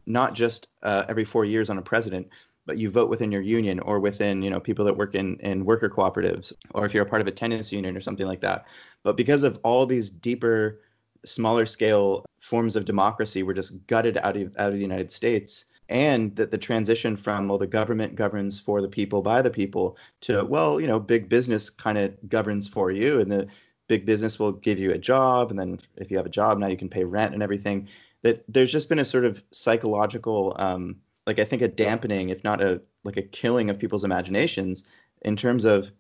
not 0.07 0.35
just 0.35 0.69
uh, 0.83 1.05
every 1.09 1.25
four 1.25 1.45
years 1.45 1.71
on 1.71 1.79
a 1.79 1.83
president, 1.83 2.29
but 2.67 2.79
you 2.79 2.91
vote 2.91 3.09
within 3.09 3.33
your 3.33 3.43
union 3.43 3.81
or 3.81 4.01
within 4.01 4.43
you 4.43 4.51
know 4.51 4.61
people 4.61 4.85
that 4.85 4.97
work 4.97 5.15
in 5.15 5.37
in 5.37 5.65
worker 5.65 5.89
cooperatives 5.89 6.53
or 6.75 6.85
if 6.85 6.95
you're 6.95 7.05
a 7.05 7.09
part 7.09 7.23
of 7.23 7.29
a 7.29 7.33
tenants 7.33 7.73
union 7.73 7.97
or 7.97 8.01
something 8.01 8.27
like 8.27 8.41
that. 8.41 8.67
But 9.03 9.17
because 9.17 9.43
of 9.43 9.59
all 9.63 9.87
these 9.87 10.11
deeper, 10.11 10.81
smaller 11.25 11.67
scale 11.67 12.25
forms 12.39 12.77
of 12.77 12.85
democracy, 12.85 13.43
were 13.43 13.55
just 13.55 13.87
gutted 13.87 14.19
out 14.19 14.37
of 14.37 14.57
out 14.59 14.69
of 14.69 14.75
the 14.75 14.83
United 14.83 15.13
States 15.13 15.67
and 15.91 16.37
that 16.37 16.53
the 16.53 16.59
transition 16.59 17.17
from 17.17 17.49
well 17.49 17.59
the 17.59 17.67
government 17.67 18.15
governs 18.15 18.59
for 18.59 18.81
the 18.81 18.89
people 18.89 19.21
by 19.21 19.43
the 19.43 19.51
people 19.51 19.99
to 20.21 20.45
well 20.45 20.81
you 20.81 20.87
know 20.87 21.01
big 21.01 21.29
business 21.29 21.69
kind 21.69 21.99
of 21.99 22.17
governs 22.29 22.69
for 22.69 22.91
you 22.91 23.21
and 23.21 23.31
the 23.31 23.49
big 23.89 24.07
business 24.07 24.39
will 24.39 24.53
give 24.53 24.79
you 24.79 24.93
a 24.93 24.99
job 24.99 25.51
and 25.51 25.59
then 25.59 25.79
if 25.97 26.11
you 26.11 26.17
have 26.17 26.27
a 26.27 26.31
job 26.31 26.59
now 26.59 26.69
you 26.69 26.77
can 26.77 26.89
pay 26.89 27.05
rent 27.05 27.35
and 27.35 27.43
everything. 27.43 27.89
That 28.23 28.45
there's 28.49 28.71
just 28.71 28.89
been 28.89 28.99
a 28.99 29.05
sort 29.05 29.25
of 29.25 29.43
psychological 29.51 30.55
um, 30.57 31.01
like 31.27 31.39
i 31.39 31.45
think 31.45 31.63
a 31.63 31.69
dampening 31.69 32.29
if 32.29 32.45
not 32.45 32.63
a 32.63 32.83
like 33.03 33.17
a 33.17 33.23
killing 33.23 33.71
of 33.71 33.79
people's 33.79 34.05
imaginations 34.05 34.85
in 35.23 35.37
terms 35.37 35.65
of 35.65 35.91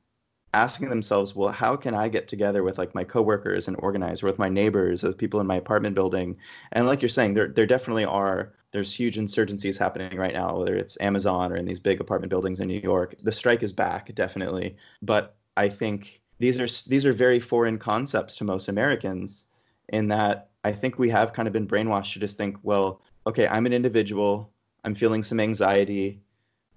asking 0.53 0.91
themselves 0.91 1.34
well 1.34 1.49
how 1.49 1.76
can 1.76 1.95
i 1.95 2.09
get 2.09 2.28
together 2.28 2.62
with 2.62 2.76
like 2.76 2.95
my 2.95 3.05
coworkers 3.05 3.68
and 3.68 3.76
organize 3.80 4.22
or 4.22 4.26
with 4.26 4.38
my 4.38 4.51
neighbors 4.51 5.03
or 5.03 5.12
people 5.12 5.41
in 5.41 5.47
my 5.47 5.57
apartment 5.57 5.95
building? 5.95 6.36
And 6.72 6.86
like 6.86 7.03
you're 7.03 7.09
saying 7.09 7.34
there 7.34 7.49
there 7.49 7.66
definitely 7.66 8.05
are 8.05 8.53
there's 8.73 8.95
huge 8.95 9.16
insurgencies 9.16 9.79
happening 9.79 10.16
right 10.16 10.35
now, 10.35 10.57
whether 10.59 10.77
it's 10.77 11.01
Amazon 11.01 11.53
or 11.53 11.57
in 11.57 11.64
these 11.64 11.81
big 11.81 12.01
apartment 12.01 12.31
buildings 12.31 12.61
in 12.61 12.68
New 12.68 12.81
York. 12.81 13.16
The 13.18 13.33
strike 13.33 13.62
is 13.62 13.73
back, 13.73 14.14
definitely. 14.14 14.77
But 15.03 15.37
I 15.57 15.68
think 15.68 16.21
these 16.39 16.61
are 16.61 16.89
these 16.89 17.05
are 17.05 17.12
very 17.12 17.41
foreign 17.41 17.79
concepts 17.79 18.37
to 18.37 18.45
most 18.45 18.68
Americans 18.68 19.47
in 19.89 20.09
that 20.09 20.51
I 20.64 20.73
think 20.73 20.99
we 20.99 21.11
have 21.11 21.33
kind 21.33 21.49
of 21.49 21.53
been 21.53 21.66
brainwashed 21.66 22.12
to 22.14 22.21
just 22.21 22.37
think, 22.37 22.57
well, 22.62 23.03
okay, 23.27 23.49
I'm 23.49 23.66
an 23.66 23.73
individual, 23.73 24.53
I'm 24.85 24.95
feeling 24.95 25.23
some 25.23 25.41
anxiety 25.41 26.21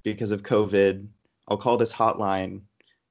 because 0.03 0.31
of 0.31 0.43
COVID. 0.43 1.07
I'll 1.47 1.57
call 1.57 1.77
this 1.77 1.93
hotline. 1.93 2.61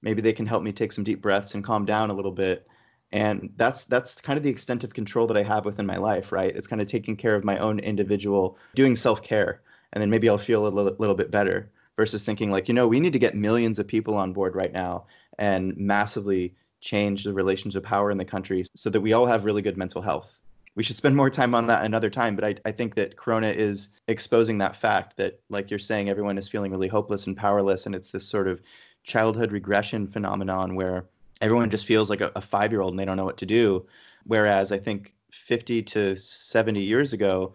Maybe 0.00 0.22
they 0.22 0.32
can 0.32 0.46
help 0.46 0.62
me 0.62 0.72
take 0.72 0.92
some 0.92 1.04
deep 1.04 1.22
breaths 1.22 1.54
and 1.54 1.62
calm 1.62 1.84
down 1.84 2.10
a 2.10 2.14
little 2.14 2.32
bit 2.32 2.66
and 3.12 3.52
that's 3.56 3.84
that's 3.84 4.20
kind 4.20 4.36
of 4.36 4.42
the 4.42 4.50
extent 4.50 4.84
of 4.84 4.94
control 4.94 5.26
that 5.26 5.36
i 5.36 5.42
have 5.42 5.64
within 5.64 5.86
my 5.86 5.96
life 5.96 6.32
right? 6.32 6.54
It's 6.56 6.66
kind 6.66 6.80
of 6.80 6.88
taking 6.88 7.16
care 7.16 7.34
of 7.34 7.44
my 7.44 7.58
own 7.58 7.78
individual 7.78 8.58
doing 8.74 8.96
self-care 8.96 9.60
and 9.92 10.00
then 10.00 10.10
maybe 10.10 10.28
i'll 10.28 10.38
feel 10.38 10.66
a 10.66 10.68
little, 10.68 10.96
little 10.98 11.14
bit 11.14 11.30
better 11.30 11.70
versus 11.96 12.24
thinking 12.24 12.50
like 12.50 12.68
you 12.68 12.74
know 12.74 12.88
we 12.88 13.00
need 13.00 13.12
to 13.12 13.18
get 13.18 13.34
millions 13.34 13.78
of 13.78 13.86
people 13.86 14.14
on 14.14 14.32
board 14.32 14.56
right 14.56 14.72
now 14.72 15.06
and 15.38 15.76
massively 15.76 16.54
change 16.80 17.24
the 17.24 17.32
relations 17.32 17.76
of 17.76 17.82
power 17.82 18.10
in 18.10 18.18
the 18.18 18.24
country 18.24 18.64
so 18.74 18.90
that 18.90 19.00
we 19.00 19.12
all 19.12 19.26
have 19.26 19.44
really 19.44 19.62
good 19.62 19.76
mental 19.76 20.02
health. 20.02 20.40
We 20.74 20.82
should 20.82 20.96
spend 20.96 21.14
more 21.14 21.30
time 21.30 21.54
on 21.54 21.66
that 21.68 21.84
another 21.84 22.10
time 22.10 22.34
but 22.34 22.44
I, 22.44 22.54
I 22.64 22.72
think 22.72 22.94
that 22.94 23.16
corona 23.16 23.48
is 23.48 23.90
exposing 24.08 24.58
that 24.58 24.76
fact 24.76 25.18
that 25.18 25.40
like 25.48 25.70
you're 25.70 25.78
saying 25.78 26.08
everyone 26.08 26.38
is 26.38 26.48
feeling 26.48 26.72
really 26.72 26.88
hopeless 26.88 27.26
and 27.26 27.36
powerless 27.36 27.86
and 27.86 27.94
it's 27.94 28.10
this 28.10 28.26
sort 28.26 28.48
of 28.48 28.60
childhood 29.04 29.52
regression 29.52 30.06
phenomenon 30.06 30.74
where 30.74 31.06
everyone 31.42 31.70
just 31.70 31.86
feels 31.86 32.08
like 32.08 32.20
a, 32.20 32.32
a 32.36 32.40
five 32.40 32.72
year 32.72 32.80
old 32.80 32.92
and 32.92 32.98
they 32.98 33.04
don't 33.04 33.16
know 33.16 33.24
what 33.24 33.38
to 33.38 33.46
do. 33.46 33.86
Whereas 34.24 34.70
I 34.72 34.78
think 34.78 35.14
50 35.32 35.82
to 35.82 36.16
70 36.16 36.80
years 36.80 37.12
ago, 37.12 37.54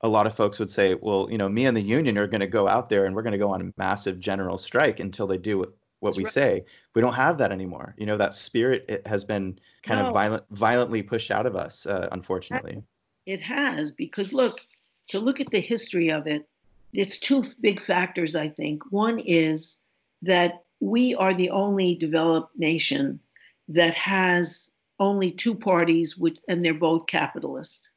a 0.00 0.08
lot 0.08 0.26
of 0.26 0.34
folks 0.34 0.58
would 0.58 0.70
say, 0.70 0.94
well, 0.94 1.28
you 1.30 1.36
know, 1.36 1.48
me 1.48 1.66
and 1.66 1.76
the 1.76 1.82
union 1.82 2.16
are 2.16 2.28
going 2.28 2.40
to 2.40 2.46
go 2.46 2.68
out 2.68 2.88
there 2.88 3.04
and 3.04 3.14
we're 3.14 3.22
going 3.22 3.32
to 3.32 3.38
go 3.38 3.50
on 3.50 3.60
a 3.60 3.72
massive 3.76 4.20
general 4.20 4.56
strike 4.56 5.00
until 5.00 5.26
they 5.26 5.38
do 5.38 5.58
what, 5.58 5.74
what 6.00 6.16
we 6.16 6.24
right. 6.24 6.32
say. 6.32 6.64
We 6.94 7.02
don't 7.02 7.14
have 7.14 7.38
that 7.38 7.50
anymore. 7.50 7.94
You 7.98 8.06
know, 8.06 8.18
that 8.18 8.34
spirit 8.34 8.84
it 8.88 9.06
has 9.06 9.24
been 9.24 9.58
kind 9.82 10.00
no. 10.00 10.08
of 10.08 10.14
violent, 10.14 10.44
violently 10.50 11.02
pushed 11.02 11.30
out 11.30 11.46
of 11.46 11.56
us, 11.56 11.86
uh, 11.86 12.08
unfortunately. 12.12 12.82
It 13.26 13.40
has, 13.40 13.90
because 13.90 14.32
look, 14.32 14.60
to 15.08 15.18
look 15.18 15.40
at 15.40 15.50
the 15.50 15.60
history 15.60 16.12
of 16.12 16.26
it, 16.26 16.46
it's 16.92 17.18
two 17.18 17.44
big 17.60 17.80
factors, 17.80 18.36
I 18.36 18.50
think. 18.50 18.82
One 18.92 19.18
is 19.18 19.78
that 20.22 20.64
we 20.80 21.14
are 21.14 21.34
the 21.34 21.50
only 21.50 21.94
developed 21.94 22.56
nation 22.58 23.20
that 23.68 23.94
has 23.94 24.70
only 25.00 25.30
two 25.30 25.54
parties, 25.54 26.16
which, 26.16 26.38
and 26.48 26.64
they're 26.64 26.74
both 26.74 27.06
capitalist. 27.06 27.90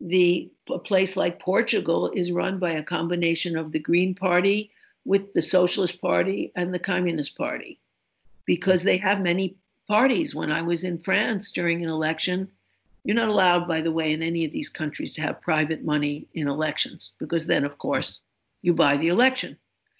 The 0.00 0.50
a 0.70 0.78
place 0.78 1.16
like 1.16 1.38
Portugal 1.38 2.10
is 2.14 2.32
run 2.32 2.58
by 2.58 2.72
a 2.72 2.82
combination 2.82 3.56
of 3.56 3.72
the 3.72 3.78
Green 3.78 4.14
Party 4.14 4.70
with 5.04 5.32
the 5.34 5.42
Socialist 5.42 6.00
Party 6.00 6.52
and 6.56 6.72
the 6.72 6.78
Communist 6.78 7.36
Party, 7.36 7.78
because 8.44 8.82
they 8.82 8.96
have 8.98 9.20
many 9.20 9.56
parties. 9.88 10.34
When 10.34 10.50
I 10.50 10.62
was 10.62 10.84
in 10.84 10.98
France 10.98 11.50
during 11.50 11.82
an 11.82 11.90
election, 11.90 12.48
you're 13.04 13.16
not 13.16 13.28
allowed, 13.28 13.68
by 13.68 13.82
the 13.82 13.92
way, 13.92 14.12
in 14.12 14.22
any 14.22 14.44
of 14.44 14.52
these 14.52 14.68
countries 14.68 15.12
to 15.14 15.22
have 15.22 15.40
private 15.40 15.84
money 15.84 16.26
in 16.34 16.48
elections, 16.48 17.12
because 17.18 17.46
then, 17.46 17.64
of 17.64 17.78
course, 17.78 18.22
you 18.62 18.72
buy 18.72 18.96
the 18.96 19.08
election. 19.08 19.56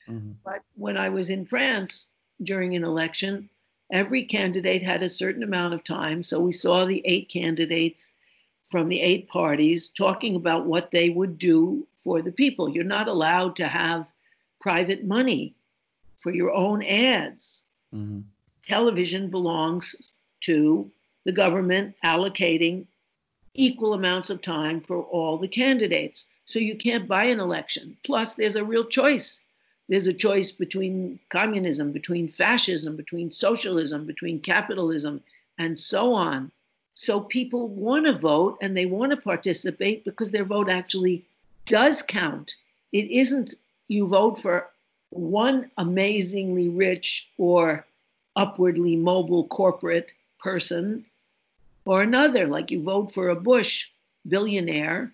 Mm-hmm. 0.08 0.32
But 0.44 0.62
when 0.74 0.96
I 0.96 1.10
was 1.10 1.30
in 1.30 1.44
France 1.44 2.08
during 2.42 2.74
an 2.74 2.84
election, 2.84 3.48
every 3.92 4.24
candidate 4.24 4.82
had 4.82 5.02
a 5.02 5.08
certain 5.08 5.42
amount 5.42 5.74
of 5.74 5.84
time. 5.84 6.22
So 6.22 6.40
we 6.40 6.52
saw 6.52 6.84
the 6.84 7.02
eight 7.04 7.28
candidates 7.28 8.12
from 8.70 8.88
the 8.88 9.00
eight 9.00 9.28
parties 9.28 9.88
talking 9.88 10.36
about 10.36 10.66
what 10.66 10.90
they 10.90 11.10
would 11.10 11.38
do 11.38 11.86
for 11.96 12.22
the 12.22 12.32
people. 12.32 12.68
You're 12.68 12.84
not 12.84 13.08
allowed 13.08 13.56
to 13.56 13.68
have 13.68 14.10
private 14.60 15.04
money 15.04 15.54
for 16.16 16.32
your 16.32 16.52
own 16.52 16.82
ads. 16.82 17.62
Mm-hmm. 17.94 18.20
Television 18.66 19.30
belongs 19.30 19.94
to 20.40 20.90
the 21.24 21.32
government 21.32 21.94
allocating 22.04 22.86
equal 23.54 23.94
amounts 23.94 24.30
of 24.30 24.42
time 24.42 24.80
for 24.80 25.02
all 25.02 25.38
the 25.38 25.48
candidates. 25.48 26.26
So 26.46 26.58
you 26.58 26.76
can't 26.76 27.08
buy 27.08 27.24
an 27.24 27.40
election. 27.40 27.96
Plus, 28.04 28.34
there's 28.34 28.56
a 28.56 28.64
real 28.64 28.84
choice 28.84 29.40
there's 29.88 30.06
a 30.06 30.12
choice 30.12 30.50
between 30.50 31.18
communism, 31.28 31.92
between 31.92 32.28
fascism, 32.28 32.96
between 32.96 33.30
socialism, 33.30 34.06
between 34.06 34.40
capitalism, 34.40 35.22
and 35.58 35.78
so 35.78 36.14
on. 36.14 36.50
So 36.94 37.20
people 37.20 37.68
want 37.68 38.06
to 38.06 38.12
vote 38.12 38.58
and 38.62 38.76
they 38.76 38.86
want 38.86 39.10
to 39.10 39.16
participate 39.16 40.04
because 40.04 40.30
their 40.30 40.44
vote 40.44 40.70
actually 40.70 41.24
does 41.66 42.02
count. 42.02 42.54
It 42.92 43.10
isn't 43.10 43.54
you 43.88 44.06
vote 44.06 44.38
for 44.38 44.70
one 45.10 45.70
amazingly 45.76 46.68
rich 46.68 47.28
or 47.36 47.86
upwardly 48.36 48.96
mobile 48.96 49.46
corporate 49.46 50.12
person 50.38 51.04
or 51.84 52.02
another, 52.02 52.46
like 52.46 52.70
you 52.70 52.82
vote 52.82 53.12
for 53.12 53.28
a 53.28 53.36
Bush 53.36 53.88
billionaire 54.26 55.12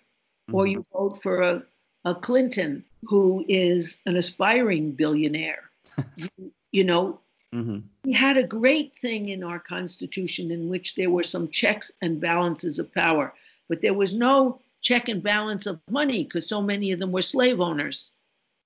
mm-hmm. 0.48 0.54
or 0.54 0.66
you 0.66 0.84
vote 0.92 1.22
for 1.22 1.42
a 1.42 1.62
a 2.04 2.14
Clinton 2.14 2.84
who 3.04 3.44
is 3.48 4.00
an 4.06 4.16
aspiring 4.16 4.92
billionaire. 4.92 5.70
you, 6.16 6.52
you 6.72 6.84
know, 6.84 7.20
mm-hmm. 7.54 7.78
we 8.04 8.12
had 8.12 8.36
a 8.36 8.46
great 8.46 8.98
thing 8.98 9.28
in 9.28 9.42
our 9.42 9.58
Constitution 9.58 10.50
in 10.50 10.68
which 10.68 10.94
there 10.94 11.10
were 11.10 11.22
some 11.22 11.48
checks 11.48 11.90
and 12.00 12.20
balances 12.20 12.78
of 12.78 12.92
power, 12.94 13.34
but 13.68 13.80
there 13.80 13.94
was 13.94 14.14
no 14.14 14.60
check 14.82 15.08
and 15.08 15.22
balance 15.22 15.66
of 15.66 15.80
money 15.90 16.24
because 16.24 16.48
so 16.48 16.62
many 16.62 16.92
of 16.92 16.98
them 16.98 17.12
were 17.12 17.22
slave 17.22 17.60
owners 17.60 18.10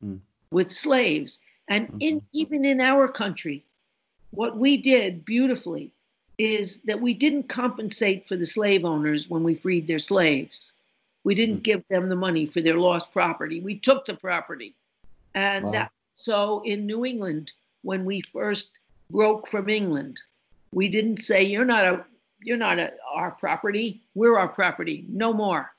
mm. 0.04 0.20
with 0.50 0.70
slaves. 0.70 1.38
And 1.68 1.88
mm-hmm. 1.88 1.98
in 2.00 2.22
even 2.32 2.64
in 2.64 2.80
our 2.80 3.08
country, 3.08 3.64
what 4.30 4.56
we 4.56 4.76
did 4.76 5.24
beautifully 5.24 5.92
is 6.38 6.80
that 6.82 7.00
we 7.00 7.14
didn't 7.14 7.48
compensate 7.48 8.26
for 8.26 8.36
the 8.36 8.46
slave 8.46 8.84
owners 8.84 9.28
when 9.28 9.44
we 9.44 9.54
freed 9.54 9.86
their 9.86 10.00
slaves. 10.00 10.72
We 11.24 11.34
didn't 11.34 11.56
hmm. 11.56 11.62
give 11.62 11.88
them 11.88 12.08
the 12.08 12.16
money 12.16 12.46
for 12.46 12.60
their 12.60 12.78
lost 12.78 13.12
property. 13.12 13.60
We 13.60 13.78
took 13.78 14.06
the 14.06 14.14
property. 14.14 14.74
And 15.34 15.66
wow. 15.66 15.70
that, 15.72 15.92
so 16.14 16.62
in 16.64 16.86
New 16.86 17.04
England, 17.04 17.52
when 17.82 18.04
we 18.04 18.20
first 18.20 18.70
broke 19.10 19.48
from 19.48 19.68
England, 19.68 20.20
we 20.72 20.88
didn't 20.88 21.22
say 21.22 21.42
you're 21.42 21.64
not 21.64 21.84
a 21.84 22.04
you're 22.42 22.56
not 22.58 22.78
a, 22.78 22.92
our 23.10 23.30
property. 23.30 24.02
We're 24.14 24.38
our 24.38 24.48
property. 24.48 25.06
No 25.08 25.32
more. 25.32 25.72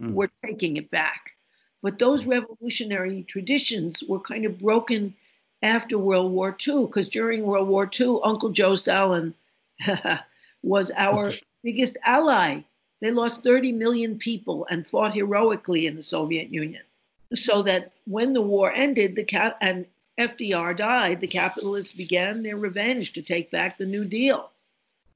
Mm. 0.00 0.12
We're 0.12 0.30
taking 0.44 0.76
it 0.76 0.90
back. 0.90 1.32
But 1.82 1.98
those 1.98 2.26
revolutionary 2.26 3.24
traditions 3.24 4.02
were 4.02 4.20
kind 4.20 4.44
of 4.44 4.58
broken 4.58 5.14
after 5.62 5.96
World 5.98 6.32
War 6.32 6.56
II, 6.66 6.86
because 6.86 7.08
during 7.08 7.42
World 7.44 7.68
War 7.68 7.88
II, 7.98 8.18
Uncle 8.22 8.50
Joe 8.50 8.74
Stalin 8.74 9.34
was 10.62 10.90
our 10.94 11.30
biggest 11.62 11.96
ally. 12.04 12.60
They 13.00 13.10
lost 13.10 13.42
30 13.42 13.72
million 13.72 14.18
people 14.18 14.66
and 14.70 14.86
fought 14.86 15.14
heroically 15.14 15.86
in 15.86 15.96
the 15.96 16.02
Soviet 16.02 16.52
Union. 16.52 16.82
So 17.34 17.62
that 17.62 17.92
when 18.06 18.32
the 18.32 18.42
war 18.42 18.72
ended, 18.72 19.16
the 19.16 19.24
cap- 19.24 19.58
and 19.60 19.86
FDR 20.18 20.76
died, 20.76 21.20
the 21.20 21.26
capitalists 21.26 21.92
began 21.92 22.42
their 22.42 22.56
revenge 22.56 23.12
to 23.14 23.22
take 23.22 23.50
back 23.50 23.76
the 23.76 23.86
New 23.86 24.04
Deal. 24.04 24.50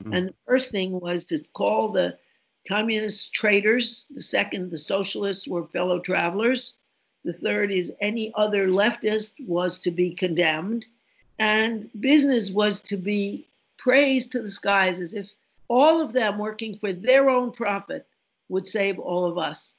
Mm-hmm. 0.03 0.13
And 0.13 0.29
the 0.29 0.35
first 0.47 0.71
thing 0.71 0.99
was 0.99 1.25
to 1.27 1.39
call 1.53 1.93
the 1.93 2.19
communist 2.67 3.33
traitors. 3.33 4.05
The 4.11 4.23
second, 4.23 4.71
the 4.71 4.79
socialists 4.79 5.47
were 5.47 5.67
fellow 5.67 6.01
travelers. 6.01 6.75
The 7.25 7.33
third 7.33 7.71
is 7.71 7.93
any 8.01 8.33
other 8.35 8.69
leftist 8.69 9.35
was 9.47 9.81
to 9.81 9.91
be 9.91 10.15
condemned. 10.15 10.85
And 11.39 11.91
business 11.99 12.51
was 12.51 12.81
to 12.81 12.97
be 12.97 13.47
praised 13.77 14.33
to 14.33 14.43
the 14.43 14.51
skies 14.51 15.01
as 15.01 15.15
if 15.15 15.29
all 15.69 16.01
of 16.01 16.13
them 16.13 16.39
working 16.39 16.77
for 16.77 16.93
their 16.93 17.29
own 17.31 17.53
profit 17.53 18.07
would 18.49 18.67
save 18.67 18.99
all 18.99 19.27
of 19.27 19.39
us. 19.39 19.77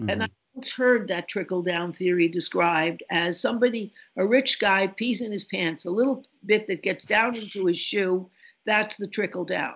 Mm-hmm. 0.00 0.10
And 0.10 0.22
I 0.24 0.28
once 0.54 0.72
heard 0.72 1.08
that 1.08 1.28
trickle 1.28 1.62
down 1.62 1.92
theory 1.92 2.28
described 2.28 3.02
as 3.10 3.40
somebody, 3.40 3.92
a 4.16 4.26
rich 4.26 4.60
guy, 4.60 4.86
pees 4.86 5.22
in 5.22 5.32
his 5.32 5.44
pants, 5.44 5.84
a 5.84 5.90
little 5.90 6.24
bit 6.44 6.66
that 6.68 6.82
gets 6.82 7.04
down 7.04 7.34
into 7.34 7.66
his 7.66 7.78
shoe. 7.78 8.30
That's 8.64 8.96
the 8.96 9.06
trickle 9.06 9.44
down. 9.44 9.74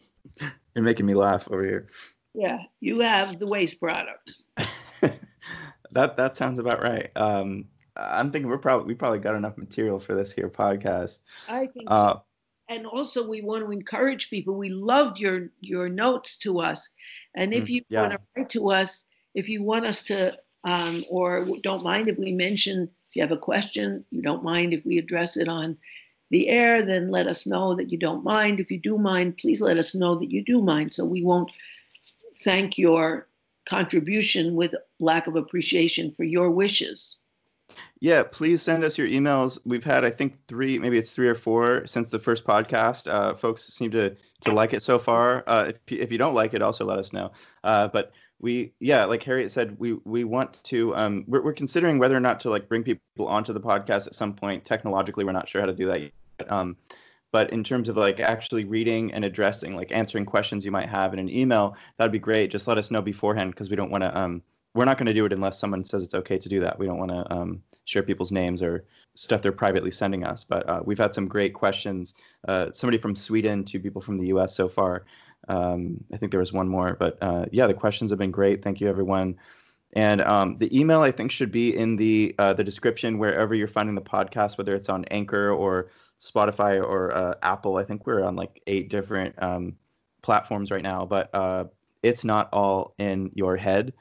You're 0.74 0.84
making 0.84 1.06
me 1.06 1.14
laugh 1.14 1.48
over 1.50 1.64
here. 1.64 1.86
Yeah, 2.34 2.58
you 2.80 3.00
have 3.00 3.38
the 3.38 3.46
waste 3.46 3.80
product. 3.80 4.36
that 5.92 6.16
that 6.16 6.36
sounds 6.36 6.58
about 6.58 6.82
right. 6.82 7.10
Um, 7.16 7.66
I'm 7.96 8.30
thinking 8.30 8.50
we're 8.50 8.58
probably 8.58 8.86
we 8.86 8.94
probably 8.94 9.20
got 9.20 9.36
enough 9.36 9.56
material 9.56 9.98
for 9.98 10.14
this 10.14 10.34
here 10.34 10.50
podcast. 10.50 11.20
I 11.48 11.66
think 11.66 11.86
uh, 11.86 12.12
so. 12.12 12.22
And 12.68 12.86
also, 12.86 13.28
we 13.28 13.42
want 13.42 13.64
to 13.64 13.70
encourage 13.70 14.28
people. 14.28 14.56
We 14.56 14.70
loved 14.70 15.18
your 15.20 15.50
your 15.60 15.88
notes 15.88 16.36
to 16.38 16.60
us, 16.60 16.90
and 17.34 17.54
if 17.54 17.64
mm, 17.64 17.68
you 17.68 17.82
yeah. 17.88 18.00
want 18.00 18.12
to 18.12 18.18
write 18.36 18.50
to 18.50 18.70
us, 18.70 19.04
if 19.34 19.48
you 19.48 19.62
want 19.62 19.86
us 19.86 20.02
to, 20.04 20.36
um, 20.64 21.04
or 21.08 21.46
don't 21.62 21.84
mind 21.84 22.08
if 22.08 22.18
we 22.18 22.32
mention, 22.32 22.90
if 23.08 23.16
you 23.16 23.22
have 23.22 23.30
a 23.30 23.36
question, 23.36 24.04
you 24.10 24.20
don't 24.20 24.42
mind 24.42 24.72
if 24.72 24.84
we 24.84 24.98
address 24.98 25.36
it 25.36 25.48
on 25.48 25.76
the 26.30 26.48
air, 26.48 26.84
then 26.84 27.10
let 27.10 27.28
us 27.28 27.46
know 27.46 27.76
that 27.76 27.92
you 27.92 27.98
don't 27.98 28.24
mind. 28.24 28.58
If 28.58 28.70
you 28.72 28.80
do 28.80 28.98
mind, 28.98 29.38
please 29.38 29.60
let 29.60 29.78
us 29.78 29.94
know 29.94 30.18
that 30.18 30.30
you 30.30 30.42
do 30.42 30.60
mind, 30.60 30.92
so 30.92 31.04
we 31.04 31.22
won't 31.22 31.52
thank 32.42 32.78
your 32.78 33.28
contribution 33.66 34.54
with 34.54 34.74
lack 34.98 35.26
of 35.26 35.36
appreciation 35.36 36.12
for 36.12 36.24
your 36.24 36.50
wishes. 36.50 37.18
Yeah, 38.00 38.24
please 38.24 38.62
send 38.62 38.84
us 38.84 38.98
your 38.98 39.06
emails. 39.06 39.58
We've 39.64 39.82
had, 39.82 40.04
I 40.04 40.10
think, 40.10 40.36
three, 40.48 40.78
maybe 40.78 40.98
it's 40.98 41.12
three 41.12 41.28
or 41.28 41.34
four 41.34 41.86
since 41.86 42.08
the 42.08 42.18
first 42.18 42.44
podcast. 42.44 43.10
Uh, 43.10 43.34
folks 43.34 43.62
seem 43.62 43.90
to 43.92 44.14
to 44.42 44.52
like 44.52 44.74
it 44.74 44.82
so 44.82 44.98
far. 44.98 45.42
Uh, 45.46 45.70
if 45.70 45.98
if 46.00 46.12
you 46.12 46.18
don't 46.18 46.34
like 46.34 46.52
it, 46.52 46.62
also 46.62 46.84
let 46.84 46.98
us 46.98 47.12
know. 47.12 47.32
Uh, 47.64 47.88
but 47.88 48.12
we, 48.38 48.74
yeah, 48.80 49.06
like 49.06 49.22
Harriet 49.22 49.50
said, 49.50 49.78
we 49.78 49.94
we 50.04 50.24
want 50.24 50.62
to. 50.64 50.94
Um, 50.94 51.24
we're 51.26 51.42
we're 51.42 51.54
considering 51.54 51.98
whether 51.98 52.16
or 52.16 52.20
not 52.20 52.40
to 52.40 52.50
like 52.50 52.68
bring 52.68 52.82
people 52.82 53.26
onto 53.26 53.54
the 53.54 53.60
podcast 53.60 54.06
at 54.06 54.14
some 54.14 54.34
point. 54.34 54.64
Technologically, 54.64 55.24
we're 55.24 55.32
not 55.32 55.48
sure 55.48 55.62
how 55.62 55.66
to 55.66 55.74
do 55.74 55.86
that 55.86 56.00
yet. 56.02 56.12
Um, 56.48 56.76
but 57.32 57.50
in 57.50 57.64
terms 57.64 57.88
of 57.88 57.96
like 57.96 58.20
actually 58.20 58.64
reading 58.64 59.12
and 59.12 59.24
addressing, 59.24 59.74
like 59.74 59.90
answering 59.90 60.26
questions 60.26 60.64
you 60.64 60.70
might 60.70 60.88
have 60.88 61.12
in 61.14 61.18
an 61.18 61.30
email, 61.30 61.76
that'd 61.96 62.12
be 62.12 62.18
great. 62.18 62.50
Just 62.50 62.68
let 62.68 62.78
us 62.78 62.90
know 62.90 63.02
beforehand 63.02 63.50
because 63.52 63.70
we 63.70 63.76
don't 63.76 63.90
want 63.90 64.02
to. 64.02 64.18
Um, 64.18 64.42
we're 64.76 64.84
not 64.84 64.98
going 64.98 65.06
to 65.06 65.14
do 65.14 65.24
it 65.24 65.32
unless 65.32 65.58
someone 65.58 65.84
says 65.84 66.02
it's 66.02 66.14
okay 66.14 66.38
to 66.38 66.48
do 66.48 66.60
that. 66.60 66.78
We 66.78 66.86
don't 66.86 66.98
want 66.98 67.10
to 67.10 67.34
um, 67.34 67.62
share 67.84 68.02
people's 68.02 68.30
names 68.30 68.62
or 68.62 68.84
stuff 69.14 69.42
they're 69.42 69.52
privately 69.52 69.90
sending 69.90 70.24
us. 70.24 70.44
But 70.44 70.68
uh, 70.68 70.82
we've 70.84 70.98
had 70.98 71.14
some 71.14 71.28
great 71.28 71.54
questions. 71.54 72.14
Uh, 72.46 72.72
somebody 72.72 72.98
from 72.98 73.16
Sweden 73.16 73.64
two 73.64 73.80
people 73.80 74.02
from 74.02 74.18
the 74.18 74.28
U.S. 74.28 74.54
so 74.54 74.68
far. 74.68 75.06
Um, 75.48 76.04
I 76.12 76.16
think 76.16 76.30
there 76.30 76.40
was 76.40 76.52
one 76.52 76.68
more, 76.68 76.96
but 76.98 77.18
uh, 77.22 77.46
yeah, 77.52 77.66
the 77.66 77.74
questions 77.74 78.10
have 78.10 78.18
been 78.18 78.32
great. 78.32 78.62
Thank 78.62 78.80
you, 78.80 78.88
everyone. 78.88 79.36
And 79.92 80.20
um, 80.20 80.58
the 80.58 80.78
email 80.78 81.00
I 81.00 81.12
think 81.12 81.30
should 81.30 81.52
be 81.52 81.74
in 81.74 81.96
the 81.96 82.34
uh, 82.38 82.52
the 82.52 82.64
description 82.64 83.18
wherever 83.18 83.54
you're 83.54 83.68
finding 83.68 83.94
the 83.94 84.02
podcast, 84.02 84.58
whether 84.58 84.74
it's 84.74 84.88
on 84.88 85.04
Anchor 85.06 85.50
or 85.50 85.90
Spotify 86.20 86.82
or 86.82 87.14
uh, 87.16 87.34
Apple. 87.40 87.76
I 87.76 87.84
think 87.84 88.06
we're 88.06 88.24
on 88.24 88.36
like 88.36 88.60
eight 88.66 88.90
different 88.90 89.40
um, 89.42 89.76
platforms 90.22 90.70
right 90.70 90.82
now, 90.82 91.06
but 91.06 91.30
uh, 91.32 91.64
it's 92.02 92.24
not 92.24 92.50
all 92.52 92.94
in 92.98 93.30
your 93.34 93.56
head. 93.56 93.94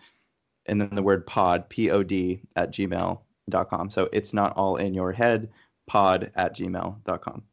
And 0.68 0.82
then 0.82 0.89
the 0.93 1.03
word 1.03 1.28
pod, 1.28 1.70
P 1.70 1.91
O 1.91 2.03
D, 2.03 2.41
at 2.55 2.72
gmail.com. 2.72 3.89
So 3.89 4.09
it's 4.11 4.34
not 4.34 4.55
all 4.57 4.78
in 4.78 4.93
your 4.93 5.11
head, 5.11 5.49
pod 5.88 6.32
at 6.36 6.55
gmail.com. 6.55 7.43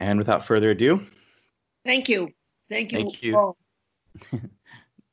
And 0.00 0.18
without 0.18 0.44
further 0.44 0.70
ado, 0.70 1.00
thank 1.84 2.08
you. 2.08 2.30
Thank 2.68 2.92
you. 2.92 2.98
Thank 2.98 3.22
you. 3.22 3.56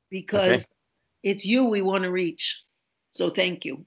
because 0.09 0.61
okay. 0.61 0.65
it's 1.23 1.45
you 1.45 1.65
we 1.65 1.81
want 1.81 2.03
to 2.03 2.11
reach. 2.11 2.63
So 3.11 3.29
thank 3.29 3.65
you. 3.65 3.85